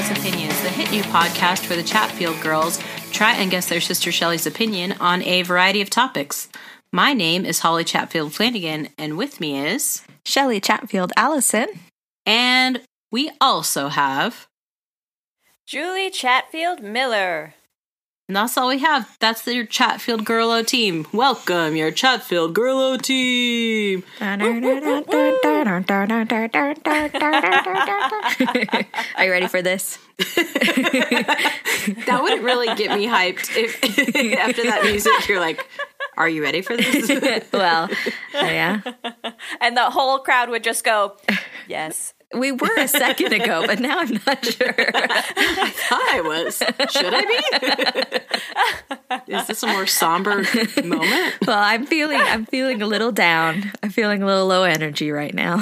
Has 0.00 0.18
Opinions, 0.18 0.62
the 0.62 0.70
hit 0.70 0.90
new 0.90 1.02
podcast 1.02 1.68
where 1.68 1.76
the 1.76 1.86
Chatfield 1.86 2.40
girls 2.40 2.82
try 3.12 3.34
and 3.34 3.50
guess 3.50 3.68
their 3.68 3.82
sister 3.82 4.10
Shelly's 4.10 4.46
opinion 4.46 4.92
on 4.92 5.22
a 5.24 5.42
variety 5.42 5.82
of 5.82 5.90
topics. 5.90 6.48
My 6.90 7.12
name 7.12 7.44
is 7.44 7.58
Holly 7.58 7.84
Chatfield 7.84 8.32
Flanagan, 8.32 8.88
and 8.96 9.18
with 9.18 9.40
me 9.40 9.58
is. 9.58 10.02
Shelly 10.24 10.58
Chatfield 10.58 11.12
Allison. 11.18 11.66
And 12.24 12.80
we 13.12 13.30
also 13.42 13.88
have. 13.88 14.46
Julie 15.66 16.08
Chatfield 16.08 16.82
Miller. 16.82 17.52
And 18.30 18.36
that's 18.36 18.56
all 18.56 18.68
we 18.68 18.78
have. 18.78 19.16
That's 19.18 19.44
your 19.44 19.66
Chatfield 19.66 20.24
Girlo 20.24 20.64
team. 20.64 21.04
Welcome, 21.12 21.74
your 21.74 21.90
Chatfield 21.90 22.54
Girlo 22.54 22.96
team. 22.96 24.04
Are 24.20 24.36
you 29.24 29.32
ready 29.32 29.48
for 29.48 29.62
this? 29.62 29.98
that 32.06 32.20
would 32.22 32.40
really 32.44 32.72
get 32.76 32.96
me 32.96 33.08
hyped 33.08 33.50
if 33.56 33.82
after 34.38 34.62
that 34.62 34.84
music 34.84 35.28
you're 35.28 35.40
like, 35.40 35.66
"Are 36.16 36.28
you 36.28 36.44
ready 36.44 36.62
for 36.62 36.76
this?" 36.76 37.48
well, 37.52 37.90
yeah. 38.32 38.80
And 39.60 39.76
the 39.76 39.90
whole 39.90 40.20
crowd 40.20 40.50
would 40.50 40.62
just 40.62 40.84
go, 40.84 41.16
"Yes." 41.66 42.14
We 42.32 42.52
were 42.52 42.76
a 42.78 42.86
second 42.86 43.32
ago, 43.32 43.66
but 43.66 43.80
now 43.80 43.98
I'm 43.98 44.20
not 44.24 44.44
sure. 44.44 44.74
I 44.94 45.70
thought 45.70 46.08
I 46.12 46.20
was. 46.20 46.58
Should 46.92 47.12
I 47.12 48.20
be? 49.26 49.34
Is 49.34 49.46
this 49.48 49.62
a 49.64 49.66
more 49.66 49.86
somber 49.86 50.44
moment? 50.84 51.34
Well, 51.46 51.58
I'm 51.58 51.86
feeling 51.86 52.20
I'm 52.20 52.46
feeling 52.46 52.82
a 52.82 52.86
little 52.86 53.10
down. 53.10 53.72
I'm 53.82 53.90
feeling 53.90 54.22
a 54.22 54.26
little 54.26 54.46
low 54.46 54.62
energy 54.62 55.10
right 55.10 55.34
now. 55.34 55.56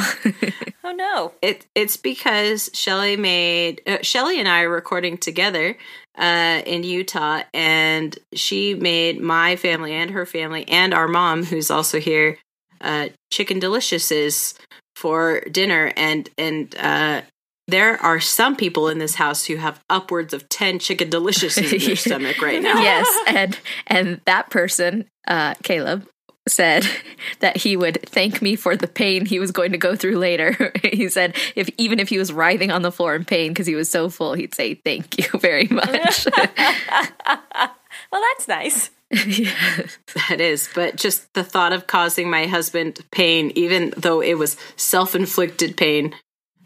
oh 0.84 0.92
no. 0.92 1.32
It 1.40 1.64
it's 1.74 1.96
because 1.96 2.68
Shelly 2.74 3.16
made 3.16 3.80
uh, 3.86 3.98
Shelly 4.02 4.38
and 4.38 4.48
I 4.48 4.62
are 4.62 4.68
recording 4.70 5.16
together 5.16 5.74
uh, 6.18 6.60
in 6.66 6.82
Utah, 6.82 7.44
and 7.54 8.18
she 8.34 8.74
made 8.74 9.20
my 9.20 9.56
family 9.56 9.94
and 9.94 10.10
her 10.10 10.26
family 10.26 10.68
and 10.68 10.92
our 10.92 11.08
mom, 11.08 11.44
who's 11.44 11.70
also 11.70 11.98
here, 11.98 12.36
uh, 12.80 13.08
chicken 13.30 13.58
deliciouses 13.58 14.54
for 14.98 15.40
dinner 15.52 15.92
and 15.96 16.28
and 16.36 16.74
uh 16.76 17.22
there 17.68 18.02
are 18.02 18.18
some 18.18 18.56
people 18.56 18.88
in 18.88 18.98
this 18.98 19.14
house 19.14 19.44
who 19.44 19.56
have 19.56 19.84
upwards 19.88 20.32
of 20.32 20.48
10 20.48 20.78
chicken 20.78 21.08
deliciouses 21.10 21.72
in 21.72 21.86
their 21.86 21.96
stomach 22.08 22.40
right 22.40 22.62
now. 22.62 22.80
Yes, 22.80 23.06
and 23.28 23.58
and 23.86 24.20
that 24.24 24.50
person, 24.50 25.04
uh 25.28 25.54
Caleb 25.62 26.08
said 26.48 26.84
that 27.38 27.58
he 27.58 27.76
would 27.76 28.02
thank 28.06 28.42
me 28.42 28.56
for 28.56 28.74
the 28.74 28.88
pain 28.88 29.24
he 29.24 29.38
was 29.38 29.52
going 29.52 29.70
to 29.70 29.78
go 29.78 29.94
through 29.94 30.18
later. 30.18 30.72
he 30.82 31.08
said 31.08 31.36
if 31.54 31.68
even 31.78 32.00
if 32.00 32.08
he 32.08 32.18
was 32.18 32.32
writhing 32.32 32.72
on 32.72 32.82
the 32.82 32.90
floor 32.90 33.14
in 33.14 33.24
pain 33.24 33.52
because 33.52 33.68
he 33.68 33.76
was 33.76 33.88
so 33.88 34.08
full, 34.08 34.32
he'd 34.32 34.54
say 34.54 34.74
thank 34.74 35.16
you 35.16 35.38
very 35.38 35.68
much. 35.68 36.26
well, 36.26 38.22
that's 38.34 38.48
nice. 38.48 38.90
yeah. 39.26 39.86
That 40.28 40.40
is, 40.40 40.68
but 40.74 40.96
just 40.96 41.32
the 41.34 41.44
thought 41.44 41.72
of 41.72 41.86
causing 41.86 42.30
my 42.30 42.46
husband 42.46 43.00
pain, 43.10 43.52
even 43.54 43.94
though 43.96 44.20
it 44.20 44.34
was 44.34 44.56
self 44.76 45.14
inflicted 45.14 45.76
pain 45.76 46.14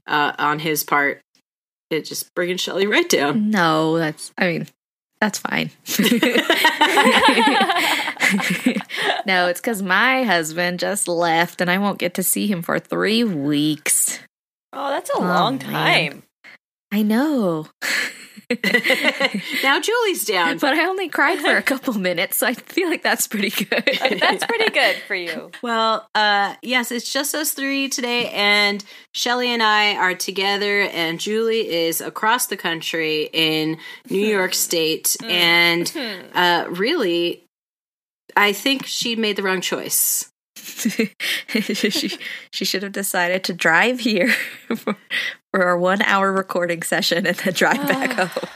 uh, 0.06 0.32
on 0.38 0.58
his 0.58 0.82
part, 0.82 1.20
it 1.90 2.04
just 2.04 2.34
bringing 2.34 2.56
Shelly 2.56 2.86
right 2.86 3.08
down. 3.08 3.50
No, 3.50 3.96
that's, 3.96 4.32
I 4.36 4.46
mean, 4.48 4.66
that's 5.20 5.38
fine. 5.38 5.70
no, 9.26 9.46
it's 9.46 9.60
because 9.60 9.82
my 9.82 10.24
husband 10.24 10.80
just 10.80 11.06
left 11.06 11.60
and 11.60 11.70
I 11.70 11.78
won't 11.78 11.98
get 11.98 12.14
to 12.14 12.24
see 12.24 12.48
him 12.48 12.62
for 12.62 12.80
three 12.80 13.22
weeks. 13.22 14.18
Oh, 14.72 14.88
that's 14.88 15.10
a 15.10 15.18
oh, 15.18 15.20
long 15.20 15.60
time. 15.60 15.72
Man. 15.72 16.22
I 16.90 17.02
know. 17.02 17.68
now 19.62 19.80
Julie's 19.80 20.24
down. 20.24 20.58
But 20.58 20.74
I 20.74 20.86
only 20.86 21.08
cried 21.08 21.38
for 21.38 21.56
a 21.56 21.62
couple 21.62 21.94
minutes, 21.94 22.38
so 22.38 22.46
I 22.46 22.54
feel 22.54 22.88
like 22.88 23.02
that's 23.02 23.26
pretty 23.26 23.50
good. 23.50 23.84
that's 24.20 24.44
pretty 24.46 24.70
good 24.70 24.96
for 25.06 25.14
you. 25.14 25.50
Well, 25.62 26.08
uh, 26.14 26.54
yes, 26.62 26.90
it's 26.90 27.12
just 27.12 27.34
us 27.34 27.52
three 27.52 27.88
today, 27.88 28.28
and 28.30 28.84
Shelly 29.12 29.48
and 29.48 29.62
I 29.62 29.96
are 29.96 30.14
together, 30.14 30.82
and 30.82 31.20
Julie 31.20 31.68
is 31.68 32.00
across 32.00 32.46
the 32.46 32.56
country 32.56 33.28
in 33.32 33.78
New 34.10 34.26
York 34.26 34.54
State, 34.54 35.16
mm. 35.20 35.30
and 35.30 36.30
uh, 36.34 36.66
really, 36.70 37.44
I 38.36 38.52
think 38.52 38.86
she 38.86 39.16
made 39.16 39.36
the 39.36 39.42
wrong 39.42 39.60
choice. 39.60 40.28
she 40.56 42.18
she 42.50 42.64
should 42.64 42.82
have 42.82 42.92
decided 42.92 43.42
to 43.44 43.52
drive 43.52 44.00
here 44.00 44.32
for, 44.76 44.96
for 45.52 45.64
our 45.64 45.78
one 45.78 46.02
hour 46.02 46.32
recording 46.32 46.82
session 46.82 47.26
and 47.26 47.36
then 47.36 47.54
drive 47.54 47.86
back 47.86 48.12
home. 48.18 48.48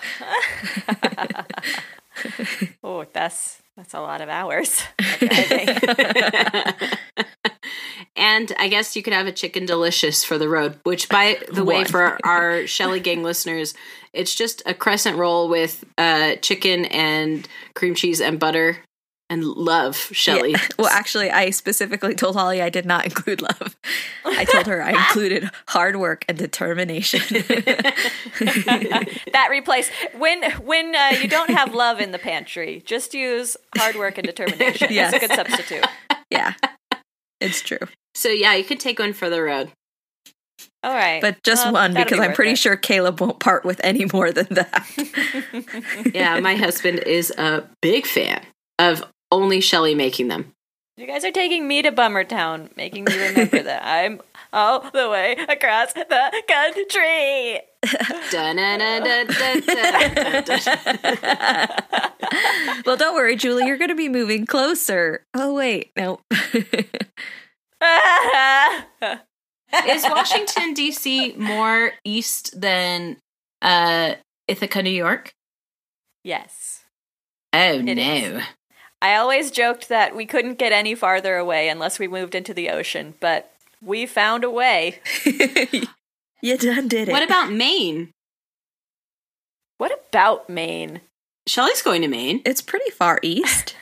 oh, 2.82 3.04
that's 3.12 3.62
that's 3.76 3.94
a 3.94 4.00
lot 4.00 4.22
of 4.22 4.28
hours. 4.30 4.82
and 8.16 8.50
I 8.58 8.68
guess 8.68 8.96
you 8.96 9.02
could 9.02 9.12
have 9.12 9.26
a 9.26 9.32
chicken 9.32 9.66
delicious 9.66 10.24
for 10.24 10.38
the 10.38 10.48
road, 10.48 10.80
which 10.84 11.10
by 11.10 11.38
the 11.52 11.62
way, 11.62 11.84
for 11.84 12.18
our 12.24 12.66
Shelly 12.66 13.00
Gang 13.00 13.22
listeners, 13.22 13.74
it's 14.14 14.34
just 14.34 14.62
a 14.64 14.72
crescent 14.72 15.18
roll 15.18 15.50
with 15.50 15.84
uh, 15.98 16.36
chicken 16.36 16.86
and 16.86 17.46
cream 17.74 17.94
cheese 17.94 18.22
and 18.22 18.40
butter 18.40 18.78
and 19.28 19.44
love 19.44 19.96
Shelly. 19.96 20.52
Yeah. 20.52 20.60
Well, 20.78 20.88
actually, 20.88 21.30
I 21.30 21.50
specifically 21.50 22.14
told 22.14 22.36
Holly 22.36 22.60
I 22.60 22.68
did 22.68 22.84
not 22.84 23.06
include 23.06 23.40
love. 23.40 23.76
I 24.24 24.44
told 24.44 24.66
her 24.66 24.82
I 24.82 24.90
included 24.90 25.50
hard 25.68 25.96
work 25.96 26.24
and 26.28 26.36
determination. 26.36 27.20
that 27.30 27.94
replace 29.50 29.90
when 30.18 30.42
when 30.62 30.94
uh, 30.94 31.16
you 31.20 31.28
don't 31.28 31.50
have 31.50 31.74
love 31.74 32.00
in 32.00 32.12
the 32.12 32.18
pantry, 32.18 32.82
just 32.84 33.14
use 33.14 33.56
hard 33.76 33.96
work 33.96 34.18
and 34.18 34.26
determination. 34.26 34.88
Yes. 34.90 35.14
It's 35.14 35.24
a 35.24 35.28
good 35.28 35.36
substitute. 35.36 35.86
Yeah, 36.30 36.54
it's 37.40 37.62
true. 37.62 37.88
So 38.14 38.28
yeah, 38.28 38.54
you 38.54 38.64
could 38.64 38.80
take 38.80 38.98
one 38.98 39.14
for 39.14 39.30
the 39.30 39.42
road. 39.42 39.70
All 40.82 40.94
right. 40.94 41.22
But 41.22 41.42
just 41.42 41.64
well, 41.64 41.72
one 41.72 41.94
because 41.94 42.18
be 42.18 42.24
I'm 42.24 42.32
pretty 42.32 42.52
it. 42.52 42.58
sure 42.58 42.76
Caleb 42.76 43.20
won't 43.20 43.40
part 43.40 43.64
with 43.64 43.80
any 43.82 44.04
more 44.12 44.30
than 44.30 44.46
that. 44.50 46.12
yeah, 46.14 46.38
my 46.40 46.54
husband 46.54 47.00
is 47.00 47.30
a 47.30 47.68
big 47.80 48.06
fan 48.06 48.42
of 48.78 49.04
only 49.36 49.60
Shelly 49.60 49.94
making 49.94 50.28
them. 50.28 50.52
You 50.96 51.06
guys 51.06 51.24
are 51.26 51.30
taking 51.30 51.68
me 51.68 51.82
to 51.82 51.92
Bummertown, 51.92 52.74
making 52.74 53.04
me 53.04 53.28
remember 53.28 53.62
that 53.62 53.84
I'm 53.86 54.22
all 54.50 54.80
the 54.80 55.10
way 55.10 55.32
across 55.46 55.92
the 55.92 56.42
country. 56.48 57.60
well, 62.86 62.96
don't 62.96 63.14
worry, 63.14 63.36
Julie. 63.36 63.66
You're 63.66 63.76
going 63.76 63.90
to 63.90 63.94
be 63.94 64.08
moving 64.08 64.46
closer. 64.46 65.26
Oh, 65.34 65.52
wait. 65.52 65.92
No. 65.98 66.20
Is 69.86 70.04
Washington, 70.04 70.72
D.C. 70.72 71.34
more 71.36 71.92
east 72.04 72.58
than 72.58 73.18
uh, 73.60 74.14
Ithaca, 74.48 74.82
New 74.82 74.88
York? 74.88 75.34
Yes. 76.24 76.84
Oh, 77.52 77.80
it 77.80 77.82
no. 77.82 77.92
Is. 77.92 78.42
I 79.06 79.14
always 79.18 79.52
joked 79.52 79.88
that 79.88 80.16
we 80.16 80.26
couldn't 80.26 80.58
get 80.58 80.72
any 80.72 80.96
farther 80.96 81.36
away 81.36 81.68
unless 81.68 82.00
we 82.00 82.08
moved 82.08 82.34
into 82.34 82.52
the 82.52 82.70
ocean, 82.70 83.14
but 83.20 83.52
we 83.80 84.04
found 84.04 84.42
a 84.42 84.50
way. 84.50 84.98
you 86.42 86.58
done 86.58 86.88
did 86.88 87.08
it. 87.08 87.12
What 87.12 87.22
about 87.22 87.52
Maine? 87.52 88.10
What 89.78 89.92
about 90.08 90.50
Maine? 90.50 91.02
Shelly's 91.46 91.82
going 91.82 92.02
to 92.02 92.08
Maine. 92.08 92.42
It's 92.44 92.60
pretty 92.60 92.90
far 92.90 93.20
east. 93.22 93.76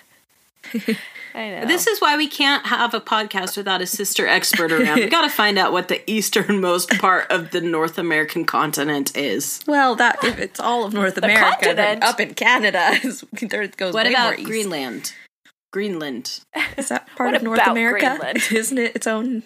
I 1.34 1.50
know. 1.50 1.66
This 1.66 1.88
is 1.88 2.00
why 2.00 2.16
we 2.16 2.28
can't 2.28 2.64
have 2.66 2.94
a 2.94 3.00
podcast 3.00 3.56
without 3.56 3.82
a 3.82 3.86
sister 3.86 4.26
expert 4.28 4.70
around. 4.70 5.00
We've 5.00 5.10
got 5.10 5.22
to 5.22 5.28
find 5.28 5.58
out 5.58 5.72
what 5.72 5.88
the 5.88 6.08
easternmost 6.08 6.90
part 7.00 7.28
of 7.32 7.50
the 7.50 7.60
North 7.60 7.98
American 7.98 8.44
continent 8.44 9.16
is. 9.16 9.60
Well, 9.66 9.96
that 9.96 10.22
if 10.22 10.38
it's 10.38 10.60
all 10.60 10.84
of 10.84 10.94
North 10.94 11.18
America, 11.18 11.74
then 11.74 12.04
up 12.04 12.20
in 12.20 12.34
Canada 12.34 12.92
is, 13.02 13.24
there 13.32 13.66
goes. 13.66 13.94
What 13.94 14.06
about 14.06 14.36
Greenland? 14.44 15.12
Greenland 15.72 16.40
is 16.76 16.88
that 16.90 17.08
part 17.16 17.34
of 17.34 17.42
North 17.42 17.66
America? 17.66 18.06
Greenland? 18.06 18.38
Isn't 18.52 18.78
it 18.78 18.94
its 18.94 19.08
own? 19.08 19.42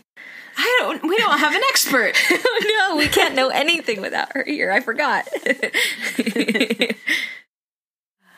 I 0.59 0.79
don't. 0.81 1.03
We 1.09 1.17
don't 1.17 1.39
have 1.39 1.55
an 1.55 1.63
expert. 1.71 2.13
no, 2.31 2.97
we 2.97 3.09
can't 3.09 3.35
know 3.35 3.49
anything 3.49 4.03
without 4.03 4.35
her 4.35 4.45
here. 4.45 4.71
I 4.71 4.81
forgot. 4.81 5.27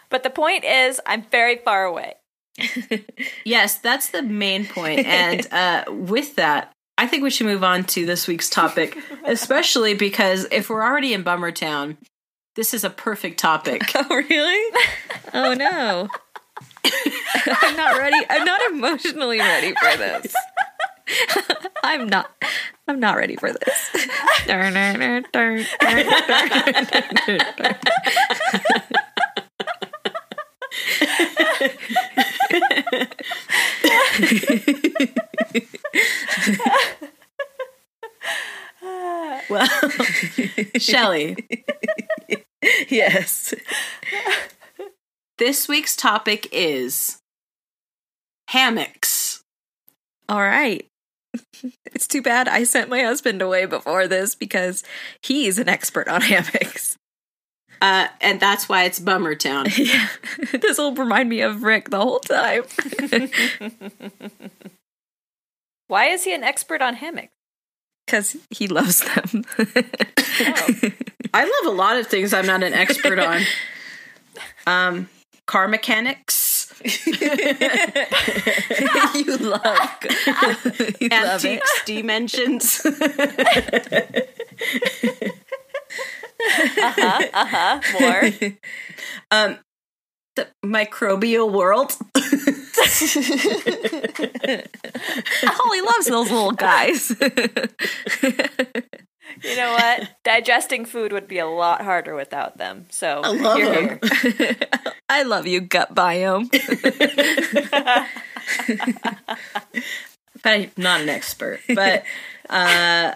but 0.08 0.22
the 0.22 0.30
point 0.30 0.64
is, 0.64 1.00
I'm 1.04 1.24
very 1.32 1.56
far 1.56 1.84
away 1.84 2.14
yes, 3.44 3.78
that's 3.78 4.08
the 4.10 4.22
main 4.22 4.66
point. 4.66 5.06
And 5.06 5.46
uh, 5.52 5.84
with 5.88 6.36
that, 6.36 6.72
I 6.98 7.06
think 7.06 7.22
we 7.22 7.30
should 7.30 7.46
move 7.46 7.64
on 7.64 7.84
to 7.84 8.04
this 8.04 8.26
week's 8.28 8.50
topic, 8.50 8.96
especially 9.24 9.94
because 9.94 10.46
if 10.50 10.68
we're 10.68 10.82
already 10.82 11.14
in 11.14 11.22
Bummer 11.22 11.52
Town, 11.52 11.96
this 12.56 12.74
is 12.74 12.84
a 12.84 12.90
perfect 12.90 13.38
topic. 13.38 13.82
Oh, 13.94 14.06
really? 14.10 14.76
Oh, 15.32 15.54
no. 15.54 16.08
I'm 17.46 17.76
not 17.76 17.96
ready. 17.98 18.16
I'm 18.28 18.44
not 18.44 18.60
emotionally 18.70 19.38
ready 19.38 19.72
for 19.80 19.96
this. 19.96 20.34
I'm 21.82 22.08
not. 22.08 22.30
I'm 22.88 23.00
not 23.00 23.16
ready 23.16 23.36
for 23.36 23.52
this. 23.52 23.90
Well, 39.50 39.68
Shelly, 40.78 41.36
yes. 42.88 43.52
this 45.38 45.68
week's 45.68 45.96
topic 45.96 46.48
is 46.52 47.18
hammocks. 48.48 49.42
All 50.28 50.40
right. 50.40 50.86
It's 51.86 52.06
too 52.06 52.22
bad 52.22 52.48
I 52.48 52.62
sent 52.62 52.88
my 52.88 53.02
husband 53.02 53.42
away 53.42 53.66
before 53.66 54.06
this 54.06 54.36
because 54.36 54.84
he's 55.22 55.58
an 55.58 55.68
expert 55.68 56.06
on 56.08 56.20
hammocks. 56.22 56.96
Uh, 57.80 58.08
and 58.20 58.38
that's 58.40 58.68
why 58.68 58.84
it's 58.84 58.98
Bummer 58.98 59.34
Town. 59.34 59.66
Yeah. 59.76 60.08
this 60.60 60.76
will 60.78 60.94
remind 60.94 61.28
me 61.28 61.40
of 61.40 61.62
Rick 61.62 61.90
the 61.90 61.98
whole 61.98 62.20
time. 62.20 62.64
Why 65.88 66.06
is 66.06 66.24
he 66.24 66.34
an 66.34 66.44
expert 66.44 66.82
on 66.82 66.94
hammocks? 66.94 67.32
Because 68.06 68.36
he 68.50 68.68
loves 68.68 69.00
them. 69.00 69.44
I 71.32 71.44
love 71.44 71.66
a 71.72 71.76
lot 71.76 71.96
of 71.96 72.06
things 72.06 72.32
I'm 72.34 72.46
not 72.46 72.62
an 72.62 72.74
expert 72.74 73.18
on. 73.18 73.42
Um, 74.66 75.08
car 75.46 75.66
mechanics, 75.66 76.72
you 76.84 77.12
love, 77.16 79.14
you 79.14 79.36
love 79.38 80.00
it. 81.00 81.12
antiques, 81.12 81.82
dimensions. 81.86 82.82
Uh 86.40 86.92
huh. 86.96 87.26
Uh-huh, 87.32 87.80
more. 88.00 88.52
um, 89.30 89.58
the 90.36 90.48
microbial 90.64 91.52
world. 91.52 91.92
He 95.72 95.86
loves 95.86 96.06
those 96.06 96.30
little 96.30 96.52
guys. 96.52 97.12
You 99.44 99.56
know 99.56 99.72
what? 99.72 100.08
Digesting 100.24 100.84
food 100.84 101.12
would 101.12 101.28
be 101.28 101.38
a 101.38 101.46
lot 101.46 101.82
harder 101.82 102.16
without 102.16 102.58
them. 102.58 102.86
So 102.90 103.20
I 103.22 103.28
love 103.28 103.58
them. 103.58 104.00
here. 104.36 104.56
I 105.08 105.22
love 105.22 105.46
you, 105.46 105.60
gut 105.60 105.94
biome. 105.94 106.50
but 110.42 110.50
I'm 110.50 110.70
not 110.76 111.00
an 111.02 111.08
expert. 111.08 111.60
But 111.72 112.04
uh, 112.50 113.14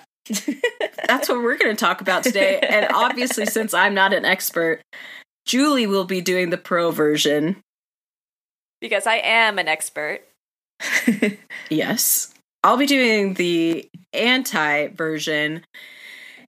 that's 1.06 1.28
what 1.28 1.42
we're 1.42 1.58
going 1.58 1.74
to 1.74 1.80
talk 1.80 2.00
about 2.00 2.22
today. 2.24 2.58
And 2.60 2.86
obviously, 2.92 3.46
since 3.46 3.74
I'm 3.74 3.94
not 3.94 4.12
an 4.12 4.24
expert, 4.24 4.80
Julie 5.46 5.86
will 5.86 6.04
be 6.04 6.20
doing 6.20 6.50
the 6.50 6.56
pro 6.58 6.90
version. 6.90 7.56
because 8.80 9.06
I 9.06 9.16
am 9.16 9.58
an 9.58 9.68
expert. 9.68 10.20
Yes. 11.70 12.32
I'll 12.62 12.76
be 12.76 12.86
doing 12.86 13.34
the 13.34 13.88
anti 14.12 14.88
version. 14.88 15.64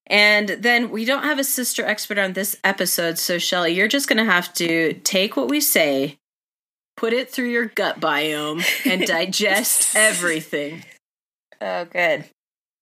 And 0.06 0.48
then 0.48 0.90
we 0.90 1.04
don't 1.04 1.24
have 1.24 1.38
a 1.38 1.44
sister 1.44 1.84
expert 1.84 2.18
on 2.18 2.32
this 2.34 2.56
episode. 2.62 3.18
So, 3.18 3.38
Shelly, 3.38 3.72
you're 3.72 3.88
just 3.88 4.08
going 4.08 4.24
to 4.24 4.30
have 4.30 4.52
to 4.54 4.94
take 5.04 5.36
what 5.36 5.48
we 5.48 5.60
say, 5.60 6.16
put 6.96 7.12
it 7.12 7.30
through 7.30 7.50
your 7.50 7.66
gut 7.66 7.98
biome, 8.00 8.64
and 8.86 9.06
digest 9.06 9.96
everything. 9.96 10.84
Oh, 11.60 11.86
good. 11.86 12.24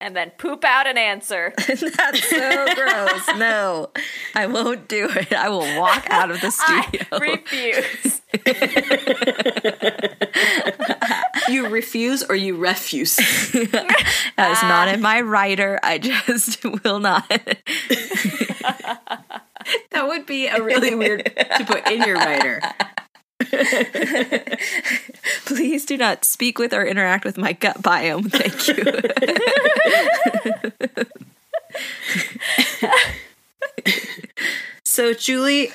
And 0.01 0.15
then 0.15 0.31
poop 0.37 0.65
out 0.65 0.87
an 0.87 0.99
answer. 0.99 1.55
That's 1.57 2.29
so 2.29 2.75
gross. 2.75 3.29
No, 3.39 3.91
I 4.35 4.47
won't 4.47 4.87
do 4.89 5.09
it. 5.11 5.33
I 5.33 5.49
will 5.49 5.81
walk 5.81 6.07
out 6.11 6.31
of 6.31 6.41
the 6.41 6.51
studio. 6.51 7.07
I 7.13 7.19
refuse. 7.19 8.21
You 11.47 11.69
refuse 11.69 12.23
or 12.25 12.35
you 12.35 12.57
refuse. 12.57 13.17
that 13.17 14.49
is 14.51 14.63
not 14.63 14.89
in 14.89 15.03
my 15.03 15.21
writer. 15.21 15.79
I 15.83 15.99
just 15.99 16.65
will 16.65 17.01
not. 17.01 17.29
That 19.91 20.07
would 20.09 20.27
be 20.27 20.47
a 20.47 20.63
really 20.63 20.95
weird 20.95 21.25
to 21.25 21.65
put 21.67 21.87
in 21.91 22.03
your 22.03 22.17
writer. 22.17 22.61
Please 25.47 25.85
do 25.85 25.97
not 25.97 26.25
speak 26.25 26.59
with 26.59 26.73
or 26.73 26.85
interact 26.85 27.25
with 27.25 27.39
my 27.39 27.53
gut 27.53 27.83
biome. 27.83 28.31
Thank 28.31 28.69
you. 28.69 28.85
So, 34.95 35.13
Julie, 35.13 35.73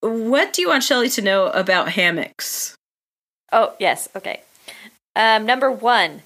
what 0.00 0.52
do 0.52 0.60
you 0.60 0.66
want 0.66 0.82
Shelly 0.82 1.08
to 1.10 1.22
know 1.22 1.46
about 1.50 1.90
hammocks? 1.90 2.76
Oh, 3.52 3.74
yes. 3.78 4.08
Okay. 4.16 4.40
Um, 5.14 5.46
number 5.46 5.70
one, 5.70 6.22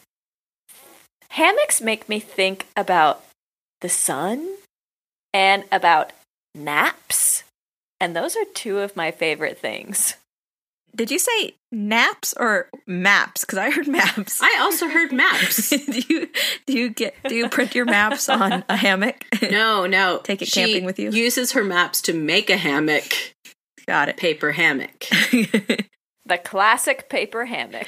hammocks 1.29 1.83
make 1.83 2.09
me 2.09 2.21
think 2.21 2.67
about 2.75 3.23
the 3.83 3.91
sun 3.91 4.55
and 5.35 5.65
about 5.71 6.13
naps. 6.55 7.45
And 8.01 8.17
those 8.17 8.37
are 8.37 8.45
two 8.55 8.79
of 8.79 8.97
my 8.97 9.11
favorite 9.11 9.59
things. 9.59 10.17
Did 10.95 11.11
you 11.11 11.19
say 11.19 11.57
naps 11.73 12.35
or 12.39 12.69
maps? 12.87 13.41
Because 13.45 13.59
I 13.59 13.71
heard 13.71 13.89
maps. 13.89 14.41
I 14.41 14.59
also 14.61 14.89
heard 14.89 15.13
maps. 15.13 15.71
do 15.87 16.01
you 16.09 16.29
do 16.67 16.73
you 16.73 16.91
get 16.91 17.15
do 17.29 17.35
you 17.35 17.49
print 17.49 17.75
your 17.75 17.85
maps 17.85 18.29
on 18.29 18.65
a 18.69 18.77
hammock? 18.77 19.25
No, 19.51 19.87
no. 19.87 20.21
Take 20.23 20.43
it 20.43 20.49
She 20.49 20.61
camping 20.61 20.85
with 20.85 20.99
you? 20.99 21.11
Uses 21.11 21.53
her 21.53 21.65
maps 21.65 22.01
to 22.03 22.13
make 22.13 22.49
a 22.51 22.57
hammock, 22.57 23.05
Got 23.87 24.09
it. 24.09 24.17
paper 24.17 24.53
hammock. 24.53 25.05
The 26.27 26.39
classic 26.39 27.11
paper 27.11 27.45
hammock. 27.45 27.87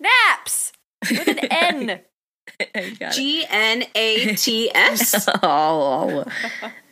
Naps 0.00 0.72
with 1.10 1.28
an 1.28 1.38
N. 1.50 2.00
I 2.74 2.90
got 2.90 3.12
it. 3.12 3.12
G 3.12 3.44
N 3.48 3.84
A 3.94 4.34
T 4.36 4.70
S. 4.74 5.28
Oh 5.42 6.24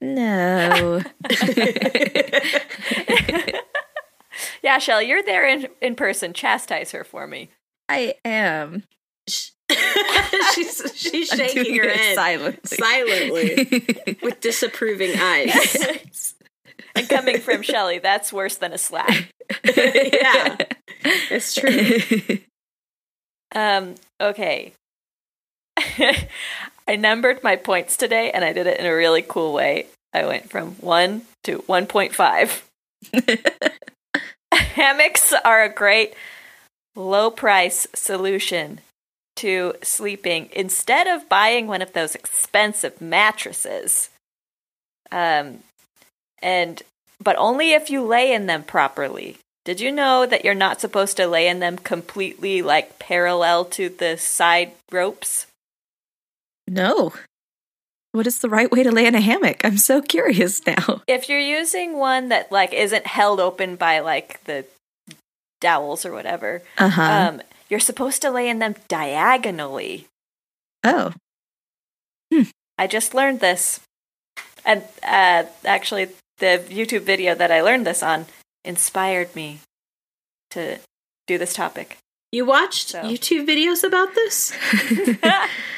no! 0.01 1.03
Yeah, 4.63 4.79
Shelly, 4.79 5.09
you're 5.09 5.23
there 5.25 5.47
in, 5.47 5.67
in 5.81 5.95
person. 5.97 6.33
Chastise 6.33 6.93
her 6.93 7.05
for 7.05 7.27
me. 7.27 7.51
I 7.89 8.15
am 8.25 8.85
she's 10.55 10.93
she's 10.95 11.29
shaking 11.29 11.77
her 11.77 11.89
head 11.89 12.15
silently. 12.15 12.77
silently 12.77 14.17
with 14.23 14.41
disapproving 14.41 15.19
eyes. 15.19 16.35
And 16.95 17.09
coming 17.09 17.39
from 17.41 17.63
Shelly, 17.63 17.99
that's 17.99 18.33
worse 18.33 18.57
than 18.57 18.73
a 18.73 18.79
slap. 18.79 19.09
yeah, 19.65 20.57
it's 21.31 21.55
true. 21.55 22.39
Um, 23.55 23.95
okay. 24.21 24.73
I 26.89 26.97
numbered 26.97 27.43
my 27.43 27.57
points 27.57 27.97
today 27.97 28.31
and 28.31 28.45
I 28.45 28.53
did 28.53 28.67
it 28.67 28.79
in 28.81 28.87
a 28.87 28.95
really 28.95 29.23
cool 29.23 29.53
way. 29.53 29.87
I 30.13 30.27
went 30.27 30.51
from 30.51 30.73
1 30.75 31.23
to 31.45 31.59
1.5. 31.61 32.63
Hammocks 34.53 35.33
are 35.45 35.63
a 35.63 35.73
great 35.73 36.15
low 36.95 37.31
price 37.31 37.87
solution 37.95 38.81
to 39.37 39.75
sleeping 39.83 40.51
instead 40.53 41.07
of 41.07 41.29
buying 41.29 41.67
one 41.67 41.83
of 41.83 41.93
those 41.95 42.15
expensive 42.15 43.01
mattresses. 43.01 44.11
Um, 45.11 45.61
and 46.43 46.83
but 47.23 47.37
only 47.37 47.73
if 47.73 47.89
you 47.89 48.03
lay 48.03 48.33
in 48.33 48.47
them 48.47 48.65
properly. 48.65 49.39
Did 49.65 49.81
you 49.81 49.93
know 49.93 50.27
that 50.27 50.45
you're 50.45 50.55
not 50.55 50.81
supposed 50.81 51.17
to 51.19 51.29
lay 51.29 51.47
in 51.47 51.61
them 51.61 51.79
completely 51.79 52.63
like 52.63 52.99
parallel 52.99 53.65
to 53.67 53.89
the 53.89 54.17
side 54.17 54.73
ropes? 54.91 55.47
No. 56.73 57.13
What 58.13 58.27
is 58.27 58.41
the 58.41 58.49
right 58.51 58.71
way 58.71 58.83
to 58.83 58.91
lay 58.93 59.07
in 59.07 59.15
a 59.15 59.21
hammock? 59.23 59.65
I'm 59.65 59.79
so 59.79 60.03
curious 60.03 60.61
now. 60.67 61.01
If 61.09 61.29
you're 61.29 61.41
using 61.61 61.97
one 61.99 62.29
that 62.29 62.53
like 62.53 62.73
isn't 62.75 63.07
held 63.07 63.41
open 63.41 63.77
by 63.77 64.01
like 64.01 64.43
the 64.45 64.67
dowels 65.61 66.05
or 66.05 66.13
whatever, 66.13 66.63
Uh 66.77 66.89
huh. 66.91 67.03
um, 67.03 67.43
you're 67.71 67.81
supposed 67.81 68.21
to 68.23 68.31
lay 68.31 68.49
in 68.51 68.59
them 68.59 68.75
diagonally. 68.89 70.07
oh, 70.85 71.13
I 72.79 72.87
just 72.87 73.15
learned 73.15 73.41
this. 73.41 73.81
And 74.65 74.83
uh, 75.03 75.45
actually, 75.65 76.09
the 76.39 76.63
YouTube 76.69 77.03
video 77.03 77.35
that 77.35 77.51
I 77.53 77.61
learned 77.63 77.87
this 77.87 78.03
on 78.03 78.27
inspired 78.65 79.35
me 79.37 79.61
to 80.51 80.79
do 81.27 81.39
this 81.39 81.53
topic. 81.55 81.97
You 82.33 82.45
watched 82.45 82.89
So. 82.89 83.03
YouTube 83.03 83.47
videos 83.47 83.85
about 83.85 84.15
this? 84.15 84.53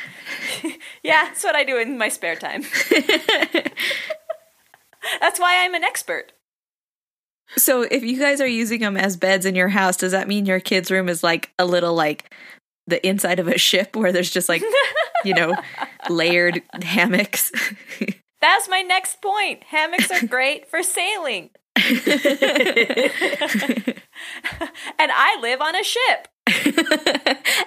yeah, 1.05 1.27
that's 1.27 1.45
what 1.45 1.55
I 1.55 1.63
do 1.63 1.79
in 1.79 1.97
my 1.97 2.09
spare 2.09 2.37
time. 2.37 2.65
That's 5.21 5.39
why 5.39 5.65
I'm 5.65 5.75
an 5.75 5.85
expert. 5.85 6.33
So 7.57 7.83
if 7.83 8.03
you 8.03 8.19
guys 8.19 8.41
are 8.41 8.47
using 8.47 8.81
them 8.81 8.97
as 8.97 9.17
beds 9.17 9.47
in 9.47 9.55
your 9.55 9.69
house, 9.69 9.97
does 9.97 10.13
that 10.13 10.29
mean 10.29 10.47
your 10.47 10.61
kid's 10.61 10.91
room 10.91 11.09
is 11.09 11.23
like 11.23 11.53
a 11.59 11.65
little 11.65 11.95
like 11.95 12.35
the 12.87 13.07
inside 13.07 13.39
of 13.39 13.49
a 13.49 13.59
ship 13.59 13.97
where 13.97 14.13
there's 14.13 14.31
just 14.31 14.49
like, 14.49 14.63
you 15.25 15.35
know, 15.35 15.55
layered 16.11 16.63
hammocks? 16.83 17.53
That's 18.41 18.69
my 18.69 18.83
next 18.83 19.23
point. 19.23 19.65
Hammocks 19.65 20.11
are 20.11 20.27
great 20.27 20.69
for 20.69 20.83
sailing. 20.83 21.51
and 21.77 21.91
I 24.99 25.39
live 25.41 25.61
on 25.61 25.75
a 25.77 25.83
ship. 25.83 26.29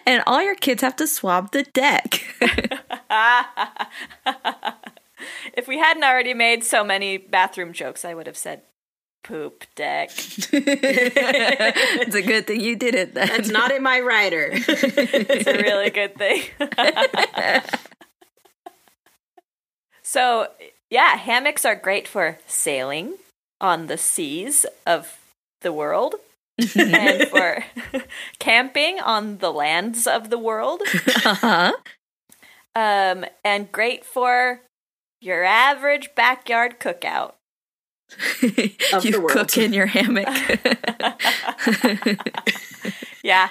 and 0.05 0.23
all 0.27 0.41
your 0.41 0.55
kids 0.55 0.81
have 0.81 0.95
to 0.97 1.07
swab 1.07 1.51
the 1.51 1.63
deck. 1.63 2.23
if 5.53 5.67
we 5.67 5.77
hadn't 5.77 6.03
already 6.03 6.33
made 6.33 6.63
so 6.63 6.83
many 6.83 7.17
bathroom 7.17 7.73
jokes, 7.73 8.05
I 8.05 8.13
would 8.13 8.27
have 8.27 8.37
said 8.37 8.61
poop 9.23 9.65
deck. 9.75 10.09
it's 10.13 12.15
a 12.15 12.21
good 12.21 12.47
thing 12.47 12.61
you 12.61 12.75
did 12.75 12.95
it 12.95 13.13
then. 13.13 13.27
That's 13.27 13.49
not 13.49 13.71
in 13.71 13.83
my 13.83 13.99
rider. 13.99 14.49
it's 14.53 15.47
a 15.47 15.61
really 15.61 15.89
good 15.89 16.15
thing. 16.15 16.43
so, 20.01 20.47
yeah, 20.89 21.17
hammocks 21.17 21.65
are 21.65 21.75
great 21.75 22.07
for 22.07 22.37
sailing 22.47 23.15
on 23.59 23.87
the 23.87 23.97
seas 23.97 24.65
of 24.85 25.17
the 25.61 25.73
world 25.73 26.15
and 26.75 27.27
for 27.27 27.63
camping 28.39 28.99
on 28.99 29.39
the 29.39 29.51
lands 29.51 30.07
of 30.07 30.29
the 30.29 30.37
world. 30.37 30.81
Uh-huh. 31.25 31.73
Um, 32.77 33.25
and 33.43 33.71
great 33.71 34.05
for 34.05 34.61
your 35.19 35.43
average 35.43 36.13
backyard 36.13 36.79
cookout. 36.79 37.33
You 39.03 39.27
cook 39.27 39.57
in 39.57 39.73
your 39.73 39.87
hammock. 39.87 40.27
Yeah. 43.23 43.49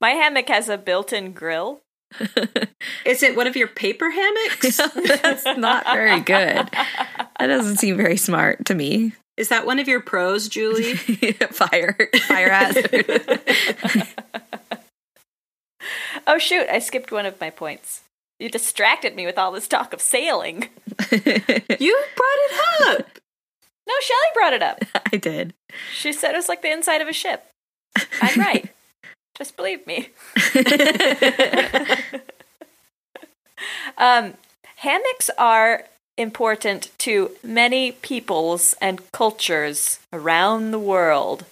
My 0.00 0.10
hammock 0.10 0.48
has 0.48 0.68
a 0.68 0.76
built 0.76 1.12
in 1.12 1.32
grill. 1.32 1.80
Is 3.06 3.22
it 3.22 3.36
one 3.36 3.46
of 3.46 3.56
your 3.56 3.68
paper 3.68 4.10
hammocks? 4.10 4.76
That's 4.76 5.46
not 5.56 5.86
very 5.86 6.20
good. 6.20 6.68
That 6.68 7.46
doesn't 7.46 7.76
seem 7.76 7.96
very 7.96 8.18
smart 8.18 8.66
to 8.66 8.74
me. 8.74 9.12
Is 9.38 9.48
that 9.48 9.64
one 9.64 9.78
of 9.78 9.88
your 9.88 10.00
pros, 10.00 10.48
Julie? 10.48 10.94
fire, 10.94 11.96
fire 12.26 12.50
hazard. 12.50 13.40
Oh, 16.26 16.38
shoot. 16.38 16.66
I 16.70 16.80
skipped 16.80 17.10
one 17.12 17.24
of 17.24 17.40
my 17.40 17.50
points. 17.50 18.03
You 18.40 18.48
distracted 18.48 19.14
me 19.14 19.26
with 19.26 19.38
all 19.38 19.52
this 19.52 19.68
talk 19.68 19.92
of 19.92 20.00
sailing. 20.00 20.68
You 21.10 22.04
brought 22.16 22.40
it 22.40 23.00
up. 23.00 23.18
No, 23.86 23.94
Shelly 24.00 24.30
brought 24.32 24.52
it 24.52 24.62
up. 24.62 24.82
I 25.12 25.16
did. 25.16 25.54
She 25.92 26.12
said 26.12 26.32
it 26.32 26.36
was 26.36 26.48
like 26.48 26.62
the 26.62 26.72
inside 26.72 27.00
of 27.00 27.08
a 27.08 27.12
ship. 27.12 27.46
I'm 28.20 28.40
right. 28.40 28.70
Just 29.38 29.56
believe 29.56 29.86
me. 29.86 30.08
um, 33.98 34.34
hammocks 34.76 35.30
are 35.36 35.84
important 36.16 36.90
to 36.98 37.32
many 37.42 37.92
peoples 37.92 38.74
and 38.80 39.10
cultures 39.12 39.98
around 40.12 40.70
the 40.70 40.78
world. 40.78 41.44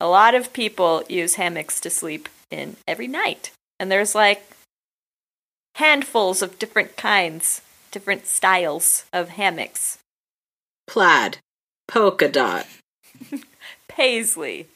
A 0.00 0.08
lot 0.08 0.34
of 0.34 0.52
people 0.52 1.04
use 1.08 1.36
hammocks 1.36 1.78
to 1.80 1.90
sleep 1.90 2.28
in 2.50 2.76
every 2.88 3.06
night. 3.06 3.52
And 3.78 3.90
there's 3.90 4.14
like 4.14 4.42
handfuls 5.76 6.42
of 6.42 6.58
different 6.58 6.96
kinds, 6.96 7.62
different 7.90 8.26
styles 8.26 9.04
of 9.12 9.30
hammocks. 9.30 9.98
Plaid, 10.86 11.38
polka 11.88 12.28
dot. 12.28 12.66
Paisley. 13.88 14.66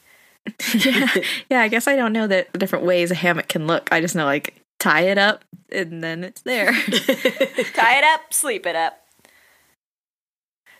yeah. 0.73 1.13
yeah, 1.49 1.61
I 1.61 1.67
guess 1.67 1.87
I 1.87 1.95
don't 1.95 2.13
know 2.13 2.27
the 2.27 2.47
different 2.53 2.85
ways 2.85 3.11
a 3.11 3.15
hammock 3.15 3.49
can 3.49 3.67
look. 3.67 3.89
I 3.91 3.99
just 3.99 4.15
know 4.15 4.25
like 4.25 4.55
tie 4.79 5.01
it 5.01 5.17
up 5.17 5.43
and 5.71 6.03
then 6.03 6.23
it's 6.23 6.41
there. 6.41 6.71
tie 7.73 7.97
it 7.97 8.03
up, 8.03 8.33
sleep 8.33 8.65
it 8.65 8.75
up. 8.75 9.03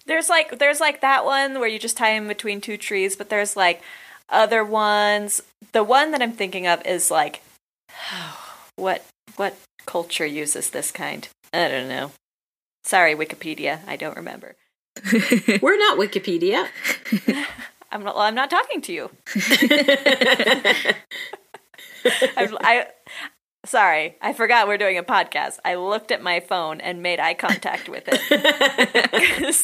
There's 0.05 0.29
like 0.29 0.59
there's 0.59 0.79
like 0.79 1.01
that 1.01 1.25
one 1.25 1.59
where 1.59 1.67
you 1.67 1.79
just 1.79 1.97
tie 1.97 2.17
them 2.17 2.27
between 2.27 2.61
two 2.61 2.77
trees, 2.77 3.15
but 3.15 3.29
there's 3.29 3.57
like 3.57 3.81
other 4.29 4.63
ones. 4.63 5.41
The 5.73 5.83
one 5.83 6.11
that 6.11 6.21
I'm 6.21 6.31
thinking 6.31 6.65
of 6.65 6.85
is 6.85 7.11
like 7.11 7.41
what 8.77 9.03
what 9.35 9.57
culture 9.87 10.25
uses 10.25 10.69
this 10.69 10.91
kind? 10.91 11.27
I 11.51 11.67
don't 11.67 11.89
know. 11.89 12.11
Sorry, 12.83 13.15
Wikipedia, 13.15 13.79
I 13.87 13.95
don't 13.95 14.15
remember. 14.15 14.55
We're 15.61 15.77
not 15.77 15.97
Wikipedia. 15.97 16.67
I'm 17.91 18.03
not. 18.03 18.15
Well, 18.15 18.25
I'm 18.25 18.35
not 18.35 18.49
talking 18.49 18.81
to 18.81 18.93
you. 18.93 19.09
I, 22.05 22.47
I 22.61 22.87
sorry, 23.65 24.15
I 24.21 24.33
forgot 24.33 24.67
we're 24.67 24.77
doing 24.77 24.97
a 24.97 25.03
podcast. 25.03 25.59
I 25.63 25.75
looked 25.75 26.11
at 26.11 26.21
my 26.21 26.41
phone 26.41 26.81
and 26.81 27.01
made 27.01 27.19
eye 27.21 27.33
contact 27.33 27.87
with 27.87 28.03
it. 28.07 28.21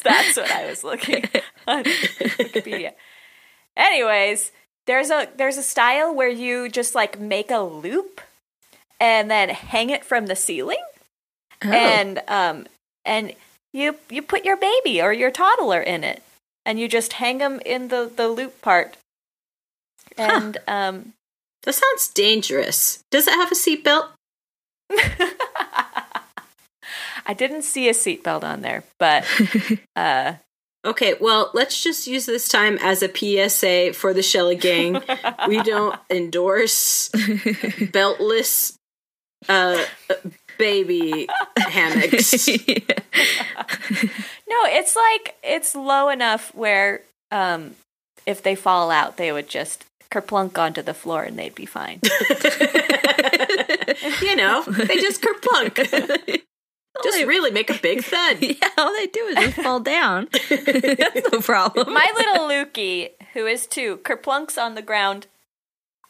that's 0.03 0.37
what 0.37 0.51
I 0.51 0.69
was 0.69 0.85
looking 0.85 1.25
on 1.67 1.83
Wikipedia. 1.83 2.93
Anyways, 3.75 4.53
there's 4.85 5.09
a 5.09 5.27
there's 5.35 5.57
a 5.57 5.63
style 5.63 6.15
where 6.15 6.29
you 6.29 6.69
just 6.69 6.95
like 6.95 7.19
make 7.19 7.51
a 7.51 7.59
loop 7.59 8.21
and 9.03 9.29
then 9.29 9.49
hang 9.49 9.89
it 9.91 10.03
from 10.05 10.25
the 10.27 10.35
ceiling 10.35 10.81
Oh. 11.65 11.71
and 11.71 12.21
um 12.27 12.65
and 13.05 13.33
you 13.73 13.95
you 14.09 14.21
put 14.21 14.43
your 14.45 14.57
baby 14.57 15.01
or 15.01 15.13
your 15.13 15.31
toddler 15.31 15.81
in 15.81 16.03
it 16.03 16.21
and 16.65 16.79
you 16.79 16.87
just 16.87 17.13
hang 17.13 17.37
them 17.37 17.59
in 17.65 17.87
the 17.89 18.11
the 18.15 18.27
loop 18.27 18.61
part 18.61 18.97
and 20.17 20.57
um 20.67 21.13
That 21.63 21.73
sounds 21.75 22.07
dangerous. 22.09 22.99
Does 23.11 23.27
it 23.27 23.33
have 23.33 23.51
a 23.51 23.55
seatbelt? 23.55 24.09
I 27.25 27.33
didn't 27.33 27.61
see 27.63 27.87
a 27.87 27.93
seatbelt 27.93 28.43
on 28.43 28.61
there, 28.61 28.83
but 28.99 29.25
uh 29.95 30.33
Okay, 30.85 31.13
well, 31.21 31.49
let's 31.53 31.81
just 31.81 32.07
use 32.07 32.25
this 32.25 32.49
time 32.49 32.77
as 32.81 33.01
a 33.01 33.07
PSA 33.07 33.93
for 33.93 34.13
the 34.13 34.21
Shelly 34.21 34.57
Gang. 34.57 35.01
we 35.47 35.63
don't 35.63 35.97
endorse 36.09 37.07
beltless 37.13 38.75
uh, 39.49 39.83
baby 40.57 41.27
hammocks. 41.57 42.47
no, 42.47 42.55
it's 44.65 44.95
like 44.95 45.35
it's 45.43 45.75
low 45.75 46.09
enough 46.09 46.53
where 46.55 47.01
um 47.31 47.75
if 48.25 48.41
they 48.41 48.55
fall 48.55 48.91
out, 48.91 49.17
they 49.17 49.31
would 49.31 49.49
just 49.49 49.85
kerplunk 50.11 50.57
onto 50.57 50.81
the 50.81 50.93
floor 50.93 51.23
and 51.23 51.37
they'd 51.37 51.55
be 51.55 51.65
fine. 51.65 51.99
you 54.21 54.35
know, 54.35 54.63
they 54.63 54.97
just 54.97 55.21
kerplunk. 55.21 56.41
just 57.03 57.25
really 57.25 57.51
make 57.51 57.69
a 57.69 57.79
big 57.79 58.03
thud. 58.03 58.37
yeah, 58.41 58.69
all 58.77 58.93
they 58.93 59.07
do 59.07 59.25
is 59.25 59.35
just 59.35 59.57
fall 59.57 59.79
down. 59.79 60.27
That's 60.49 61.31
no 61.31 61.41
problem. 61.41 61.93
My 61.93 62.11
little 62.15 62.47
Lukey, 62.47 63.11
who 63.33 63.47
is 63.47 63.67
two, 63.67 63.97
kerplunks 63.97 64.61
on 64.61 64.75
the 64.75 64.81
ground, 64.81 65.27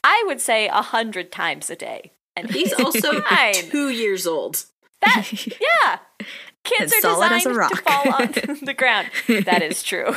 I 0.03 0.23
would 0.27 0.41
say 0.41 0.67
a 0.67 0.81
hundred 0.81 1.31
times 1.31 1.69
a 1.69 1.75
day. 1.75 2.11
And 2.35 2.49
He's 2.49 2.73
also 2.73 3.21
two 3.53 3.89
years 3.89 4.25
old. 4.27 4.65
That 5.01 5.31
yeah. 5.61 5.99
Kids 6.63 6.93
And 6.93 6.99
are 6.99 7.01
solid 7.01 7.31
as 7.33 7.45
a 7.45 7.49
designed 7.49 7.69
to 7.71 7.75
fall 7.77 8.13
on 8.13 8.27
the 8.65 8.73
ground. 8.73 9.09
That 9.27 9.61
is 9.61 9.83
true. 9.83 10.13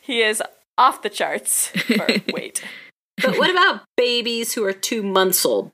he 0.00 0.20
is 0.20 0.42
off 0.76 1.00
the 1.02 1.08
charts 1.08 1.68
for 1.68 2.06
weight. 2.32 2.62
But 3.22 3.38
what 3.38 3.50
about 3.50 3.84
babies 3.96 4.52
who 4.52 4.64
are 4.64 4.72
two 4.72 5.02
months 5.02 5.44
old? 5.46 5.72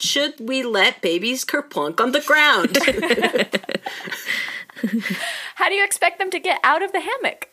Should 0.00 0.40
we 0.40 0.62
let 0.62 1.02
babies 1.02 1.44
kerplunk 1.44 2.00
on 2.00 2.12
the 2.12 2.22
ground? 2.22 2.78
How 5.56 5.68
do 5.68 5.74
you 5.74 5.84
expect 5.84 6.18
them 6.18 6.30
to 6.30 6.38
get 6.40 6.58
out 6.64 6.82
of 6.82 6.92
the 6.92 7.00
hammock? 7.00 7.50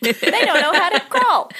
They 0.00 0.12
don't 0.12 0.60
know 0.60 0.72
how 0.72 0.90
to 0.90 1.00
crawl. 1.08 1.50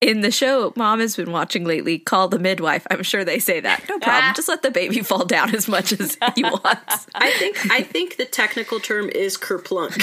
In 0.00 0.22
the 0.22 0.30
show 0.30 0.72
mom 0.76 1.00
has 1.00 1.14
been 1.14 1.30
watching 1.30 1.64
lately, 1.64 1.98
Call 1.98 2.28
the 2.28 2.38
Midwife, 2.38 2.86
I'm 2.90 3.02
sure 3.02 3.22
they 3.22 3.38
say 3.38 3.60
that. 3.60 3.80
No 3.86 3.98
problem. 3.98 4.24
Ah. 4.30 4.32
Just 4.34 4.48
let 4.48 4.62
the 4.62 4.70
baby 4.70 5.02
fall 5.02 5.26
down 5.26 5.54
as 5.54 5.68
much 5.68 5.92
as 5.92 6.16
he 6.34 6.42
wants. 6.42 7.06
I 7.14 7.30
think 7.32 7.58
I 7.70 7.82
think 7.82 8.16
the 8.16 8.24
technical 8.24 8.80
term 8.80 9.10
is 9.10 9.36
kerplunk. 9.36 9.96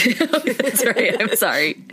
That's 0.57 0.85
right. 0.85 1.19
I'm 1.19 1.35
sorry. 1.35 1.83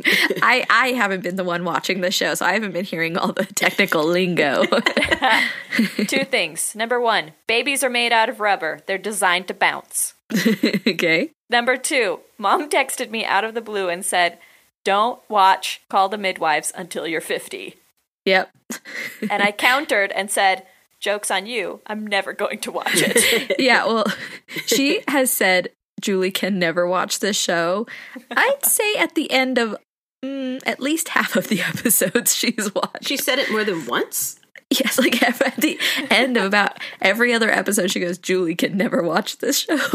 I, 0.42 0.66
I 0.68 0.88
haven't 0.88 1.22
been 1.22 1.36
the 1.36 1.44
one 1.44 1.64
watching 1.64 2.02
the 2.02 2.10
show, 2.10 2.34
so 2.34 2.44
I 2.44 2.52
haven't 2.52 2.72
been 2.72 2.84
hearing 2.84 3.16
all 3.16 3.32
the 3.32 3.46
technical 3.46 4.04
lingo. 4.04 4.64
Two 6.06 6.24
things. 6.24 6.74
Number 6.76 7.00
one, 7.00 7.32
babies 7.46 7.82
are 7.82 7.90
made 7.90 8.12
out 8.12 8.28
of 8.28 8.38
rubber. 8.38 8.80
They're 8.86 8.98
designed 8.98 9.48
to 9.48 9.54
bounce. 9.54 10.12
okay. 10.86 11.30
Number 11.50 11.76
two, 11.76 12.20
mom 12.38 12.68
texted 12.68 13.10
me 13.10 13.24
out 13.24 13.44
of 13.44 13.54
the 13.54 13.60
blue 13.60 13.88
and 13.88 14.04
said, 14.04 14.38
Don't 14.84 15.20
watch 15.28 15.82
Call 15.88 16.08
the 16.08 16.18
Midwives 16.18 16.72
until 16.74 17.06
you're 17.06 17.20
50. 17.20 17.74
Yep. 18.24 18.50
And 19.30 19.42
I 19.42 19.52
countered 19.52 20.10
and 20.12 20.30
said, 20.30 20.66
Joke's 20.98 21.30
on 21.30 21.44
you. 21.46 21.80
I'm 21.86 22.06
never 22.06 22.32
going 22.32 22.60
to 22.60 22.72
watch 22.72 22.94
it. 22.94 23.56
Yeah, 23.58 23.84
well, 23.86 24.06
she 24.66 25.02
has 25.08 25.30
said 25.30 25.68
Julie 26.00 26.30
can 26.30 26.58
never 26.58 26.86
watch 26.86 27.20
this 27.20 27.36
show, 27.36 27.86
I'd 28.30 28.64
say 28.64 28.94
at 28.96 29.14
the 29.14 29.30
end 29.30 29.58
of 29.58 29.76
mm, 30.24 30.62
at 30.66 30.80
least 30.80 31.10
half 31.10 31.36
of 31.36 31.48
the 31.48 31.60
episodes 31.74 32.34
she's 32.34 32.74
watched. 32.74 33.06
She 33.06 33.16
said 33.16 33.38
it 33.38 33.50
more 33.50 33.64
than 33.64 33.86
once. 33.86 34.38
Yes, 34.84 34.98
like 34.98 35.22
at 35.42 35.56
the 35.56 35.78
end 36.10 36.36
of 36.36 36.44
about 36.44 36.78
every 37.00 37.32
other 37.32 37.50
episode, 37.50 37.90
she 37.90 38.00
goes, 38.00 38.18
Julie 38.18 38.54
can 38.54 38.76
never 38.76 39.02
watch 39.02 39.38
this 39.38 39.60
show. 39.60 39.76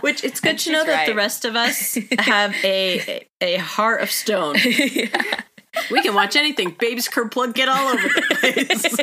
Which 0.00 0.24
it's 0.24 0.40
good 0.40 0.52
to 0.52 0.58
she's 0.58 0.72
know 0.72 0.84
that 0.84 1.06
the 1.06 1.14
rest 1.14 1.44
of 1.44 1.54
us 1.56 1.96
have 2.18 2.54
a 2.64 3.26
a 3.40 3.56
heart 3.56 4.02
of 4.02 4.10
stone. 4.10 4.56
We 5.90 6.02
can 6.02 6.14
watch 6.14 6.36
anything. 6.36 6.76
Babies 6.78 7.08
kerplunk 7.08 7.54
get 7.54 7.68
all 7.68 7.88
over 7.88 8.08
the 8.08 8.22
place. 8.40 8.96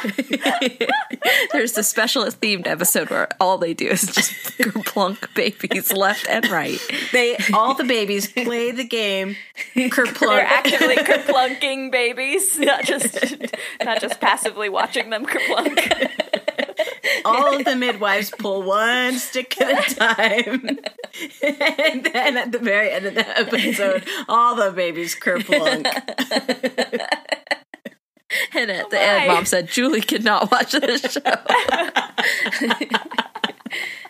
There's 1.52 1.72
the 1.72 1.82
special 1.82 2.24
themed 2.24 2.66
episode 2.66 3.10
where 3.10 3.28
all 3.40 3.58
they 3.58 3.74
do 3.74 3.88
is 3.88 4.02
just 4.02 4.58
plunk 4.86 5.28
babies 5.34 5.92
left 5.92 6.26
and 6.28 6.48
right. 6.50 6.78
They 7.12 7.36
all 7.52 7.74
the 7.74 7.84
babies 7.84 8.30
play 8.30 8.70
the 8.72 8.84
game 8.84 9.36
They're 9.74 10.46
actively 10.46 10.96
kerplunking 10.96 11.90
babies, 11.90 12.58
not 12.58 12.84
just 12.84 13.34
not 13.82 14.00
just 14.00 14.20
passively 14.20 14.68
watching 14.68 15.10
them 15.10 15.26
kerplunk. 15.26 16.10
all 17.24 17.56
of 17.56 17.64
the 17.64 17.76
midwives 17.76 18.30
pull 18.30 18.62
one 18.62 19.18
stick 19.18 19.60
at 19.60 19.90
a 19.90 19.94
time. 19.94 20.78
and 21.42 22.04
then 22.04 22.36
at 22.36 22.52
the 22.52 22.58
very 22.58 22.90
end 22.90 23.06
of 23.06 23.14
the 23.14 23.38
episode, 23.38 24.04
all 24.28 24.54
the 24.56 24.70
babies 24.72 25.14
kerplunk. 25.14 25.86
And 28.54 28.70
at 28.70 28.90
the 28.90 28.96
my. 28.96 29.02
end, 29.02 29.28
mom 29.28 29.44
said, 29.44 29.68
Julie 29.68 30.00
could 30.00 30.24
not 30.24 30.50
watch 30.50 30.72
this 30.72 31.02
show. 31.12 31.20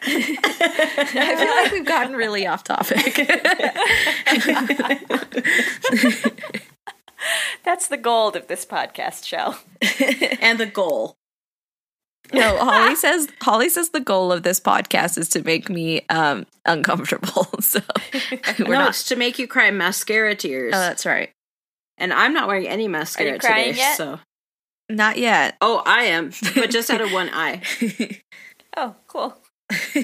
I 0.05 1.37
feel 1.37 1.63
like 1.63 1.73
we've 1.73 1.87
gotten 1.87 2.17
really 2.17 2.47
off 2.47 2.65
topic. 2.65 3.17
That's 7.65 7.87
the 7.89 7.97
gold 7.97 8.37
of 8.37 8.49
this 8.49 8.67
podcast 8.67 9.25
show. 9.25 9.55
And 10.41 10.59
the 10.59 10.67
goal. 10.67 11.17
no, 12.33 12.57
Holly 12.59 12.97
says 12.97 13.29
Holly 13.41 13.69
says 13.69 13.91
the 13.91 14.01
goal 14.01 14.33
of 14.33 14.43
this 14.43 14.59
podcast 14.59 15.19
is 15.19 15.29
to 15.31 15.43
make 15.43 15.69
me 15.69 16.05
um 16.09 16.47
uncomfortable. 16.67 17.47
So 17.61 17.81
we're 18.59 18.75
no, 18.75 18.81
not 18.81 18.89
it's 18.91 19.05
to 19.05 19.17
make 19.17 19.39
you 19.39 19.47
cry 19.47 19.71
mascara 19.71 20.35
tears. 20.35 20.75
Oh, 20.75 20.81
that's 20.81 21.07
right. 21.07 21.32
And 22.03 22.13
I'm 22.13 22.35
not 22.35 22.49
wearing 22.49 22.69
any 22.69 22.89
mascara 22.89 23.39
crying 23.39 23.69
today. 23.73 23.79
yet? 23.79 23.97
So 23.97 24.19
Not 24.91 25.17
yet. 25.17 25.57
Oh, 25.63 25.83
I 25.87 26.03
am, 26.05 26.33
but 26.55 26.71
just 26.71 26.91
out 26.91 27.01
of 27.01 27.13
one 27.13 27.31
eye. 27.33 27.63
Oh, 28.77 28.95
cool. 29.07 29.37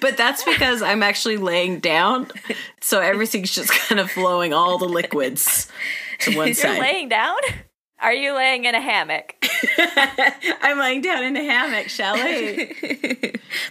but 0.00 0.16
that's 0.16 0.44
because 0.44 0.82
I'm 0.82 1.02
actually 1.02 1.36
laying 1.36 1.80
down, 1.80 2.28
so 2.80 3.00
everything's 3.00 3.52
just 3.52 3.72
kind 3.72 4.00
of 4.00 4.08
flowing 4.10 4.52
all 4.52 4.78
the 4.78 4.84
liquids 4.86 5.66
to 6.20 6.36
one 6.36 6.54
side. 6.54 6.68
You're 6.68 6.76
side. 6.76 6.80
laying 6.80 7.08
down? 7.08 7.38
Are 8.02 8.12
you 8.12 8.34
laying 8.34 8.64
in 8.64 8.74
a 8.74 8.80
hammock? 8.80 9.36
I'm 10.60 10.76
laying 10.78 11.02
down 11.02 11.22
in 11.22 11.36
a 11.36 11.44
hammock, 11.44 11.88
Shelly. 11.88 12.66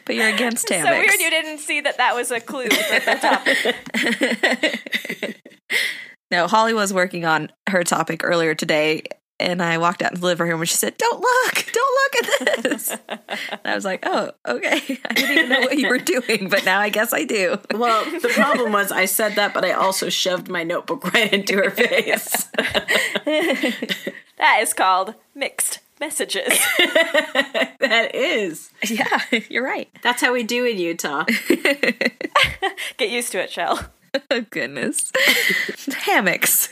but 0.06 0.16
you're 0.16 0.30
against 0.30 0.70
hammocks. 0.70 0.90
So 0.90 0.98
weird 0.98 1.20
you 1.20 1.30
didn't 1.30 1.58
see 1.60 1.82
that 1.82 1.98
that 1.98 2.16
was 2.16 2.32
a 2.32 2.40
clue 2.40 2.70
for 2.70 3.00
the 3.00 3.18
topic. 3.22 3.76
No, 6.32 6.48
Holly 6.48 6.74
was 6.74 6.94
working 6.94 7.26
on 7.26 7.52
her 7.68 7.84
topic 7.84 8.22
earlier 8.24 8.56
today, 8.56 9.04
and 9.41 9.62
I 9.62 9.77
walked 9.77 10.01
out 10.01 10.12
into 10.12 10.21
the 10.21 10.27
living 10.27 10.48
room 10.48 10.60
and 10.62 10.69
she 10.69 10.75
said, 10.75 10.98
Don't 10.98 11.19
look, 11.21 11.65
don't 11.74 11.95
look 11.95 12.15
at 12.15 12.63
this. 12.63 12.89
and 13.10 13.60
I 13.65 13.75
was 13.75 13.86
like, 13.86 14.03
Oh, 14.05 14.31
okay. 14.48 14.75
I 15.10 15.13
didn't 15.13 15.31
even 15.38 15.50
know 15.50 15.60
what 15.62 15.77
you 15.77 15.88
were 15.89 15.98
doing, 15.98 16.49
but 16.49 16.65
now 16.65 16.80
I 16.80 16.89
guess 16.89 17.13
I 17.13 17.23
do. 17.25 17.58
Well, 17.73 18.04
the 18.19 18.30
problem 18.30 18.71
was 18.71 18.91
I 18.91 19.06
said 19.06 19.36
that, 19.36 19.54
but 19.54 19.65
I 19.65 19.71
also 19.71 20.10
shoved 20.10 20.49
my 20.49 20.63
notebook 20.63 21.13
right 21.13 21.32
into 21.32 21.56
her 21.58 21.71
face. 21.71 22.47
That 24.38 24.60
is 24.62 24.73
called 24.73 25.13
mixed 25.36 25.80
messages. 25.99 26.47
that 27.80 28.12
is. 28.15 28.71
Yeah, 28.89 29.21
you're 29.49 29.63
right. 29.63 29.88
That's 30.01 30.21
how 30.21 30.34
we 30.34 30.41
do 30.43 30.65
in 30.65 30.77
Utah. 30.80 31.25
Get 32.97 33.10
used 33.10 33.32
to 33.34 33.39
it, 33.41 33.51
Shell. 33.51 33.80
Oh, 34.32 34.41
goodness. 34.49 35.12
Hammocks. 35.93 36.69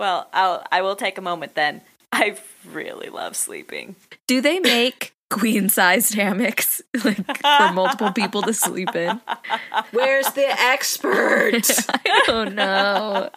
Well, 0.00 0.30
I'll 0.32 0.64
I 0.72 0.80
will 0.80 0.96
take 0.96 1.18
a 1.18 1.20
moment 1.20 1.54
then. 1.54 1.82
I 2.10 2.38
really 2.72 3.10
love 3.10 3.36
sleeping. 3.36 3.96
Do 4.26 4.40
they 4.40 4.58
make 4.58 5.12
queen 5.28 5.68
sized 5.68 6.14
hammocks 6.14 6.80
like 7.04 7.18
for 7.18 7.72
multiple 7.74 8.10
people 8.10 8.40
to 8.42 8.54
sleep 8.54 8.96
in? 8.96 9.20
Where's 9.90 10.32
the 10.32 10.48
expert? 10.58 11.70
I 11.90 12.22
don't 12.26 12.54
know. 12.54 13.28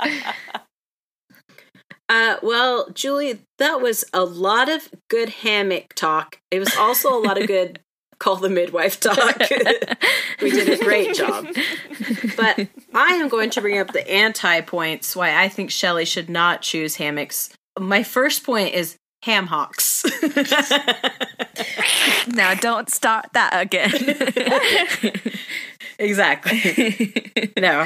Uh, 2.08 2.38
well, 2.41 2.89
Julie, 2.93 3.41
that 3.58 3.82
was 3.82 4.06
a 4.13 4.23
lot 4.23 4.69
of 4.69 4.88
good 5.10 5.30
hammock 5.30 5.93
talk. 5.95 6.39
It 6.49 6.60
was 6.60 6.73
also 6.78 7.13
a 7.13 7.19
lot 7.19 7.41
of 7.41 7.45
good 7.45 7.82
call 8.23 8.38
the 8.38 8.49
midwife 8.49 8.99
talk. 8.99 9.38
we 10.41 10.49
did 10.49 10.79
a 10.79 10.83
great 10.83 11.13
job. 11.13 11.45
But 12.38 12.67
I 12.93 13.15
am 13.15 13.27
going 13.27 13.49
to 13.51 13.62
bring 13.62 13.79
up 13.79 13.91
the 13.91 14.09
anti 14.09 14.62
points 14.62 15.15
why 15.15 15.43
I 15.43 15.49
think 15.49 15.71
Shelly 15.71 16.05
should 16.05 16.29
not 16.29 16.62
choose 16.62 16.95
hammocks. 16.95 17.49
My 17.77 18.03
first 18.03 18.45
point 18.45 18.73
is 18.73 18.95
ham 19.23 19.47
hocks. 19.47 20.05
Now 22.27 22.53
don't 22.53 22.89
start 22.89 23.25
that 23.33 23.51
again. 23.62 23.91
exactly. 25.99 27.51
No, 27.57 27.86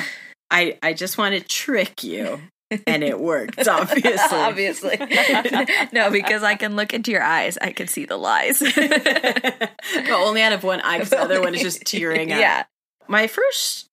I 0.50 0.78
I 0.82 0.94
just 0.94 1.18
want 1.18 1.36
to 1.36 1.42
trick 1.42 2.04
you, 2.04 2.40
and 2.86 3.04
it 3.04 3.20
worked. 3.20 3.68
Obviously, 3.68 4.18
Obviously. 4.38 4.98
no, 5.94 6.12
because 6.12 6.44
I 6.44 6.56
can 6.56 6.76
look 6.76 6.94
into 6.94 7.12
your 7.12 7.24
eyes. 7.24 7.58
I 7.62 7.72
can 7.72 7.88
see 7.88 8.06
the 8.06 8.18
lies. 8.18 8.60
but 8.76 10.10
only 10.12 10.42
out 10.42 10.54
of 10.54 10.64
one 10.64 10.82
eye 10.82 10.98
because 10.98 11.12
the 11.12 11.20
other 11.22 11.42
one 11.42 11.56
is 11.56 11.62
just 11.62 11.86
tearing 11.86 12.32
up. 12.32 12.40
Yeah. 12.40 12.64
My 13.08 13.28
first 13.28 13.88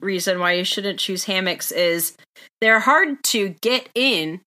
reason 0.00 0.38
why 0.38 0.52
you 0.52 0.64
shouldn't 0.64 0.98
choose 0.98 1.24
hammocks 1.24 1.70
is 1.72 2.16
they're 2.60 2.80
hard 2.80 3.22
to 3.24 3.50
get 3.60 3.88
in 3.94 4.40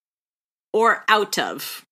or 0.73 1.03
out 1.07 1.37
of. 1.39 1.83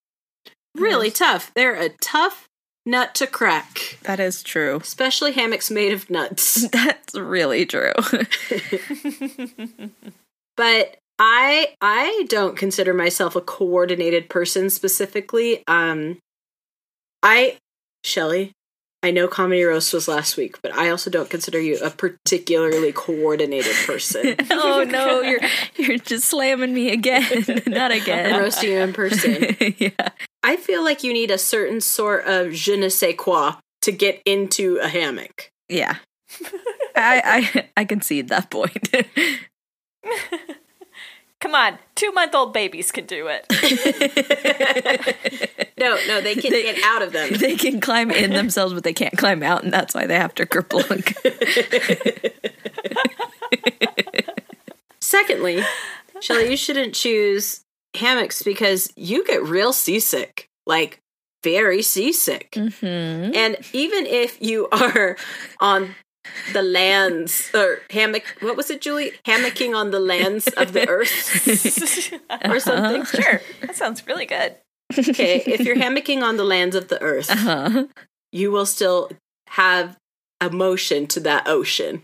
Really 0.76 1.12
tough. 1.12 1.52
They're 1.56 1.76
a 1.76 1.90
tough 2.02 2.46
nut 2.86 3.14
to 3.16 3.28
crack, 3.28 3.98
That 4.04 4.20
is 4.20 4.42
true. 4.42 4.78
especially 4.82 5.34
hammocks 5.34 5.70
made 5.70 5.94
of 5.94 6.10
nuts. 6.10 6.68
That's 6.70 7.16
really 7.16 7.66
true. 7.66 7.92
but 10.58 10.98
I 11.20 11.76
I 11.82 12.26
don't 12.30 12.58
consider 12.58 12.94
myself 12.94 13.36
a 13.36 13.42
coordinated 13.42 14.30
person 14.30 14.70
specifically. 14.70 15.64
Um 15.68 16.18
I 17.22 17.58
Shelly, 18.06 18.54
I 19.04 19.12
know 19.12 19.28
comedy 19.28 19.64
roast 19.64 19.94
was 19.94 20.08
last 20.08 20.38
week, 20.38 20.62
but 20.62 20.74
I 20.74 20.90
also 20.90 21.10
don't 21.10 21.30
consider 21.30 21.60
you 21.60 21.78
a 21.80 21.90
particularly 21.90 22.94
coordinated 22.94 23.76
person. 23.86 24.36
oh 24.52 24.86
no, 24.88 25.22
you're 25.22 25.40
you're 25.76 25.98
just 25.98 26.26
slamming 26.26 26.74
me 26.74 26.92
again. 26.92 27.46
Not 27.68 27.92
I'm 27.92 28.02
again. 28.02 28.40
roasting 28.40 28.72
you 28.72 28.80
in 28.80 28.94
person. 28.94 29.56
yeah. 29.78 30.10
I 30.44 30.56
feel 30.56 30.84
like 30.84 31.04
you 31.04 31.14
need 31.14 31.32
a 31.32 31.38
certain 31.38 31.82
sort 31.82 32.26
of 32.26 32.54
je 32.54 32.78
ne 32.78 32.90
sais 32.90 33.16
quoi 33.18 33.54
to 33.82 33.92
get 33.92 34.22
into 34.26 34.78
a 34.78 34.88
hammock. 34.88 35.52
Yeah. 35.68 35.98
I 36.96 37.50
I 37.56 37.70
I 37.78 37.86
concede 37.86 38.30
that 38.30 38.50
point. 38.50 38.90
Come 41.40 41.56
on, 41.56 41.80
two 41.96 42.12
month 42.12 42.36
old 42.36 42.54
babies 42.54 42.92
can 42.92 43.06
do 43.06 43.28
it. 43.30 43.46
No, 45.80 45.98
no, 46.10 46.20
they 46.20 46.36
can 46.36 46.52
get 46.52 46.84
out 46.84 47.02
of 47.02 47.14
them. 47.14 47.32
they 47.36 47.56
can 47.56 47.80
climb 47.80 48.12
in 48.12 48.32
themselves, 48.32 48.74
but 48.74 48.84
they 48.84 48.92
can't 48.92 49.18
climb 49.18 49.42
out, 49.42 49.64
and 49.64 49.72
that's 49.72 49.96
why 49.96 50.06
they 50.06 50.16
have 50.16 50.36
to 50.36 50.46
kerplunk. 50.46 51.16
Secondly, 55.00 55.64
Shelly, 56.20 56.50
you 56.52 56.58
shouldn't 56.58 56.94
choose 56.94 57.62
hammocks 57.96 58.44
because 58.44 58.92
you 58.98 59.26
get 59.26 59.42
real 59.44 59.72
seasick, 59.72 60.50
like 60.66 61.00
very 61.44 61.82
seasick. 61.82 62.52
mm-hmm. 62.52 63.34
And 63.34 63.56
even 63.72 64.06
if 64.06 64.42
you 64.42 64.68
are 64.74 65.16
on 65.62 65.96
the 66.54 66.62
lands 66.62 67.50
or 67.54 67.80
hammock, 67.92 68.24
what 68.42 68.56
was 68.58 68.70
it, 68.70 68.82
Julie? 68.82 69.12
Hammocking 69.26 69.76
on 69.76 69.92
the 69.92 70.00
lands 70.00 70.48
of 70.48 70.74
the 70.74 70.88
earth 70.96 71.48
or 72.46 72.60
something. 72.60 73.06
sure, 73.06 73.42
that 73.62 73.76
sounds 73.76 74.06
really 74.08 74.26
good. 74.26 74.56
Okay, 74.98 75.44
if 75.46 75.62
you're 75.62 75.76
hammocking 75.76 76.24
on 76.24 76.38
the 76.38 76.44
lands 76.44 76.76
of 76.76 76.88
the 76.88 77.02
earth, 77.02 77.30
Uh-huh. 77.30 77.86
you 78.32 78.52
will 78.52 78.66
still 78.66 79.12
have 79.50 79.96
a 80.42 80.50
motion 80.50 81.06
to 81.08 81.20
that 81.22 81.48
ocean. 81.48 82.02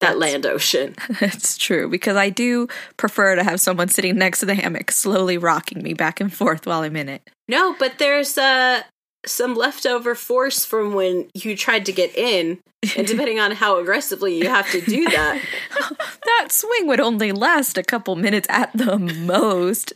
that 0.00 0.18
land 0.18 0.44
ocean. 0.44 0.94
That's 1.20 1.56
true 1.56 1.88
because 1.88 2.16
I 2.16 2.28
do 2.28 2.68
prefer 2.98 3.36
to 3.36 3.42
have 3.44 3.58
someone 3.60 3.88
sitting 3.88 4.16
next 4.16 4.40
to 4.40 4.46
the 4.46 4.54
hammock, 4.54 4.90
slowly 4.90 5.38
rocking 5.38 5.82
me 5.82 5.94
back 5.94 6.20
and 6.20 6.32
forth 6.32 6.66
while 6.66 6.82
I'm 6.82 6.96
in 6.96 7.08
it. 7.08 7.22
No, 7.48 7.74
but 7.78 7.98
there's 7.98 8.36
uh 8.36 8.82
some 9.26 9.54
leftover 9.54 10.14
force 10.14 10.64
from 10.64 10.94
when 10.94 11.28
you 11.34 11.56
tried 11.56 11.86
to 11.86 11.92
get 11.92 12.14
in, 12.16 12.58
and 12.96 13.06
depending 13.06 13.40
on 13.40 13.52
how 13.52 13.78
aggressively 13.78 14.38
you 14.38 14.48
have 14.48 14.70
to 14.72 14.80
do 14.80 15.04
that, 15.08 15.40
That 16.24 16.52
swing 16.52 16.86
would 16.86 17.00
only 17.00 17.32
last 17.32 17.78
a 17.78 17.82
couple 17.82 18.16
minutes 18.16 18.46
at 18.50 18.72
the 18.74 18.98
most. 18.98 19.92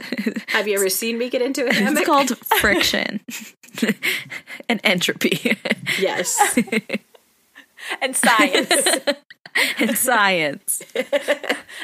have 0.48 0.68
you 0.68 0.74
ever 0.74 0.88
seen 0.88 1.18
me 1.18 1.28
get 1.28 1.42
into 1.42 1.66
a 1.66 1.72
hammock? 1.72 1.98
It's 1.98 2.06
called 2.06 2.38
friction 2.60 3.20
and 4.68 4.80
entropy 4.84 5.56
yes. 5.98 6.58
And 8.02 8.14
science 8.14 8.70
and 9.78 9.96
science. 9.96 10.82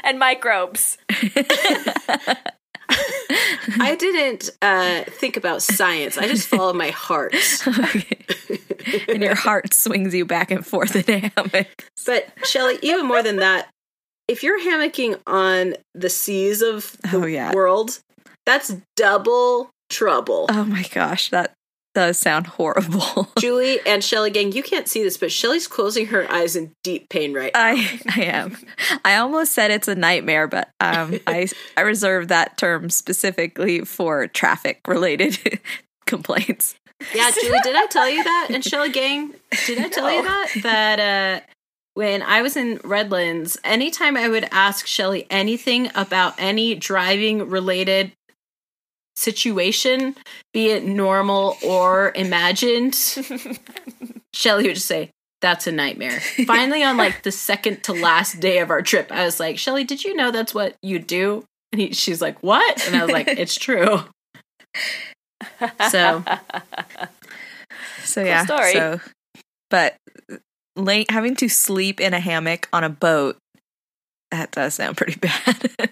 and 0.02 0.18
microbes. 0.18 0.98
I 3.80 3.96
didn't 3.98 4.50
uh, 4.62 5.04
think 5.04 5.36
about 5.36 5.62
science. 5.62 6.18
I 6.18 6.26
just 6.28 6.48
followed 6.48 6.76
my 6.76 6.90
heart. 6.90 7.34
and 9.08 9.22
your 9.22 9.34
heart 9.34 9.72
swings 9.74 10.14
you 10.14 10.24
back 10.24 10.50
and 10.50 10.64
forth 10.66 10.94
in 10.96 11.14
a 11.14 11.32
hammock. 11.36 11.90
But 12.06 12.28
Shelly, 12.44 12.78
even 12.82 13.06
more 13.06 13.22
than 13.22 13.36
that, 13.36 13.68
if 14.28 14.42
you're 14.42 14.60
hammocking 14.60 15.18
on 15.26 15.74
the 15.94 16.10
seas 16.10 16.62
of 16.62 16.96
the 17.10 17.18
Oh, 17.18 17.26
yeah. 17.26 17.52
world, 17.52 18.00
that's 18.46 18.74
double 18.96 19.70
trouble. 19.90 20.46
Oh 20.50 20.64
my 20.64 20.82
gosh, 20.92 21.30
that 21.30 21.52
does 21.94 22.18
sound 22.18 22.46
horrible. 22.46 23.28
Julie 23.38 23.80
and 23.86 24.02
Shelly 24.02 24.30
gang, 24.30 24.52
you 24.52 24.62
can't 24.62 24.88
see 24.88 25.02
this, 25.02 25.16
but 25.16 25.32
Shelly's 25.32 25.66
closing 25.66 26.06
her 26.06 26.30
eyes 26.30 26.56
in 26.56 26.72
deep 26.82 27.08
pain 27.08 27.32
right 27.32 27.52
now. 27.54 27.60
I 27.60 28.00
I 28.14 28.22
am. 28.22 28.56
I 29.04 29.16
almost 29.16 29.52
said 29.52 29.70
it's 29.70 29.88
a 29.88 29.94
nightmare, 29.94 30.46
but 30.46 30.70
um, 30.80 31.18
I 31.26 31.48
I 31.76 31.82
reserve 31.82 32.28
that 32.28 32.58
term 32.58 32.90
specifically 32.90 33.80
for 33.80 34.26
traffic 34.26 34.80
related 34.86 35.60
complaints. 36.06 36.74
Yeah, 37.14 37.30
Julie, 37.30 37.58
did 37.62 37.76
I 37.76 37.86
tell 37.86 38.08
you 38.08 38.22
that? 38.22 38.48
And 38.50 38.64
Shelly 38.64 38.90
gang, 38.90 39.34
did 39.66 39.78
I 39.78 39.88
tell 39.88 40.10
you 40.10 40.22
that? 40.22 40.50
That 40.62 41.00
uh 41.00 41.46
when 41.94 42.22
I 42.22 42.42
was 42.42 42.56
in 42.56 42.80
Redlands, 42.82 43.56
anytime 43.62 44.16
I 44.16 44.28
would 44.28 44.48
ask 44.50 44.86
Shelly 44.86 45.26
anything 45.30 45.90
about 45.94 46.34
any 46.38 46.74
driving 46.74 47.48
related 47.48 48.12
situation, 49.16 50.16
be 50.52 50.68
it 50.70 50.84
normal 50.84 51.56
or 51.64 52.12
imagined, 52.14 52.94
Shelly 54.34 54.66
would 54.66 54.74
just 54.74 54.86
say, 54.86 55.10
that's 55.40 55.66
a 55.66 55.72
nightmare. 55.72 56.20
Finally, 56.46 56.82
on 56.82 56.96
like 56.96 57.22
the 57.22 57.32
second 57.32 57.82
to 57.84 57.92
last 57.92 58.40
day 58.40 58.58
of 58.58 58.70
our 58.70 58.82
trip, 58.82 59.12
I 59.12 59.24
was 59.24 59.38
like, 59.38 59.58
Shelly, 59.58 59.84
did 59.84 60.02
you 60.04 60.14
know 60.14 60.30
that's 60.30 60.54
what 60.54 60.74
you 60.82 60.98
do? 60.98 61.44
And 61.72 61.80
he, 61.80 61.92
she's 61.92 62.22
like, 62.22 62.42
what? 62.42 62.86
And 62.86 62.96
I 62.96 63.02
was 63.02 63.10
like, 63.12 63.28
it's 63.28 63.54
true. 63.56 64.00
So 65.90 66.24
So 68.04 68.22
yeah, 68.22 68.44
story. 68.44 68.72
so 68.72 69.00
but 69.70 69.96
uh, 70.32 70.36
late 70.76 71.10
having 71.10 71.36
to 71.36 71.48
sleep 71.48 72.00
in 72.00 72.14
a 72.14 72.20
hammock 72.20 72.68
on 72.72 72.84
a 72.84 72.88
boat 72.88 73.36
that 74.34 74.50
does 74.50 74.74
sound 74.74 74.96
pretty 74.96 75.16
bad. 75.20 75.90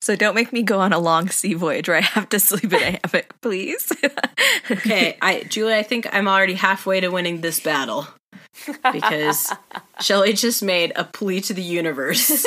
so 0.00 0.16
don't 0.16 0.34
make 0.34 0.52
me 0.52 0.62
go 0.62 0.80
on 0.80 0.92
a 0.92 0.98
long 0.98 1.28
sea 1.28 1.54
voyage 1.54 1.88
where 1.88 1.98
I 1.98 2.02
have 2.02 2.28
to 2.30 2.40
sleep 2.40 2.72
in 2.72 2.74
a 2.74 2.98
hammock, 3.04 3.40
please. 3.40 3.92
Okay, 4.70 5.16
I 5.22 5.44
Julie, 5.44 5.74
I 5.74 5.82
think 5.82 6.06
I'm 6.12 6.28
already 6.28 6.54
halfway 6.54 7.00
to 7.00 7.08
winning 7.08 7.40
this 7.40 7.60
battle 7.60 8.06
because 8.92 9.52
Shelly 10.00 10.32
just 10.32 10.62
made 10.62 10.92
a 10.96 11.04
plea 11.04 11.40
to 11.42 11.54
the 11.54 11.62
universe. 11.62 12.44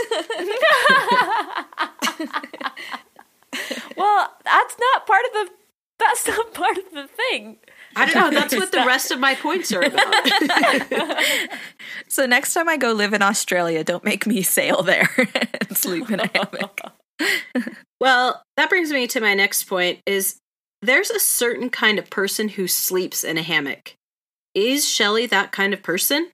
Well, 3.96 4.32
that's 4.44 4.76
not 4.80 5.08
part 5.08 5.26
of 5.26 5.32
the. 5.34 5.50
That's 6.00 6.28
not 6.28 6.54
part 6.54 6.78
of 6.78 6.84
the 6.94 7.08
thing. 7.08 7.58
I 7.98 8.12
don't 8.12 8.34
know. 8.34 8.40
That's 8.40 8.56
what 8.58 8.72
the 8.72 8.86
rest 8.86 9.12
of 9.12 9.20
my 9.20 9.36
points 9.36 9.72
are 9.72 9.82
about. 9.82 11.20
so 12.08 12.26
next 12.26 12.54
time 12.54 12.70
I 12.70 12.78
go 12.78 12.94
live 12.94 13.14
in 13.14 13.22
Australia, 13.22 13.84
don't 13.84 14.04
make 14.04 14.28
me 14.28 14.42
sail 14.42 14.84
there 14.84 15.10
and 15.18 15.78
sleep 15.78 16.10
in 16.12 16.20
a 16.20 16.28
hammock. 16.28 16.82
Well, 18.00 18.44
that 18.56 18.70
brings 18.70 18.92
me 18.92 19.08
to 19.08 19.20
my 19.20 19.34
next 19.34 19.64
point: 19.64 20.00
is 20.06 20.38
there's 20.82 21.10
a 21.10 21.20
certain 21.20 21.70
kind 21.70 21.98
of 21.98 22.10
person 22.10 22.50
who 22.50 22.68
sleeps 22.68 23.24
in 23.24 23.38
a 23.38 23.44
hammock. 23.44 23.96
Is 24.54 24.88
Shelly 24.88 25.26
that 25.28 25.52
kind 25.52 25.74
of 25.74 25.82
person? 25.82 26.30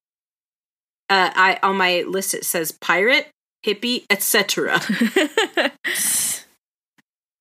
Uh, 1.10 1.32
I 1.34 1.60
on 1.64 1.78
my 1.78 2.04
list 2.08 2.34
it 2.34 2.46
says 2.46 2.72
pirate, 2.72 3.30
hippie, 3.66 4.04
etc. 4.10 4.82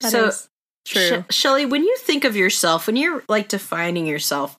So, 0.02 0.26
is 0.26 0.48
true. 0.84 1.24
Sh- 1.30 1.34
Shelly, 1.34 1.66
when 1.66 1.82
you 1.82 1.96
think 1.98 2.24
of 2.24 2.36
yourself, 2.36 2.86
when 2.86 2.96
you're 2.96 3.22
like 3.28 3.48
defining 3.48 4.06
yourself, 4.06 4.56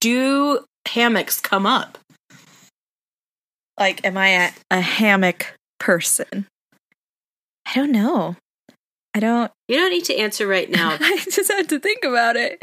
do 0.00 0.64
hammocks 0.86 1.40
come 1.40 1.66
up? 1.66 1.98
like, 3.78 4.04
am 4.04 4.16
I 4.16 4.28
a, 4.28 4.50
a 4.70 4.80
hammock 4.80 5.54
person? 5.78 6.46
I 7.66 7.74
don't 7.74 7.92
know. 7.92 8.36
I 9.14 9.20
don't. 9.20 9.50
You 9.68 9.76
don't 9.76 9.90
need 9.90 10.04
to 10.06 10.16
answer 10.16 10.46
right 10.46 10.68
now. 10.70 10.96
I 11.00 11.24
just 11.30 11.50
had 11.50 11.68
to 11.70 11.80
think 11.80 12.04
about 12.04 12.36
it. 12.36 12.58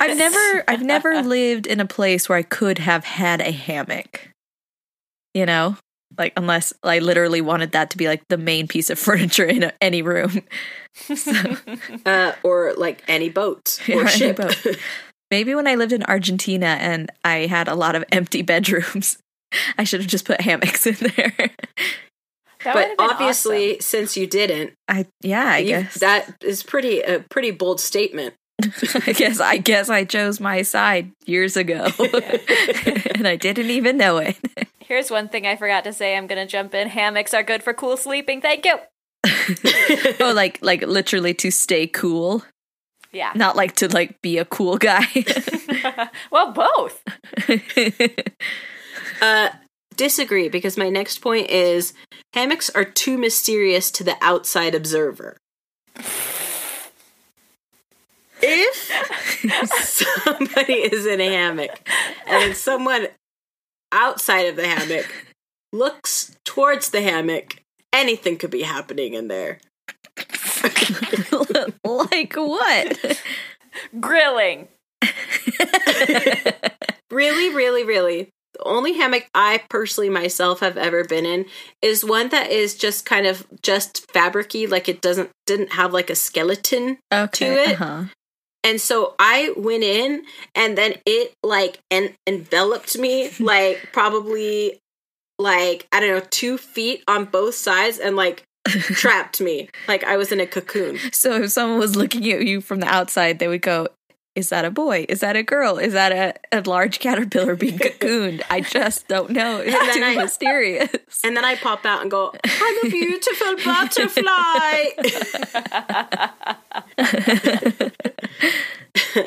I've 0.00 0.16
never 0.16 0.64
I've 0.68 0.82
never 0.82 1.22
lived 1.22 1.66
in 1.66 1.80
a 1.80 1.86
place 1.86 2.28
where 2.28 2.38
I 2.38 2.42
could 2.42 2.78
have 2.78 3.04
had 3.04 3.40
a 3.40 3.52
hammock. 3.52 4.28
You 5.32 5.46
know? 5.46 5.76
Like 6.18 6.32
unless 6.36 6.72
I 6.82 6.98
literally 7.00 7.40
wanted 7.40 7.72
that 7.72 7.90
to 7.90 7.96
be 7.96 8.06
like 8.08 8.22
the 8.28 8.38
main 8.38 8.68
piece 8.68 8.90
of 8.90 8.98
furniture 9.06 9.44
in 9.44 9.62
a, 9.64 9.72
any 9.80 10.02
room. 10.02 10.42
So, 11.14 11.32
uh, 12.06 12.32
or 12.42 12.74
like 12.76 13.02
any 13.08 13.28
boat 13.28 13.80
or 13.88 13.96
Or 14.02 14.06
any 14.06 14.10
ship. 14.10 14.36
boat. 14.36 14.66
maybe 15.30 15.54
when 15.54 15.66
I 15.66 15.74
lived 15.74 15.92
in 15.92 16.02
Argentina 16.04 16.66
and 16.80 17.10
I 17.24 17.46
had 17.46 17.68
a 17.68 17.74
lot 17.74 17.94
of 17.94 18.04
empty 18.12 18.42
bedrooms, 18.42 19.18
I 19.78 19.84
should 19.84 20.00
have 20.00 20.08
just 20.10 20.24
put 20.24 20.40
hammocks 20.40 20.86
in 20.86 20.96
there. 21.16 21.34
That 22.64 22.74
but 22.74 22.74
would've 22.88 22.96
been 22.98 23.10
obviously, 23.10 23.78
since 23.80 24.16
you 24.16 24.26
didn't, 24.26 24.72
I 24.88 25.06
yeah, 25.22 25.44
I 25.52 25.58
you- 25.58 25.68
guess 25.68 25.94
that 26.00 26.34
is 26.42 26.62
pretty 26.62 27.00
a 27.00 27.20
pretty 27.20 27.50
bold 27.52 27.80
statement. 27.80 28.34
I 29.06 29.12
guess 29.12 29.38
I 29.38 29.58
guess 29.58 29.90
I 29.90 30.04
chose 30.04 30.40
my 30.40 30.62
side 30.62 31.12
years 31.26 31.56
ago. 31.58 31.84
and 33.14 33.28
I 33.28 33.36
didn't 33.36 33.68
even 33.70 33.98
know 33.98 34.16
it. 34.16 34.36
Awesome. 34.86 34.94
Here's 34.94 35.10
one 35.10 35.28
thing 35.28 35.46
I 35.46 35.56
forgot 35.56 35.84
to 35.84 35.92
say. 35.92 36.16
I'm 36.16 36.26
gonna 36.26 36.46
jump 36.46 36.74
in. 36.74 36.88
Hammocks 36.88 37.34
are 37.34 37.42
good 37.42 37.62
for 37.62 37.74
cool 37.74 37.96
sleeping. 37.96 38.40
Thank 38.40 38.64
you. 38.64 38.78
oh, 40.20 40.32
like 40.34 40.58
like 40.62 40.82
literally 40.82 41.34
to 41.34 41.50
stay 41.50 41.86
cool, 41.86 42.44
Yeah. 43.12 43.32
not 43.34 43.56
like 43.56 43.74
to 43.76 43.88
like 43.88 44.20
be 44.22 44.38
a 44.38 44.44
cool 44.44 44.76
guy. 44.78 45.06
well, 46.30 46.52
both. 46.52 47.02
Uh, 49.22 49.48
disagree 49.96 50.48
because 50.50 50.76
my 50.76 50.90
next 50.90 51.18
point 51.22 51.48
is 51.48 51.94
hammocks 52.34 52.68
are 52.70 52.84
too 52.84 53.16
mysterious 53.16 53.90
to 53.90 54.04
the 54.04 54.14
outside 54.20 54.74
observer. 54.74 55.38
If 58.42 58.92
somebody 59.80 60.74
is 60.74 61.06
in 61.06 61.20
a 61.22 61.28
hammock 61.28 61.88
and 62.26 62.42
then 62.42 62.54
someone 62.54 63.06
outside 63.96 64.46
of 64.46 64.56
the 64.56 64.66
hammock 64.68 65.12
looks 65.72 66.36
towards 66.44 66.90
the 66.90 67.00
hammock, 67.00 67.62
anything 67.92 68.36
could 68.36 68.50
be 68.50 68.62
happening 68.62 69.14
in 69.14 69.28
there. 69.28 69.58
like 71.84 72.34
what? 72.34 73.20
Grilling. 73.98 74.68
Really, 77.10 77.54
really, 77.54 77.84
really. 77.84 78.28
The 78.54 78.64
only 78.64 78.94
hammock 78.94 79.28
I 79.34 79.62
personally 79.70 80.10
myself 80.10 80.60
have 80.60 80.76
ever 80.76 81.04
been 81.04 81.24
in 81.24 81.46
is 81.82 82.04
one 82.04 82.30
that 82.30 82.50
is 82.50 82.74
just 82.74 83.06
kind 83.06 83.26
of 83.26 83.46
just 83.62 84.06
fabricy, 84.08 84.68
like 84.68 84.88
it 84.88 85.00
doesn't 85.00 85.30
didn't 85.46 85.72
have 85.72 85.92
like 85.92 86.10
a 86.10 86.14
skeleton. 86.14 86.98
Okay. 87.12 87.70
it. 87.70 87.80
Uh-huh. 87.80 88.04
And 88.66 88.80
so 88.80 89.14
I 89.20 89.52
went 89.56 89.84
in 89.84 90.24
and 90.56 90.76
then 90.76 90.94
it 91.06 91.34
like 91.44 91.78
en- 91.92 92.16
enveloped 92.26 92.98
me 92.98 93.30
like 93.40 93.90
probably 93.92 94.80
like 95.38 95.86
I 95.92 96.00
don't 96.00 96.10
know, 96.10 96.26
two 96.30 96.58
feet 96.58 97.04
on 97.06 97.26
both 97.26 97.54
sides 97.54 97.98
and 97.98 98.16
like 98.16 98.42
trapped 98.66 99.40
me. 99.40 99.68
Like 99.86 100.02
I 100.02 100.16
was 100.16 100.32
in 100.32 100.40
a 100.40 100.46
cocoon. 100.46 100.98
So 101.12 101.44
if 101.44 101.52
someone 101.52 101.78
was 101.78 101.94
looking 101.94 102.28
at 102.32 102.44
you 102.44 102.60
from 102.60 102.80
the 102.80 102.88
outside, 102.88 103.38
they 103.38 103.46
would 103.46 103.62
go, 103.62 103.86
"Is 104.36 104.50
that 104.50 104.64
a 104.64 104.70
boy? 104.70 105.06
Is 105.08 105.20
that 105.20 105.34
a 105.34 105.42
girl? 105.42 105.78
Is 105.78 105.94
that 105.94 106.12
a, 106.12 106.34
a 106.56 106.62
large 106.68 107.00
caterpillar 107.00 107.56
being 107.56 107.78
cocooned? 107.80 108.42
I 108.50 108.60
just 108.60 109.08
don't 109.08 109.30
know. 109.30 109.58
It's 109.58 109.74
And 109.74 109.92
too 109.94 110.04
I- 110.04 110.14
mysterious." 110.22 110.90
And 111.24 111.36
then 111.36 111.44
I 111.44 111.56
pop 111.56 111.84
out 111.84 112.02
and 112.02 112.10
go, 112.10 112.32
I'm 112.44 112.86
a 112.86 112.90
beautiful 112.90 113.56
butterfly. 113.64 114.84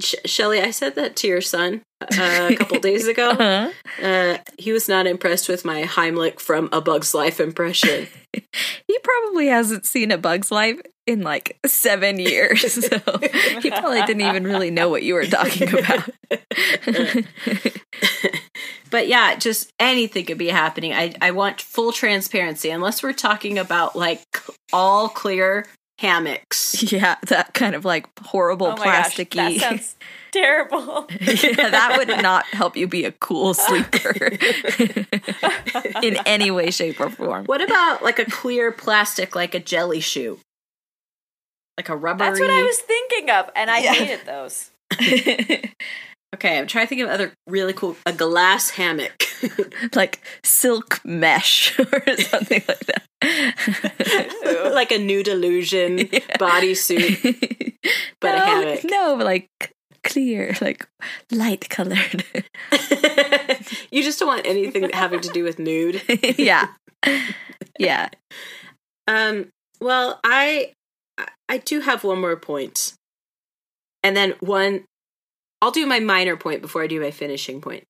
Sh- 0.00 0.14
Shelly, 0.26 0.60
I 0.60 0.70
said 0.70 0.94
that 0.94 1.16
to 1.16 1.26
your 1.26 1.40
son 1.40 1.82
uh, 2.00 2.48
a 2.50 2.56
couple 2.56 2.78
days 2.78 3.08
ago. 3.08 3.30
Uh-huh. 3.30 3.70
Uh, 4.06 4.38
he 4.56 4.70
was 4.72 4.88
not 4.88 5.08
impressed 5.08 5.48
with 5.48 5.64
my 5.64 5.82
Heimlich 5.82 6.38
from 6.40 6.68
A 6.72 6.80
Bug's 6.80 7.14
Life 7.14 7.40
impression. 7.40 8.06
He 8.32 8.98
probably 9.02 9.48
hasn't 9.48 9.86
seen 9.86 10.12
a 10.12 10.18
Bug's 10.18 10.52
Life 10.52 10.80
in 11.08 11.22
like 11.22 11.58
seven 11.64 12.20
years, 12.20 12.74
so 12.84 12.98
he 13.62 13.70
probably 13.70 14.02
didn't 14.02 14.20
even 14.20 14.44
really 14.44 14.70
know 14.70 14.90
what 14.90 15.02
you 15.02 15.14
were 15.14 15.24
talking 15.24 15.66
about. 15.70 16.10
but 18.90 19.08
yeah, 19.08 19.34
just 19.36 19.72
anything 19.80 20.26
could 20.26 20.36
be 20.36 20.48
happening. 20.48 20.92
I, 20.92 21.14
I 21.22 21.30
want 21.30 21.62
full 21.62 21.92
transparency, 21.92 22.68
unless 22.68 23.02
we're 23.02 23.14
talking 23.14 23.58
about 23.58 23.96
like 23.96 24.20
all 24.70 25.08
clear 25.08 25.66
hammocks. 25.98 26.92
yeah, 26.92 27.16
that 27.28 27.54
kind 27.54 27.74
of 27.74 27.86
like 27.86 28.06
horrible 28.20 28.66
Oh 28.66 28.76
my 28.76 28.84
gosh, 28.84 29.16
plasticky. 29.16 29.58
that 29.58 29.60
sounds 29.60 29.96
terrible. 30.30 31.06
yeah, 31.20 31.70
that 31.70 31.94
would 31.96 32.22
not 32.22 32.44
help 32.48 32.76
you 32.76 32.86
be 32.86 33.06
a 33.06 33.12
cool 33.12 33.54
sleeper 33.54 34.12
in 36.02 36.18
any 36.26 36.50
way, 36.50 36.70
shape, 36.70 37.00
or 37.00 37.08
form. 37.08 37.46
What 37.46 37.62
about 37.62 38.02
like 38.02 38.18
a 38.18 38.26
clear 38.26 38.70
plastic, 38.72 39.34
like 39.34 39.54
a 39.54 39.60
jelly 39.60 40.00
shoe? 40.00 40.38
Like 41.88 41.96
a 41.96 42.00
rubbery. 42.00 42.26
That's 42.28 42.40
what 42.40 42.50
I 42.50 42.62
was 42.62 42.78
thinking 42.78 43.30
of, 43.30 43.50
and 43.56 43.70
I 43.70 43.78
Yeah. 43.78 43.92
hated 43.94 44.26
those. 44.26 44.70
Okay, 46.34 46.58
I'm 46.58 46.66
trying 46.66 46.84
to 46.84 46.88
think 46.90 47.00
of 47.00 47.08
other 47.08 47.32
really 47.46 47.72
cool. 47.72 47.96
A 48.04 48.12
glass 48.12 48.68
hammock. 48.68 49.24
like 49.94 50.20
silk 50.44 51.00
mesh 51.02 51.78
or 51.78 52.02
something 52.18 52.62
like 52.68 52.84
that. 52.84 54.70
like 54.74 54.92
a 54.92 54.98
nude 54.98 55.26
illusion 55.28 56.00
bodysuit, 56.38 57.76
but 58.20 58.34
a 58.34 58.40
hammock. 58.40 58.80
No, 58.84 59.14
like 59.14 59.46
clear, 60.04 60.54
like 60.60 60.86
light 61.32 61.70
colored. 61.70 62.22
you 63.90 64.02
just 64.02 64.18
don't 64.18 64.28
want 64.28 64.46
anything 64.46 64.86
having 64.90 65.20
to 65.20 65.30
do 65.30 65.44
with 65.44 65.58
nude. 65.58 66.02
yeah. 66.38 66.68
Yeah. 67.78 68.10
Um. 69.06 69.46
Well, 69.80 70.20
I 70.24 70.72
I 71.48 71.58
do 71.58 71.80
have 71.80 72.04
one 72.04 72.20
more 72.20 72.36
point, 72.36 72.92
and 74.02 74.16
then 74.16 74.34
one. 74.40 74.84
I'll 75.60 75.70
do 75.72 75.86
my 75.86 75.98
minor 75.98 76.36
point 76.36 76.62
before 76.62 76.82
I 76.84 76.86
do 76.86 77.00
my 77.00 77.10
finishing 77.10 77.60
point. 77.60 77.84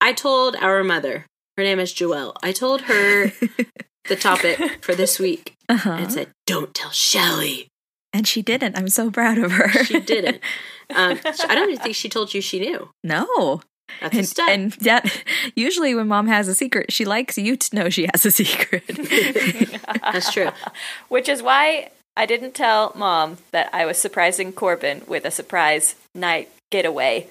I 0.00 0.12
told 0.14 0.56
our 0.56 0.82
mother, 0.82 1.26
her 1.58 1.62
name 1.64 1.78
is 1.78 1.92
Joelle. 1.92 2.34
I 2.42 2.52
told 2.52 2.82
her 2.82 3.32
the 4.08 4.16
topic 4.16 4.82
for 4.82 4.94
this 4.94 5.18
week 5.18 5.54
Uh-huh. 5.68 5.90
and 5.90 6.12
said, 6.12 6.30
"Don't 6.46 6.74
tell 6.74 6.90
Shelly." 6.90 7.68
And 8.12 8.26
she 8.26 8.42
didn't. 8.42 8.76
I'm 8.78 8.88
so 8.88 9.10
proud 9.10 9.38
of 9.38 9.52
her. 9.52 9.68
She 9.84 10.00
didn't. 10.00 10.40
Um, 10.92 11.20
I 11.48 11.54
don't 11.54 11.70
even 11.70 11.80
think 11.80 11.94
she 11.94 12.08
told 12.08 12.34
you 12.34 12.40
she 12.40 12.58
knew. 12.58 12.90
no. 13.04 13.62
That's 14.00 14.14
a 14.14 14.18
And, 14.18 14.26
step. 14.28 14.48
and 14.48 14.72
that 14.72 15.22
usually 15.56 15.94
when 15.94 16.08
mom 16.08 16.26
has 16.28 16.48
a 16.48 16.54
secret, 16.54 16.92
she 16.92 17.04
likes 17.04 17.36
you 17.38 17.56
to 17.56 17.76
know 17.76 17.88
she 17.90 18.06
has 18.12 18.24
a 18.26 18.30
secret. 18.30 18.84
That's 20.02 20.32
true. 20.32 20.50
Which 21.08 21.28
is 21.28 21.42
why 21.42 21.90
I 22.16 22.26
didn't 22.26 22.54
tell 22.54 22.92
mom 22.96 23.38
that 23.52 23.70
I 23.72 23.84
was 23.86 23.98
surprising 23.98 24.52
Corbin 24.52 25.02
with 25.06 25.24
a 25.24 25.30
surprise 25.30 25.94
night 26.14 26.50
getaway 26.70 27.28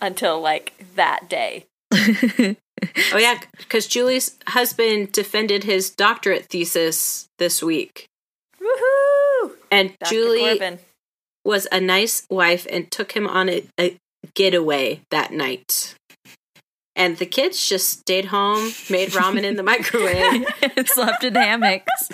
until 0.00 0.40
like 0.40 0.72
that 0.96 1.28
day. 1.28 1.66
Oh 3.12 3.18
yeah, 3.18 3.38
because 3.58 3.86
Julie's 3.86 4.36
husband 4.48 5.12
defended 5.12 5.64
his 5.64 5.90
doctorate 5.90 6.46
thesis 6.46 7.26
this 7.38 7.62
week, 7.62 8.06
Woohoo! 8.60 9.52
and 9.70 9.92
Dr. 9.98 10.10
Julie 10.10 10.40
Corbin. 10.58 10.78
was 11.44 11.66
a 11.70 11.80
nice 11.80 12.26
wife 12.30 12.66
and 12.70 12.90
took 12.90 13.12
him 13.12 13.26
on 13.26 13.48
a, 13.50 13.64
a 13.78 13.96
getaway 14.34 15.00
that 15.10 15.32
night. 15.32 15.94
And 16.96 17.16
the 17.16 17.24
kids 17.26 17.66
just 17.68 17.88
stayed 17.88 18.26
home, 18.26 18.72
made 18.90 19.10
ramen 19.10 19.44
in 19.44 19.56
the 19.56 19.62
microwave. 19.62 20.44
and 20.76 20.86
Slept 20.88 21.24
in 21.24 21.34
hammocks. 21.34 22.10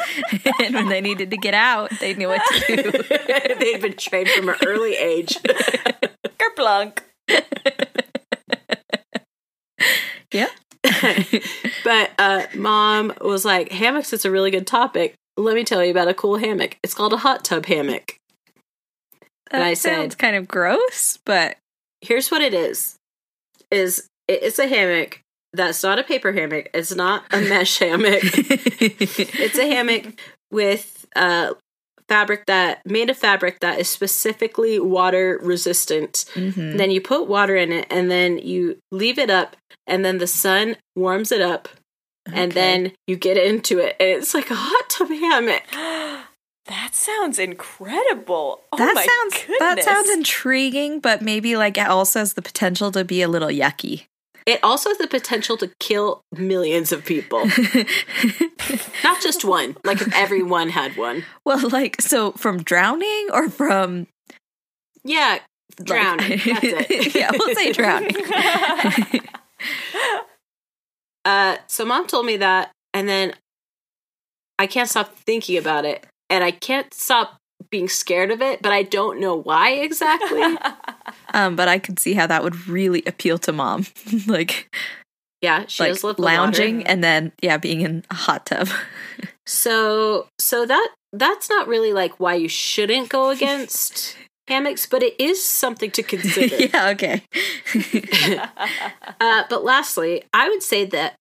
and 0.63 0.75
when 0.75 0.89
they 0.89 1.01
needed 1.01 1.31
to 1.31 1.37
get 1.37 1.55
out, 1.55 1.91
they 1.99 2.15
knew 2.15 2.29
what 2.29 2.43
to 2.67 2.77
do. 2.77 3.55
They'd 3.59 3.81
been 3.81 3.95
trained 3.97 4.29
from 4.29 4.49
an 4.51 4.57
early 4.65 4.95
age. 4.95 5.39
Kerplunk. 6.39 6.99
Yeah. 10.33 10.49
but 11.85 12.11
uh, 12.19 12.43
mom 12.55 13.13
was 13.21 13.45
like, 13.45 13.73
hammocks 13.73 14.13
is 14.13 14.25
a 14.25 14.31
really 14.31 14.51
good 14.51 14.67
topic. 14.67 15.15
Let 15.37 15.55
me 15.55 15.65
tell 15.65 15.85
you 15.85 15.91
about 15.91 16.09
a 16.09 16.15
cool 16.15 16.37
hammock. 16.39 16.77
It's 16.83 16.95
called 16.95 17.13
a 17.13 17.19
hot 17.19 17.45
tub 17.45 17.67
hammock. 17.67 18.17
That 19.51 19.57
And 19.57 19.63
I 19.65 19.75
sounds 19.75 20.13
said- 20.15 20.19
kind 20.19 20.37
of 20.37 20.47
gross, 20.49 21.19
but 21.25 21.57
Here's 22.01 22.31
what 22.31 22.41
it 22.41 22.55
is: 22.55 22.97
is 23.71 24.09
it's 24.29 24.59
a 24.59 24.67
hammock 24.67 25.21
that's 25.53 25.83
not 25.83 25.99
a 25.99 26.05
paper 26.05 26.33
hammock. 26.33 26.69
It's 26.75 26.95
not 26.95 27.25
a 27.33 27.41
mesh 27.41 27.79
hammock. 27.81 28.21
it's 28.23 29.59
a 29.59 29.67
hammock 29.67 30.21
with 30.51 31.07
uh, 31.17 31.55
fabric 32.09 32.47
that 32.47 32.83
made 32.87 33.11
of 33.11 33.17
fabric 33.17 33.61
that 33.61 33.81
is 33.81 33.89
specifically 33.89 34.79
water 34.79 35.39
resistant. 35.43 36.25
Mhm. 36.35 36.77
Then 36.77 36.91
you 36.91 37.01
put 37.01 37.27
water 37.27 37.57
in 37.57 37.73
it, 37.73 37.87
and 37.91 38.11
then 38.11 38.39
you 38.39 38.79
leave 38.93 39.19
it 39.19 39.31
up, 39.31 39.57
and 39.87 40.05
then 40.05 40.19
the 40.19 40.27
sun 40.27 40.77
warms 40.95 41.33
it 41.33 41.41
up, 41.41 41.69
and 42.33 42.53
then 42.53 42.93
you 43.07 43.17
get 43.17 43.37
into 43.37 43.79
it, 43.79 43.97
and 43.99 44.11
it's 44.11 44.35
like 44.35 44.51
a 44.51 44.55
hot 44.57 44.91
tub 44.91 45.09
hammock. 45.09 45.63
That 46.69 46.95
sounds 46.95 47.39
incredible. 47.39 48.61
Oh 48.73 48.77
that 48.77 48.95
my 48.95 49.05
sounds 49.07 49.59
that 49.61 49.83
sounds 49.85 50.11
intriguing, 50.11 51.01
but 51.01 51.23
maybe 51.23 51.57
like 51.57 51.79
it 51.79 51.87
also 51.87 52.19
has 52.19 52.35
the 52.35 52.43
potential 52.43 52.91
to 52.93 53.05
be 53.05 53.23
a 53.23 53.29
little 53.29 53.49
yucky. 53.49 54.07
It 54.47 54.61
also 54.63 54.91
has 54.91 54.99
the 54.99 55.07
potential 55.09 55.57
to 55.57 55.71
kill 55.81 56.21
millions 56.37 56.93
of 56.93 57.05
people, 57.05 57.45
not 59.05 59.21
just 59.21 59.45
one. 59.45 59.77
Like 59.85 60.01
if 60.01 60.15
everyone 60.15 60.69
had 60.69 60.97
one. 60.97 61.25
well, 61.45 61.69
like 61.69 62.01
so 62.01 62.33
from 62.33 62.63
drowning 62.63 63.29
or 63.33 63.49
from 63.49 64.07
Yeah, 65.05 65.39
like- 65.79 65.87
drowning. 65.87 66.41
That's 66.47 66.65
it. 66.91 67.15
yeah, 67.15 67.31
we'll 67.33 67.55
say 67.55 67.73
drowning. 67.73 68.15
Uh, 71.25 71.57
so 71.67 71.85
mom 71.85 72.07
told 72.07 72.25
me 72.25 72.37
that, 72.37 72.71
and 72.95 73.09
then 73.09 73.35
I 74.61 74.69
can't 74.69 74.89
stop 74.89 75.13
thinking 75.27 75.59
about 75.59 75.85
it, 75.85 76.07
and 76.31 76.45
I 76.45 76.51
can't 76.51 76.93
stop 76.93 77.41
being 77.71 77.89
scared 77.89 78.31
of 78.31 78.43
it, 78.43 78.63
but 78.63 78.73
I 78.73 78.83
don't 78.83 79.21
know 79.21 79.35
why 79.35 79.73
exactly. 79.73 80.43
um, 81.35 81.57
but 81.57 81.69
I 81.69 81.79
could 81.79 81.99
see 81.99 82.15
how 82.15 82.27
that 82.27 82.43
would 82.43 82.69
really 82.69 83.03
appeal 83.07 83.39
to 83.39 83.53
mom, 83.53 83.87
like 84.27 84.75
yeah, 85.43 85.65
she 85.69 85.85
like 85.85 86.19
lounging 86.19 86.79
water. 86.79 86.91
and 86.91 87.05
then 87.05 87.33
yeah, 87.43 87.57
being 87.59 87.81
in 87.81 88.05
a 88.11 88.15
hot 88.15 88.47
tub. 88.47 88.69
So, 89.49 90.27
so 90.41 90.67
that 90.67 90.89
that's 91.13 91.49
not 91.49 91.69
really 91.69 91.93
like 91.93 92.19
why 92.19 92.35
you 92.35 92.49
shouldn't 92.49 93.09
go 93.09 93.31
against 93.31 94.17
hammocks, 94.49 94.87
but 94.87 95.05
it 95.05 95.15
is 95.21 95.41
something 95.41 95.93
to 95.93 96.03
consider. 96.03 96.57
yeah, 96.57 96.89
okay. 96.89 97.23
Uh, 99.21 99.45
but 99.49 99.65
lastly, 99.65 100.25
I 100.35 100.49
would 100.49 100.65
say 100.65 100.85
that 100.87 101.17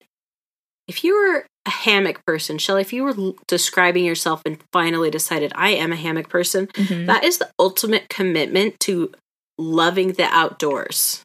if 0.87 1.03
you 1.03 1.13
were 1.15 1.45
a 1.65 1.69
hammock 1.69 2.23
person, 2.25 2.57
Shelly, 2.57 2.81
if 2.81 2.93
you 2.93 3.03
were 3.03 3.33
describing 3.47 4.05
yourself 4.05 4.41
and 4.45 4.57
finally 4.71 5.09
decided 5.09 5.51
I 5.55 5.69
am 5.71 5.91
a 5.91 5.95
hammock 5.95 6.29
person, 6.29 6.67
Mhm. 6.67 7.07
that 7.07 7.23
is 7.23 7.39
the 7.39 7.49
ultimate 7.59 8.07
commitment 8.09 8.79
to 8.81 9.11
loving 9.57 10.13
the 10.13 10.25
outdoors. 10.25 11.23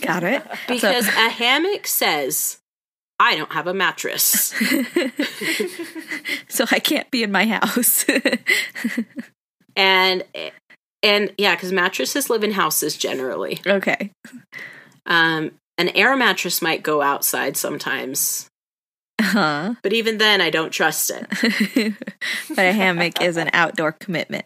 Got 0.00 0.24
it. 0.24 0.42
Because 0.68 1.08
a 1.08 1.28
hammock 1.30 1.86
says, 1.86 2.58
I 3.20 3.36
don't 3.36 3.52
have 3.52 3.66
a 3.66 3.74
mattress. 3.74 4.54
so 6.48 6.64
I 6.70 6.78
can't 6.78 7.10
be 7.10 7.22
in 7.22 7.32
my 7.32 7.46
house. 7.46 8.04
and 9.76 10.22
and 11.02 11.32
yeah, 11.38 11.54
because 11.54 11.72
mattresses 11.72 12.30
live 12.30 12.44
in 12.44 12.52
houses 12.52 12.96
generally. 12.96 13.60
okay. 13.66 14.10
Um, 15.06 15.52
an 15.78 15.88
air 15.90 16.16
mattress 16.16 16.60
might 16.60 16.82
go 16.82 17.00
outside 17.00 17.56
sometimes, 17.56 18.48
Huh. 19.20 19.74
but 19.82 19.92
even 19.92 20.18
then, 20.18 20.40
I 20.40 20.50
don't 20.50 20.70
trust 20.70 21.10
it. 21.10 21.26
but 22.50 22.58
a 22.66 22.72
hammock 22.72 23.20
is 23.22 23.36
an 23.36 23.50
outdoor 23.52 23.92
commitment. 23.92 24.44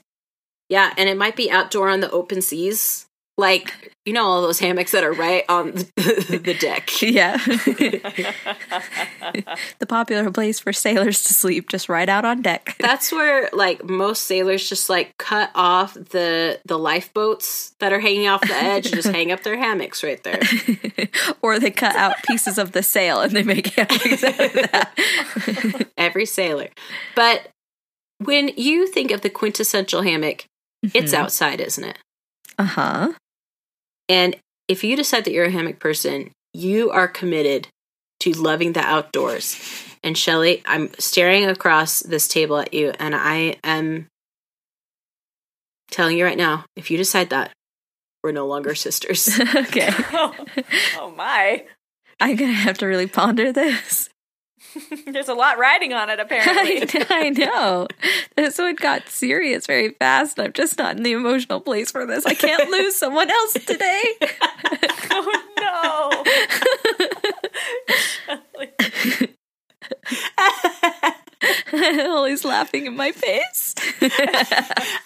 Yeah, 0.69 0.95
and 0.97 1.09
it 1.09 1.17
might 1.19 1.37
be 1.37 1.51
outdoor 1.51 1.89
on 1.91 2.01
the 2.01 2.11
open 2.11 2.41
seas. 2.41 3.07
Like, 3.39 3.93
you 4.05 4.13
know, 4.13 4.25
all 4.25 4.43
those 4.43 4.59
hammocks 4.59 4.93
that 4.93 5.05
are 5.05 5.13
right 5.13 5.45
on 5.49 5.73
the, 5.73 6.41
the 6.45 6.55
deck. 6.55 6.91
Yeah. 7.03 7.37
the 9.79 9.87
popular 9.87 10.31
place 10.31 10.61
for 10.61 10.73
sailors 10.73 11.23
to 11.25 11.35
sleep, 11.35 11.69
just 11.69 11.89
right 11.89 12.09
out 12.09 12.25
on 12.25 12.43
deck. 12.43 12.77
That's 12.79 13.11
where 13.11 13.49
like 13.53 13.85
most 13.85 14.25
sailors 14.25 14.69
just 14.69 14.89
like 14.89 15.17
cut 15.19 15.51
off 15.55 15.95
the 15.95 16.61
the 16.65 16.79
lifeboats 16.79 17.75
that 17.81 17.93
are 17.93 18.01
hanging 18.01 18.29
off 18.29 18.41
the 18.43 18.55
edge 18.55 18.87
and 18.87 18.95
just 18.95 19.09
hang 19.09 19.33
up 19.33 19.43
their 19.43 19.57
hammocks 19.57 20.03
right 20.03 20.23
there. 20.23 20.41
or 21.43 21.59
they 21.59 21.71
cut 21.71 21.97
out 21.97 22.17
pieces 22.29 22.59
of 22.59 22.73
the 22.73 22.83
sail 22.83 23.21
and 23.21 23.33
they 23.33 23.43
make 23.43 23.69
hammocks 23.69 24.25
out 24.25 24.41
of 24.41 24.53
that. 24.53 25.89
Every 25.97 26.27
sailor. 26.27 26.69
But 27.15 27.49
when 28.19 28.51
you 28.57 28.87
think 28.87 29.11
of 29.11 29.23
the 29.23 29.31
quintessential 29.31 30.03
hammock, 30.03 30.47
It's 30.83 31.13
mm-hmm. 31.13 31.23
outside, 31.23 31.61
isn't 31.61 31.85
it? 31.85 31.99
Uh 32.63 32.67
huh. 32.67 33.13
And 34.09 34.37
if 34.69 34.85
you 34.85 34.95
decide 34.95 35.25
that 35.25 35.33
you're 35.33 35.47
a 35.47 35.51
hammock 35.51 35.81
person, 35.81 36.31
you 36.55 36.91
are 36.91 37.09
committed 37.09 37.67
to 38.21 38.33
loving 38.35 38.73
the 38.73 38.81
outdoors. 38.81 39.61
And 40.05 40.17
Shelly, 40.17 40.63
I'm 40.65 40.91
staring 40.97 41.45
across 41.45 42.01
this 42.01 42.29
table 42.29 42.59
at 42.59 42.73
you, 42.73 42.93
and 43.01 43.17
I 43.17 43.57
am 43.65 44.07
telling 45.91 46.17
you 46.17 46.25
right 46.25 46.39
now 46.39 46.65
if 46.77 46.89
you 46.89 46.97
decide 46.97 47.31
that, 47.31 47.51
we're 48.23 48.31
no 48.31 48.47
longer 48.47 48.77
sisters. 48.77 49.41
okay. 49.57 49.91
oh, 50.13 50.33
oh 50.99 51.11
my. 51.17 51.65
I'm 52.21 52.37
gonna 52.37 52.53
have 52.53 52.79
to 52.79 52.87
really 52.87 53.09
ponder 53.09 53.53
this. 53.53 54.09
There's 55.07 55.29
a 55.29 55.35
lot 55.35 55.59
riding 55.59 55.93
on 55.93 56.11
it, 56.11 56.21
apparently. 56.21 56.83
I, 56.83 57.07
I 57.11 57.31
know. 57.31 57.89
This 58.37 58.59
one 58.59 58.75
got 58.77 59.09
serious 59.09 59.67
very 59.67 59.91
fast. 59.91 60.39
I'm 60.39 60.53
just 60.53 60.79
not 60.79 60.97
in 60.97 61.03
the 61.03 61.13
emotional 61.13 61.61
place 61.61 61.91
for 61.91 62.07
this. 62.07 62.25
I 62.27 62.35
can't 62.35 62.71
lose 62.71 62.97
someone 62.97 63.31
else 63.31 63.53
today. 63.55 64.05
oh 65.11 65.43
no. 65.61 66.25
Ollie's 72.09 72.45
laughing 72.45 72.87
in 72.87 72.97
my 72.97 73.13
face. 73.13 73.75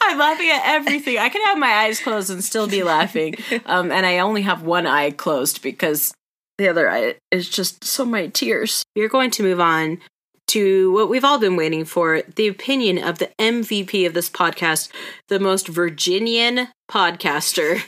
I'm 0.03 0.19
laughing 0.19 0.51
at 0.51 0.63
everything. 0.65 1.19
I 1.19 1.29
can 1.29 1.43
have 1.47 1.59
my 1.59 1.71
eyes 1.73 2.01
closed 2.01 2.31
and 2.31 2.43
still 2.45 2.67
be 2.69 2.83
laughing. 2.83 3.37
Um, 3.65 3.91
and 3.91 4.05
I 4.05 4.19
only 4.19 4.43
have 4.43 4.63
one 4.63 4.87
eye 4.87 5.13
closed 5.13 5.63
because 5.63 6.15
the 6.59 6.69
other 6.69 6.91
eye 6.91 7.17
is 7.31 7.49
just 7.49 7.85
so 7.85 8.05
many 8.05 8.31
tears. 8.31 8.85
We're 8.95 9.09
going 9.09 9.31
to 9.33 9.43
move 9.43 9.61
on 9.61 10.01
to 10.49 10.93
what 10.93 11.09
we've 11.09 11.25
all 11.25 11.39
been 11.39 11.57
waiting 11.57 11.85
for 11.85 12.23
the 12.37 12.47
opinion 12.47 13.03
of 13.03 13.19
the 13.19 13.31
MVP 13.39 14.07
of 14.07 14.15
this 14.15 14.31
podcast, 14.31 14.91
the 15.29 15.41
most 15.41 15.67
Virginian 15.67 16.69
podcaster, 16.89 17.81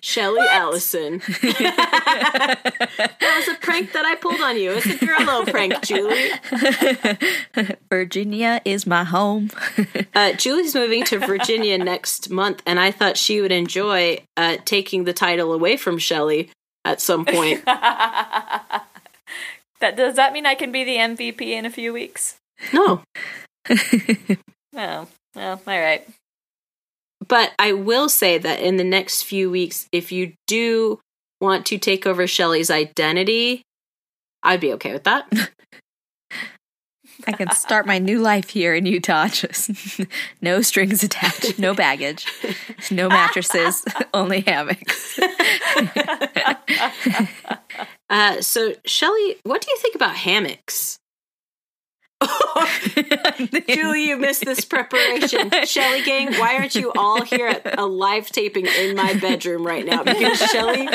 Shelly 0.02 0.46
Allison. 0.46 1.22
that 1.38 3.34
was 3.38 3.48
a 3.48 3.58
prank 3.60 3.92
that 3.92 4.04
I 4.04 4.16
pulled 4.16 4.42
on 4.42 4.58
you. 4.58 4.72
It's 4.72 4.84
a 4.84 4.90
Drello 4.90 5.50
prank, 5.50 5.80
Julie. 5.82 6.32
Virginia 7.90 8.60
is 8.64 8.86
my 8.86 9.04
home. 9.04 9.50
Uh, 10.14 10.32
Julie's 10.34 10.74
moving 10.74 11.04
to 11.04 11.18
Virginia 11.18 11.78
next 11.78 12.28
month, 12.28 12.62
and 12.66 12.78
I 12.78 12.90
thought 12.90 13.16
she 13.16 13.40
would 13.40 13.50
enjoy 13.50 14.18
uh, 14.36 14.58
taking 14.66 15.04
the 15.04 15.14
title 15.14 15.54
away 15.54 15.78
from 15.78 15.96
Shelly 15.96 16.50
at 16.84 17.00
some 17.00 17.24
point. 17.24 17.64
that 17.66 18.84
does 19.96 20.16
that 20.16 20.32
mean 20.32 20.46
I 20.46 20.54
can 20.54 20.72
be 20.72 20.84
the 20.84 20.96
MVP 20.96 21.40
in 21.42 21.64
a 21.66 21.70
few 21.70 21.92
weeks? 21.92 22.36
no, 22.72 23.02
Oh, 24.74 25.06
well, 25.34 25.60
all 25.66 25.80
right. 25.80 26.06
but 27.28 27.52
I 27.58 27.72
will 27.72 28.08
say 28.08 28.38
that 28.38 28.60
in 28.60 28.76
the 28.76 28.84
next 28.84 29.22
few 29.24 29.50
weeks, 29.50 29.86
if 29.92 30.12
you 30.12 30.32
do 30.46 31.00
want 31.40 31.66
to 31.66 31.78
take 31.78 32.06
over 32.06 32.26
Shelly's 32.26 32.70
identity, 32.70 33.62
I'd 34.42 34.60
be 34.60 34.72
okay 34.74 34.92
with 34.92 35.04
that. 35.04 35.30
I 37.26 37.32
can 37.32 37.50
start 37.52 37.86
my 37.86 37.98
new 37.98 38.20
life 38.20 38.50
here 38.50 38.74
in 38.74 38.86
Utah. 38.86 39.28
Just 39.28 40.00
no 40.40 40.62
strings 40.62 41.02
attached, 41.02 41.58
no 41.58 41.74
baggage, 41.74 42.26
no 42.90 43.08
mattresses, 43.08 43.84
only 44.14 44.40
hammocks. 44.40 45.18
Uh, 48.10 48.42
so, 48.42 48.74
Shelly, 48.84 49.36
what 49.44 49.62
do 49.62 49.70
you 49.70 49.78
think 49.78 49.94
about 49.94 50.14
hammocks? 50.16 50.98
Julie, 53.68 54.06
you 54.08 54.16
missed 54.16 54.44
this 54.44 54.64
preparation. 54.64 55.50
Shelly 55.64 56.02
gang, 56.02 56.32
why 56.34 56.56
aren't 56.56 56.74
you 56.74 56.92
all 56.92 57.22
here 57.22 57.48
at 57.48 57.78
a 57.78 57.84
live 57.86 58.26
taping 58.28 58.66
in 58.66 58.94
my 58.96 59.14
bedroom 59.14 59.66
right 59.66 59.84
now? 59.84 60.02
Because 60.02 60.38
Shelly 60.50 60.88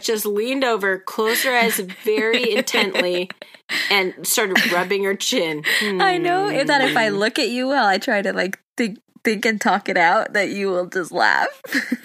just 0.00 0.26
leaned 0.26 0.64
over, 0.64 0.98
closed 0.98 1.44
her 1.44 1.56
eyes 1.56 1.78
very 2.04 2.54
intently, 2.54 3.30
and 3.90 4.14
started 4.26 4.72
rubbing 4.72 5.04
her 5.04 5.14
chin. 5.14 5.64
I 5.82 6.18
know 6.18 6.48
that 6.64 6.80
if 6.82 6.92
Hmm. 6.92 6.98
I 6.98 7.08
look 7.10 7.38
at 7.38 7.48
you 7.48 7.68
while 7.68 7.86
I 7.86 7.98
try 7.98 8.22
to 8.22 8.32
like 8.32 8.58
think, 8.76 8.98
think 9.24 9.44
and 9.46 9.60
talk 9.60 9.88
it 9.88 9.96
out, 9.96 10.32
that 10.32 10.50
you 10.50 10.68
will 10.68 10.86
just 10.86 11.12
laugh. 11.12 11.48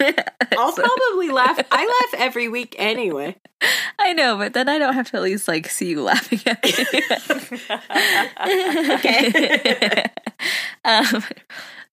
I'll 0.56 0.72
So- 0.72 0.82
probably 0.82 1.30
laugh. 1.30 1.58
I 1.70 1.86
laugh 2.12 2.20
every 2.20 2.48
week 2.48 2.74
anyway. 2.78 3.36
I 3.98 4.12
know, 4.12 4.36
but 4.36 4.52
then 4.52 4.68
I 4.68 4.78
don't 4.78 4.94
have 4.94 5.10
to 5.12 5.16
at 5.16 5.22
least 5.22 5.48
like 5.48 5.68
see 5.70 5.88
you 5.90 6.02
laughing 6.02 6.40
at 6.46 6.62
me. 6.64 6.74
okay. 8.94 10.04
um, 10.84 11.22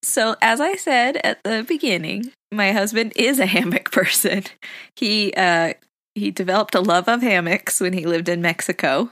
so, 0.04 0.36
as 0.42 0.60
I 0.60 0.76
said 0.76 1.18
at 1.24 1.44
the 1.44 1.64
beginning, 1.68 2.32
my 2.52 2.72
husband 2.72 3.14
is 3.16 3.40
a 3.40 3.46
hammock 3.46 3.92
person. 3.92 4.44
He 4.96 5.34
uh, 5.36 5.74
he 6.16 6.32
developed 6.32 6.76
a 6.76 6.82
love 6.82 7.08
of 7.08 7.22
hammocks 7.22 7.80
when 7.80 7.94
he 7.94 8.06
lived 8.06 8.28
in 8.28 8.42
Mexico. 8.42 9.12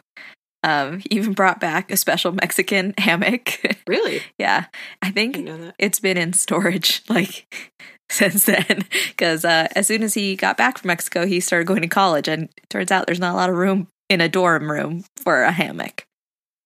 Um, 0.64 1.00
he 1.00 1.08
even 1.12 1.34
brought 1.34 1.60
back 1.60 1.92
a 1.92 1.98
special 1.98 2.32
Mexican 2.32 2.94
hammock. 2.98 3.60
Really? 3.88 4.22
yeah, 4.38 4.66
I 5.02 5.12
think 5.12 5.34
didn't 5.36 5.46
know 5.46 5.66
that. 5.66 5.76
it's 5.80 6.00
been 6.00 6.18
in 6.18 6.34
storage 6.34 7.02
like 7.10 7.74
since 8.10 8.46
then 8.46 8.84
because 9.10 9.46
uh, 9.46 9.68
as 9.76 9.88
soon 9.88 10.02
as 10.04 10.14
he 10.16 10.36
got 10.36 10.58
back 10.58 10.80
from 10.80 10.88
mexico 10.88 11.28
he 11.28 11.40
started 11.40 11.66
going 11.68 11.84
to 11.84 11.88
college 11.88 12.28
and 12.28 12.46
it 12.58 12.68
turns 12.70 12.92
out 12.92 13.06
there's 13.06 13.20
not 13.20 13.34
a 13.34 13.38
lot 13.38 13.52
of 13.52 13.56
room 13.56 13.88
in 14.10 14.20
a 14.20 14.28
dorm 14.28 14.72
room 14.72 15.04
for 15.18 15.44
a 15.44 15.52
hammock 15.52 16.06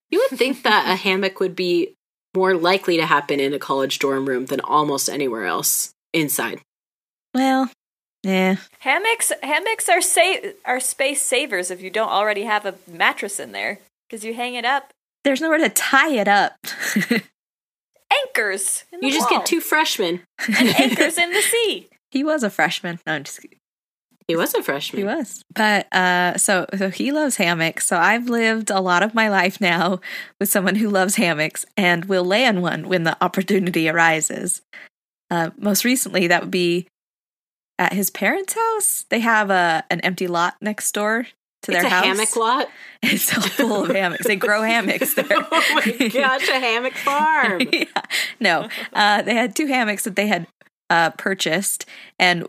You 0.09 0.25
would 0.29 0.39
think 0.39 0.63
that 0.63 0.89
a 0.89 0.95
hammock 0.95 1.41
would 1.41 1.53
be 1.53 1.95
more 2.33 2.55
likely 2.55 2.95
to 2.95 3.05
happen 3.05 3.41
in 3.41 3.53
a 3.53 3.59
college 3.59 3.99
dorm 3.99 4.25
room 4.25 4.45
than 4.45 4.61
almost 4.61 5.09
anywhere 5.09 5.45
else 5.45 5.91
inside. 6.13 6.61
well 7.35 7.69
yeah 8.23 8.55
Hammocks 8.79 9.31
hammocks 9.43 9.89
are 9.89 10.01
sa- 10.01 10.47
are 10.65 10.79
space 10.79 11.21
savers 11.21 11.69
if 11.71 11.81
you 11.81 11.89
don't 11.89 12.09
already 12.09 12.43
have 12.43 12.65
a 12.65 12.75
mattress 12.89 13.39
in 13.39 13.51
there 13.51 13.79
because 14.09 14.23
you 14.23 14.33
hang 14.33 14.55
it 14.55 14.65
up. 14.65 14.91
there's 15.23 15.41
nowhere 15.41 15.57
to 15.59 15.69
tie 15.69 16.11
it 16.13 16.27
up 16.27 16.53
Anchors. 18.25 18.83
in 18.91 18.99
the 18.99 19.07
You 19.07 19.13
just 19.13 19.29
wall. 19.31 19.39
get 19.39 19.47
two 19.47 19.59
freshmen. 19.61 20.21
and 20.47 20.67
anchors 20.79 21.17
in 21.17 21.31
the 21.31 21.41
sea. 21.41 21.87
he 22.11 22.23
was 22.23 22.43
a 22.43 22.49
freshman 22.49 22.99
no 23.05 23.13
I'm 23.13 23.23
just 23.23 23.41
kidding. 23.41 23.57
He 24.27 24.35
was 24.37 24.53
a 24.53 24.63
freshman. 24.63 24.99
he 25.01 25.03
was 25.05 25.43
but 25.53 25.91
uh 25.93 26.37
so 26.37 26.65
so 26.77 26.89
he 26.89 27.11
loves 27.11 27.35
hammocks 27.35 27.85
so 27.87 27.97
i've 27.97 28.29
lived 28.29 28.69
a 28.69 28.79
lot 28.79 29.03
of 29.03 29.13
my 29.13 29.27
life 29.29 29.59
now 29.59 29.99
with 30.39 30.47
someone 30.49 30.75
who 30.75 30.89
loves 30.89 31.15
hammocks 31.15 31.65
and 31.75 32.05
will 32.05 32.23
lay 32.23 32.45
on 32.45 32.61
one 32.61 32.87
when 32.87 33.03
the 33.03 33.17
opportunity 33.21 33.89
arises 33.89 34.61
uh 35.29 35.49
most 35.57 35.83
recently 35.83 36.27
that 36.27 36.41
would 36.43 36.51
be 36.51 36.87
at 37.79 37.93
his 37.93 38.09
parents 38.09 38.53
house 38.53 39.05
they 39.09 39.19
have 39.19 39.49
a 39.49 39.83
an 39.89 39.99
empty 40.01 40.27
lot 40.27 40.55
next 40.61 40.91
door 40.93 41.25
to 41.63 41.71
their 41.71 41.81
It's 41.81 41.87
a 41.87 41.89
house 41.89 42.05
hammock 42.05 42.35
lot. 42.35 42.69
it's 43.03 43.35
all 43.35 43.41
full 43.43 43.85
of 43.85 43.95
hammocks 43.95 44.27
they 44.27 44.35
grow 44.35 44.61
hammocks 44.61 45.13
there 45.15 45.25
oh 45.31 45.47
my 45.73 46.07
gosh, 46.09 46.47
a 46.49 46.59
hammock 46.59 46.93
farm. 46.93 47.61
yeah. 47.71 47.85
No, 48.39 48.69
uh, 48.93 49.21
they 49.23 49.33
had 49.33 49.55
two 49.55 49.67
hammocks 49.67 50.03
that 50.03 50.15
they 50.15 50.27
had 50.27 50.47
uh, 50.89 51.11
purchased, 51.11 51.85
and 52.19 52.47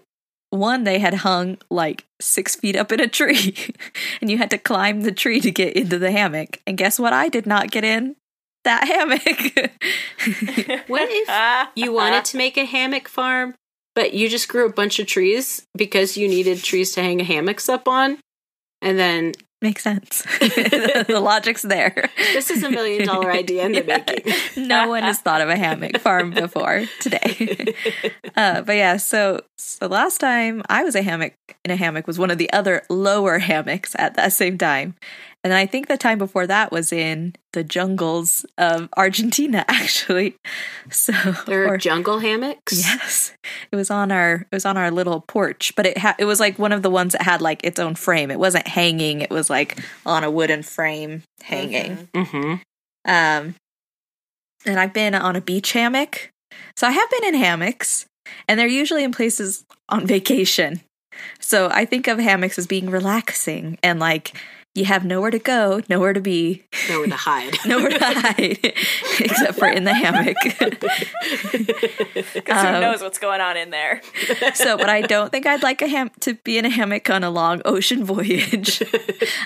one 0.51 0.85
they 0.85 0.99
had 0.99 1.15
hung 1.15 1.59
like 1.71 2.05
six 2.21 2.55
feet 2.57 2.77
up 2.77 2.93
in 2.93 3.01
a 3.01 3.09
tree, 3.09 3.55
and 4.21 4.31
you 4.31 4.39
had 4.39 4.51
to 4.51 4.59
climb 4.59 5.03
the 5.03 5.13
tree 5.13 5.41
to 5.41 5.51
get 5.51 5.77
into 5.77 5.99
the 5.99 6.11
hammock. 6.11 6.61
And 6.67 6.77
guess 6.77 6.99
what? 6.99 7.13
I 7.13 7.29
did 7.29 7.47
not 7.47 7.71
get 7.71 7.85
in 7.85 8.17
that 8.65 8.87
hammock. 8.89 9.71
What 10.89 11.09
if 11.11 11.69
you 11.77 11.93
wanted 11.93 12.25
to 12.27 12.37
make 12.37 12.57
a 12.57 12.65
hammock 12.65 13.09
farm, 13.09 13.55
but 13.95 14.15
you 14.15 14.29
just 14.29 14.49
grew 14.49 14.67
a 14.67 14.73
bunch 14.73 14.99
of 14.99 15.07
trees 15.07 15.67
because 15.77 16.17
you 16.17 16.29
needed 16.29 16.63
trees 16.63 16.93
to 16.93 17.03
hang 17.03 17.19
hammocks 17.21 17.69
up 17.69 17.89
on? 17.89 18.19
And 18.83 18.99
then 18.99 19.33
Makes 19.63 19.83
sense. 19.85 20.21
the 20.41 21.21
logic's 21.23 21.63
there. 21.63 22.11
this 22.35 22.51
is 22.51 22.63
a 22.63 22.71
million 22.71 23.07
dollar 23.07 23.33
idea 23.33 23.65
in 23.65 23.73
the 23.73 23.83
Yeah. 23.87 24.05
making. 24.07 24.69
no 24.69 24.89
one 24.89 25.03
has 25.05 25.21
thought 25.21 25.41
of 25.41 25.49
a 25.49 25.57
hammock 25.57 25.97
farm 26.01 26.33
before 26.33 26.85
today. 27.01 27.75
uh, 28.37 28.61
but 28.61 28.77
yeah, 28.77 28.99
so 28.99 29.41
so 29.57 29.87
last 29.87 30.19
time 30.19 30.63
I 30.69 30.85
was 30.85 30.95
a 30.95 31.03
hammock 31.03 31.33
in 31.65 31.71
a 31.71 31.77
hammock 31.77 32.07
was 32.07 32.19
one 32.19 32.31
of 32.31 32.37
the 32.37 32.53
other 32.53 32.83
lower 32.91 33.39
hammocks 33.39 33.97
at 33.99 34.17
that 34.17 34.35
same 34.35 34.59
time. 34.59 34.97
And 35.45 35.53
I 35.53 35.67
think 35.67 35.89
the 35.89 35.99
time 35.99 36.17
before 36.17 36.47
that 36.47 36.73
was 36.73 36.91
in 36.91 37.35
the 37.53 37.63
jungles 37.63 38.47
of 38.57 38.89
Argentina, 38.97 39.65
actually. 39.69 40.37
So 40.91 41.13
There 41.47 41.65
are 41.67 41.75
or- 41.75 41.79
jungle 41.79 42.19
hammocks. 42.21 42.73
Yes, 42.83 43.35
it 43.71 43.77
was 43.77 43.91
on 43.91 44.11
our 44.11 44.47
it 44.51 44.55
was 44.55 44.65
on 44.65 44.79
our 44.79 44.91
little 44.91 45.21
porch, 45.21 45.75
but 45.77 45.85
it 45.85 45.99
had 45.99 46.15
it 46.19 46.25
was 46.25 46.41
like 46.41 46.59
one 46.59 46.73
of 46.73 46.83
the 46.83 46.89
ones 46.91 47.13
that 47.13 47.23
had 47.23 47.43
like 47.43 47.63
its 47.63 47.79
own 47.79 47.95
frame. 47.95 48.31
It 48.31 48.39
wasn't 48.39 48.67
hanging; 48.67 49.21
it 49.21 49.31
was 49.31 49.51
like 49.51 49.79
on 50.07 50.25
a 50.25 50.31
wooden 50.31 50.63
frame 50.63 51.23
hanging. 51.43 52.09
Mm-hmm. 52.15 52.55
Um, 53.07 53.55
and 54.67 54.81
I've 54.81 54.95
been 54.95 55.15
on 55.15 55.37
a 55.37 55.43
beach 55.43 55.73
hammock. 55.73 56.31
So 56.77 56.87
I 56.87 56.93
have 56.93 57.11
been 57.11 57.35
in 57.35 57.35
hammocks, 57.35 58.07
and 58.49 58.59
they're 58.59 58.67
usually 58.67 59.05
in 59.05 59.13
places 59.13 59.65
on 59.91 60.07
vacation. 60.07 60.81
So 61.39 61.69
I 61.71 61.85
think 61.85 62.09
of 62.09 62.19
hammocks 62.19 62.59
as 62.59 62.67
being 62.67 62.91
relaxing 62.91 63.79
and 63.83 64.01
like 64.01 64.33
you 64.75 64.85
have 64.87 65.05
nowhere 65.05 65.31
to 65.31 65.39
go, 65.39 65.81
nowhere 65.89 66.13
to 66.13 66.21
be, 66.21 66.65
Nowhere 66.89 67.07
to 67.07 67.15
hide. 67.17 67.55
nowhere 67.67 67.91
to 67.91 67.99
hide, 68.05 68.59
except 69.21 69.59
for 69.59 69.69
in 69.69 69.85
the 69.85 69.95
hammock. 69.95 70.37
Because 72.35 72.65
Um, 72.65 72.75
who 72.75 72.81
knows 72.81 73.01
what's 73.01 73.19
going 73.19 73.41
on 73.41 73.57
in 73.57 73.71
there? 73.71 74.01
so, 74.55 74.77
but 74.77 74.89
I 74.89 75.03
don't 75.03 75.31
think 75.31 75.47
I'd 75.47 75.63
like 75.63 75.83
a 75.83 75.89
ham 75.89 76.11
to 76.21 76.35
be 76.35 76.59
in 76.59 76.65
a 76.65 76.71
hammock 76.71 77.09
on 77.11 77.23
a 77.25 77.31
long 77.31 77.63
ocean 77.65 78.05
voyage. 78.05 78.83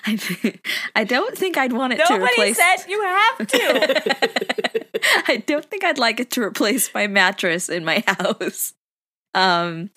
I, 0.06 0.16
th- 0.16 0.60
I 0.96 1.04
don't 1.04 1.36
think 1.36 1.56
I'd 1.58 1.72
want 1.72 1.92
it 1.92 1.96
to 1.96 2.14
replace. 2.14 2.18
Nobody 2.18 2.32
replace. 2.52 2.56
said 2.56 2.76
you 2.88 3.02
have 3.02 3.46
to. 3.46 4.88
I 5.28 5.36
don't 5.46 5.64
think 5.64 5.84
I'd 5.84 5.98
like 5.98 6.20
it 6.20 6.30
to 6.32 6.42
replace 6.42 6.92
my 6.94 7.06
mattress 7.06 7.68
in 7.68 7.84
my 7.84 8.02
house. 8.06 8.72
Um, 9.34 9.90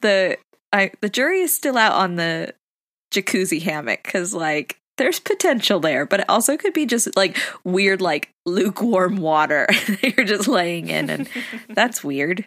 the 0.00 0.38
I 0.72 0.92
the 1.00 1.08
jury 1.08 1.40
is 1.40 1.52
still 1.52 1.76
out 1.76 1.92
on 1.94 2.16
the 2.16 2.54
jacuzzi 3.22 3.62
hammock 3.62 4.02
because 4.02 4.34
like 4.34 4.78
there's 4.96 5.20
potential 5.20 5.80
there, 5.80 6.06
but 6.06 6.20
it 6.20 6.26
also 6.28 6.56
could 6.56 6.72
be 6.72 6.86
just 6.86 7.14
like 7.16 7.36
weird, 7.64 8.00
like 8.00 8.32
lukewarm 8.44 9.16
water 9.16 9.66
that 9.70 10.14
you're 10.16 10.26
just 10.26 10.48
laying 10.48 10.88
in, 10.88 11.10
and 11.10 11.28
that's 11.68 12.02
weird. 12.02 12.46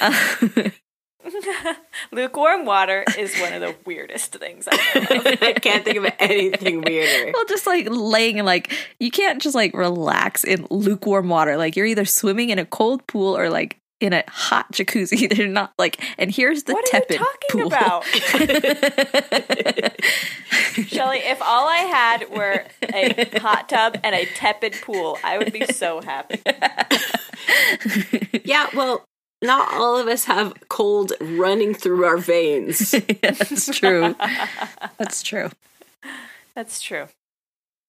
Uh, 0.00 0.70
Lukewarm 2.12 2.64
water 2.64 3.04
is 3.18 3.38
one 3.40 3.52
of 3.52 3.60
the 3.60 3.76
weirdest 3.84 4.34
things 4.36 4.66
I 4.70 4.76
know. 4.98 5.22
I 5.48 5.52
can't 5.52 5.84
think 5.84 5.98
of 5.98 6.12
anything 6.18 6.80
weirder. 6.80 7.32
well, 7.34 7.44
just 7.44 7.66
like 7.66 7.86
laying 7.90 8.38
in 8.38 8.46
like 8.46 8.72
you 8.98 9.10
can't 9.10 9.40
just 9.40 9.54
like 9.54 9.74
relax 9.74 10.44
in 10.44 10.66
lukewarm 10.70 11.28
water. 11.28 11.56
Like 11.56 11.76
you're 11.76 11.86
either 11.86 12.04
swimming 12.04 12.50
in 12.50 12.58
a 12.58 12.64
cold 12.64 13.06
pool 13.06 13.36
or 13.36 13.50
like 13.50 13.78
in 14.00 14.12
a 14.12 14.24
hot 14.28 14.70
jacuzzi. 14.72 15.28
They're 15.36 15.46
not 15.46 15.72
like. 15.78 16.00
And 16.18 16.30
here's 16.34 16.64
the 16.64 16.72
What 16.72 16.84
are 16.92 16.98
you 16.98 17.04
tepid 17.06 17.18
talking 17.18 17.60
pool. 17.60 17.66
about? 17.66 18.04
Shelly, 20.86 21.18
if 21.18 21.40
all 21.42 21.68
I 21.68 21.78
had 21.78 22.30
were 22.30 22.64
a 22.92 23.38
hot 23.40 23.68
tub 23.68 23.98
and 24.02 24.14
a 24.14 24.24
tepid 24.26 24.74
pool, 24.82 25.18
I 25.22 25.38
would 25.38 25.52
be 25.52 25.64
so 25.66 26.00
happy. 26.00 26.40
Yeah, 28.44 28.66
well, 28.74 29.04
not 29.42 29.72
all 29.74 29.96
of 29.96 30.06
us 30.08 30.24
have 30.26 30.52
cold 30.68 31.12
running 31.20 31.74
through 31.74 32.04
our 32.04 32.16
veins. 32.18 32.92
yeah, 32.92 33.30
that's 33.32 33.66
true. 33.76 34.14
That's 34.98 35.22
true. 35.22 35.50
That's 36.54 36.80
true. 36.80 37.06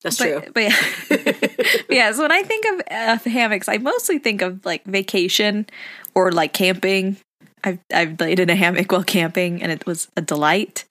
That's 0.03 0.17
true. 0.17 0.41
But, 0.41 0.53
but 0.53 0.63
yeah. 0.63 1.77
yeah, 1.89 2.11
so 2.11 2.23
when 2.23 2.31
I 2.31 2.43
think 2.43 2.65
of 2.65 2.81
uh, 2.89 3.29
hammocks, 3.29 3.69
I 3.69 3.77
mostly 3.77 4.19
think 4.19 4.41
of 4.41 4.65
like 4.65 4.83
vacation 4.85 5.67
or 6.15 6.31
like 6.31 6.53
camping. 6.53 7.17
I've 7.63 7.79
I've 7.93 8.19
laid 8.19 8.39
in 8.39 8.49
a 8.49 8.55
hammock 8.55 8.91
while 8.91 9.03
camping, 9.03 9.61
and 9.61 9.71
it 9.71 9.85
was 9.85 10.07
a 10.17 10.21
delight. 10.21 10.85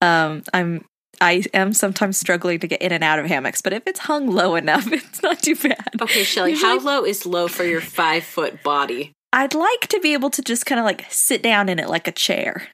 Um, 0.00 0.42
I'm 0.54 0.84
I 1.20 1.44
am 1.54 1.72
sometimes 1.72 2.18
struggling 2.18 2.60
to 2.60 2.66
get 2.66 2.82
in 2.82 2.92
and 2.92 3.02
out 3.02 3.18
of 3.18 3.26
hammocks, 3.26 3.62
but 3.62 3.72
if 3.72 3.82
it's 3.86 4.00
hung 4.00 4.28
low 4.28 4.54
enough, 4.54 4.86
it's 4.92 5.22
not 5.22 5.42
too 5.42 5.56
bad. 5.56 5.88
Okay, 6.00 6.24
Shelly, 6.24 6.54
how 6.54 6.78
low 6.78 7.04
is 7.04 7.26
low 7.26 7.48
for 7.48 7.64
your 7.64 7.80
five 7.80 8.24
foot 8.24 8.62
body? 8.62 9.12
I'd 9.32 9.54
like 9.54 9.88
to 9.88 10.00
be 10.00 10.12
able 10.12 10.30
to 10.30 10.42
just 10.42 10.66
kind 10.66 10.78
of 10.78 10.84
like 10.84 11.06
sit 11.10 11.42
down 11.42 11.68
in 11.68 11.78
it 11.78 11.88
like 11.88 12.08
a 12.08 12.12
chair. 12.12 12.68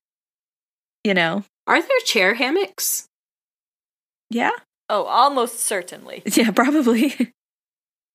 You 1.05 1.15
know? 1.15 1.45
Are 1.67 1.81
there 1.81 2.01
chair 2.05 2.35
hammocks? 2.35 3.07
Yeah. 4.31 4.51
Oh, 4.89 5.05
almost 5.05 5.61
certainly. 5.61 6.23
Yeah, 6.35 6.51
probably. 6.51 7.33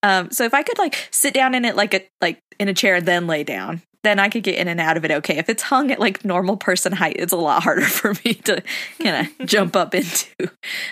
um, 0.03 0.31
so 0.31 0.43
if 0.45 0.53
I 0.53 0.63
could 0.63 0.77
like 0.77 1.07
sit 1.11 1.33
down 1.33 1.55
in 1.55 1.65
it 1.65 1.75
like 1.75 1.93
a 1.93 2.07
like 2.21 2.39
in 2.59 2.67
a 2.69 2.73
chair 2.73 2.95
and 2.95 3.05
then 3.05 3.25
lay 3.27 3.43
down, 3.43 3.81
then 4.03 4.19
I 4.19 4.29
could 4.29 4.43
get 4.43 4.55
in 4.55 4.67
and 4.67 4.79
out 4.79 4.95
of 4.95 5.03
it 5.05 5.11
okay. 5.11 5.37
If 5.37 5.49
it's 5.49 5.63
hung 5.63 5.91
at 5.91 5.99
like 5.99 6.23
normal 6.23 6.55
person 6.55 6.91
height, 6.93 7.15
it's 7.17 7.33
a 7.33 7.37
lot 7.37 7.63
harder 7.63 7.81
for 7.85 8.13
me 8.23 8.35
to 8.35 8.63
kind 9.01 9.27
of 9.39 9.47
jump 9.47 9.75
up 9.75 9.95
into 9.95 10.27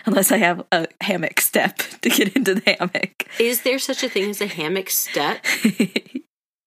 unless 0.05 0.31
I 0.31 0.37
have 0.37 0.65
a 0.71 0.87
hammock 1.01 1.39
step 1.39 1.77
to 2.01 2.09
get 2.09 2.35
into 2.35 2.55
the 2.55 2.75
hammock. 2.77 3.25
Is 3.39 3.61
there 3.61 3.79
such 3.79 4.03
a 4.03 4.09
thing 4.09 4.29
as 4.31 4.41
a 4.41 4.47
hammock 4.47 4.89
step? 4.89 5.45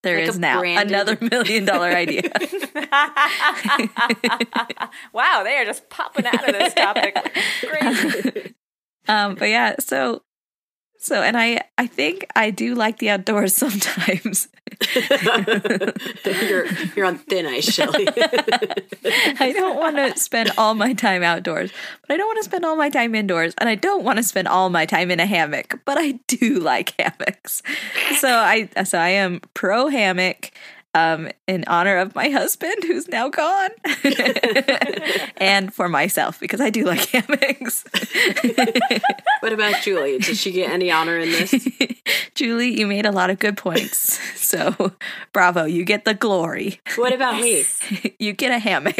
There 0.01 0.17
is 0.17 0.29
Like 0.29 0.37
a 0.37 0.39
now 0.39 0.59
branded- 0.61 0.87
another 0.95 1.17
million 1.21 1.65
dollar 1.65 1.89
idea. 1.89 2.31
wow, 5.13 5.41
they 5.43 5.55
are 5.57 5.65
just 5.65 5.89
popping 5.89 6.25
out 6.25 6.47
of 6.47 6.55
this 6.55 6.73
topic. 6.73 7.17
Great. 7.61 8.55
Um, 9.09 9.35
but 9.35 9.49
yeah, 9.49 9.75
so 9.79 10.21
so 10.99 11.23
and 11.23 11.37
I 11.37 11.61
I 11.77 11.87
think 11.87 12.25
I 12.35 12.51
do 12.51 12.75
like 12.75 12.99
the 12.99 13.09
outdoors 13.09 13.55
sometimes. 13.57 14.47
you're 16.25 16.65
you're 16.95 17.05
on 17.05 17.17
thin 17.17 17.45
ice, 17.45 17.73
Shelly. 17.73 18.07
I 18.15 19.51
don't 19.53 19.77
want 19.77 19.95
to 19.97 20.17
spend 20.17 20.51
all 20.57 20.75
my 20.75 20.93
time 20.93 21.23
outdoors, 21.23 21.71
but 22.01 22.13
I 22.13 22.17
don't 22.17 22.27
want 22.27 22.37
to 22.37 22.43
spend 22.43 22.65
all 22.65 22.75
my 22.75 22.89
time 22.89 23.15
indoors, 23.15 23.55
and 23.57 23.67
I 23.67 23.75
don't 23.75 24.03
want 24.03 24.17
to 24.17 24.23
spend 24.23 24.47
all 24.47 24.69
my 24.69 24.85
time 24.85 25.09
in 25.09 25.19
a 25.19 25.25
hammock, 25.25 25.79
but 25.85 25.97
I 25.97 26.13
do 26.27 26.59
like 26.59 26.93
hammocks. 26.99 27.63
So 28.19 28.29
I 28.29 28.69
so 28.83 28.99
I 28.99 29.09
am 29.09 29.41
pro 29.53 29.87
hammock 29.87 30.51
um 30.95 31.29
in 31.47 31.63
honor 31.67 31.97
of 31.97 32.15
my 32.15 32.29
husband 32.29 32.75
who's 32.83 33.07
now 33.07 33.29
gone 33.29 33.69
and 35.37 35.73
for 35.73 35.87
myself 35.87 36.39
because 36.39 36.59
I 36.59 36.69
do 36.69 36.83
like 36.83 37.05
hammocks. 37.09 37.85
what 39.41 39.53
about 39.53 39.81
Julie? 39.83 40.17
Did 40.17 40.37
she 40.37 40.51
get 40.51 40.71
any 40.71 40.91
honor 40.91 41.17
in 41.17 41.29
this? 41.29 41.67
Julie, 42.35 42.79
you 42.79 42.87
made 42.87 43.05
a 43.05 43.11
lot 43.11 43.29
of 43.29 43.39
good 43.39 43.57
points. 43.57 44.19
So, 44.39 44.93
bravo, 45.33 45.65
you 45.65 45.83
get 45.83 46.05
the 46.05 46.13
glory. 46.13 46.81
What 46.95 47.13
about 47.13 47.35
me? 47.35 47.63
You 48.17 48.33
get 48.33 48.51
a 48.51 48.59
hammock. 48.59 48.95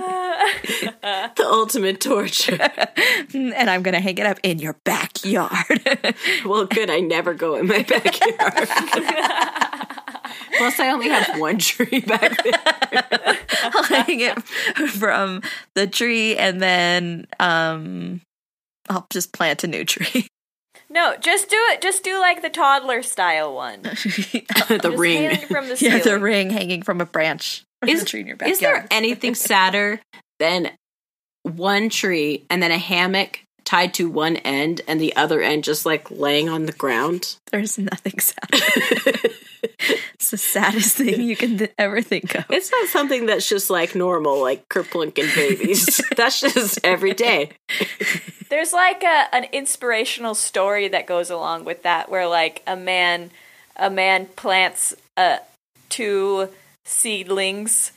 The 1.36 1.44
ultimate 1.46 2.00
torture. 2.00 2.58
and 3.34 3.70
I'm 3.70 3.82
going 3.82 3.94
to 3.94 4.00
hang 4.00 4.18
it 4.18 4.26
up 4.26 4.38
in 4.42 4.58
your 4.58 4.76
backyard. 4.84 5.80
Well, 6.44 6.64
good. 6.66 6.90
I 6.90 7.00
never 7.00 7.34
go 7.34 7.56
in 7.56 7.66
my 7.66 7.82
backyard. 7.82 8.68
Plus, 10.58 10.78
I 10.80 10.90
only 10.90 11.08
have 11.08 11.38
one 11.38 11.58
tree 11.58 12.00
back 12.00 12.42
there. 12.42 13.38
I'll 13.62 13.82
hang 13.84 14.20
it 14.20 14.42
from 14.90 15.42
the 15.74 15.86
tree 15.86 16.36
and 16.36 16.60
then 16.60 17.26
um 17.38 18.20
I'll 18.88 19.06
just 19.10 19.32
plant 19.32 19.64
a 19.64 19.66
new 19.66 19.84
tree. 19.84 20.26
No, 20.88 21.14
just 21.20 21.48
do 21.48 21.56
it. 21.70 21.80
Just 21.80 22.02
do 22.02 22.18
like 22.20 22.42
the 22.42 22.50
toddler 22.50 23.02
style 23.02 23.54
one. 23.54 23.82
the 23.82 23.90
Just 24.82 24.98
ring. 24.98 25.36
from 25.46 25.68
the 25.68 25.76
yeah, 25.80 25.98
the 26.00 26.18
ring 26.18 26.50
hanging 26.50 26.82
from 26.82 27.00
a 27.00 27.06
branch 27.06 27.60
of 27.60 27.66
Is- 27.86 28.00
the 28.00 28.06
tree 28.10 28.20
in 28.20 28.26
your 28.26 28.36
backyard. 28.36 28.52
Is 28.52 28.60
there 28.60 28.86
anything 28.90 29.34
sadder 29.36 30.00
than 30.38 30.70
one 31.42 31.88
tree 31.88 32.44
and 32.50 32.62
then 32.62 32.70
a 32.70 32.78
hammock 32.78 33.40
tied 33.64 33.94
to 33.94 34.10
one 34.10 34.36
end 34.36 34.80
and 34.88 35.00
the 35.00 35.14
other 35.16 35.40
end 35.40 35.62
just 35.64 35.86
like 35.86 36.10
laying 36.10 36.48
on 36.48 36.66
the 36.66 36.72
ground? 36.72 37.36
There's 37.52 37.78
nothing 37.78 38.18
sad. 38.18 38.48
it's 40.14 40.30
the 40.30 40.36
saddest 40.36 40.96
thing 40.96 41.22
you 41.22 41.36
can 41.36 41.58
th- 41.58 41.72
ever 41.78 42.02
think 42.02 42.34
of. 42.34 42.44
It's 42.50 42.70
not 42.70 42.88
something 42.88 43.26
that's 43.26 43.48
just 43.48 43.70
like 43.70 43.94
normal, 43.94 44.40
like 44.40 44.68
kerplinking 44.68 45.34
babies. 45.34 46.00
that's 46.16 46.40
just 46.40 46.80
every 46.84 47.14
day. 47.14 47.50
There's 48.48 48.72
like 48.72 49.02
a 49.02 49.34
an 49.34 49.44
inspirational 49.52 50.34
story 50.34 50.88
that 50.88 51.06
goes 51.06 51.30
along 51.30 51.64
with 51.64 51.84
that, 51.84 52.10
where 52.10 52.26
like 52.26 52.62
a 52.66 52.76
man, 52.76 53.30
a 53.76 53.88
man 53.90 54.26
plants 54.26 54.94
uh, 55.16 55.38
two 55.88 56.48
seedlings, 56.90 57.92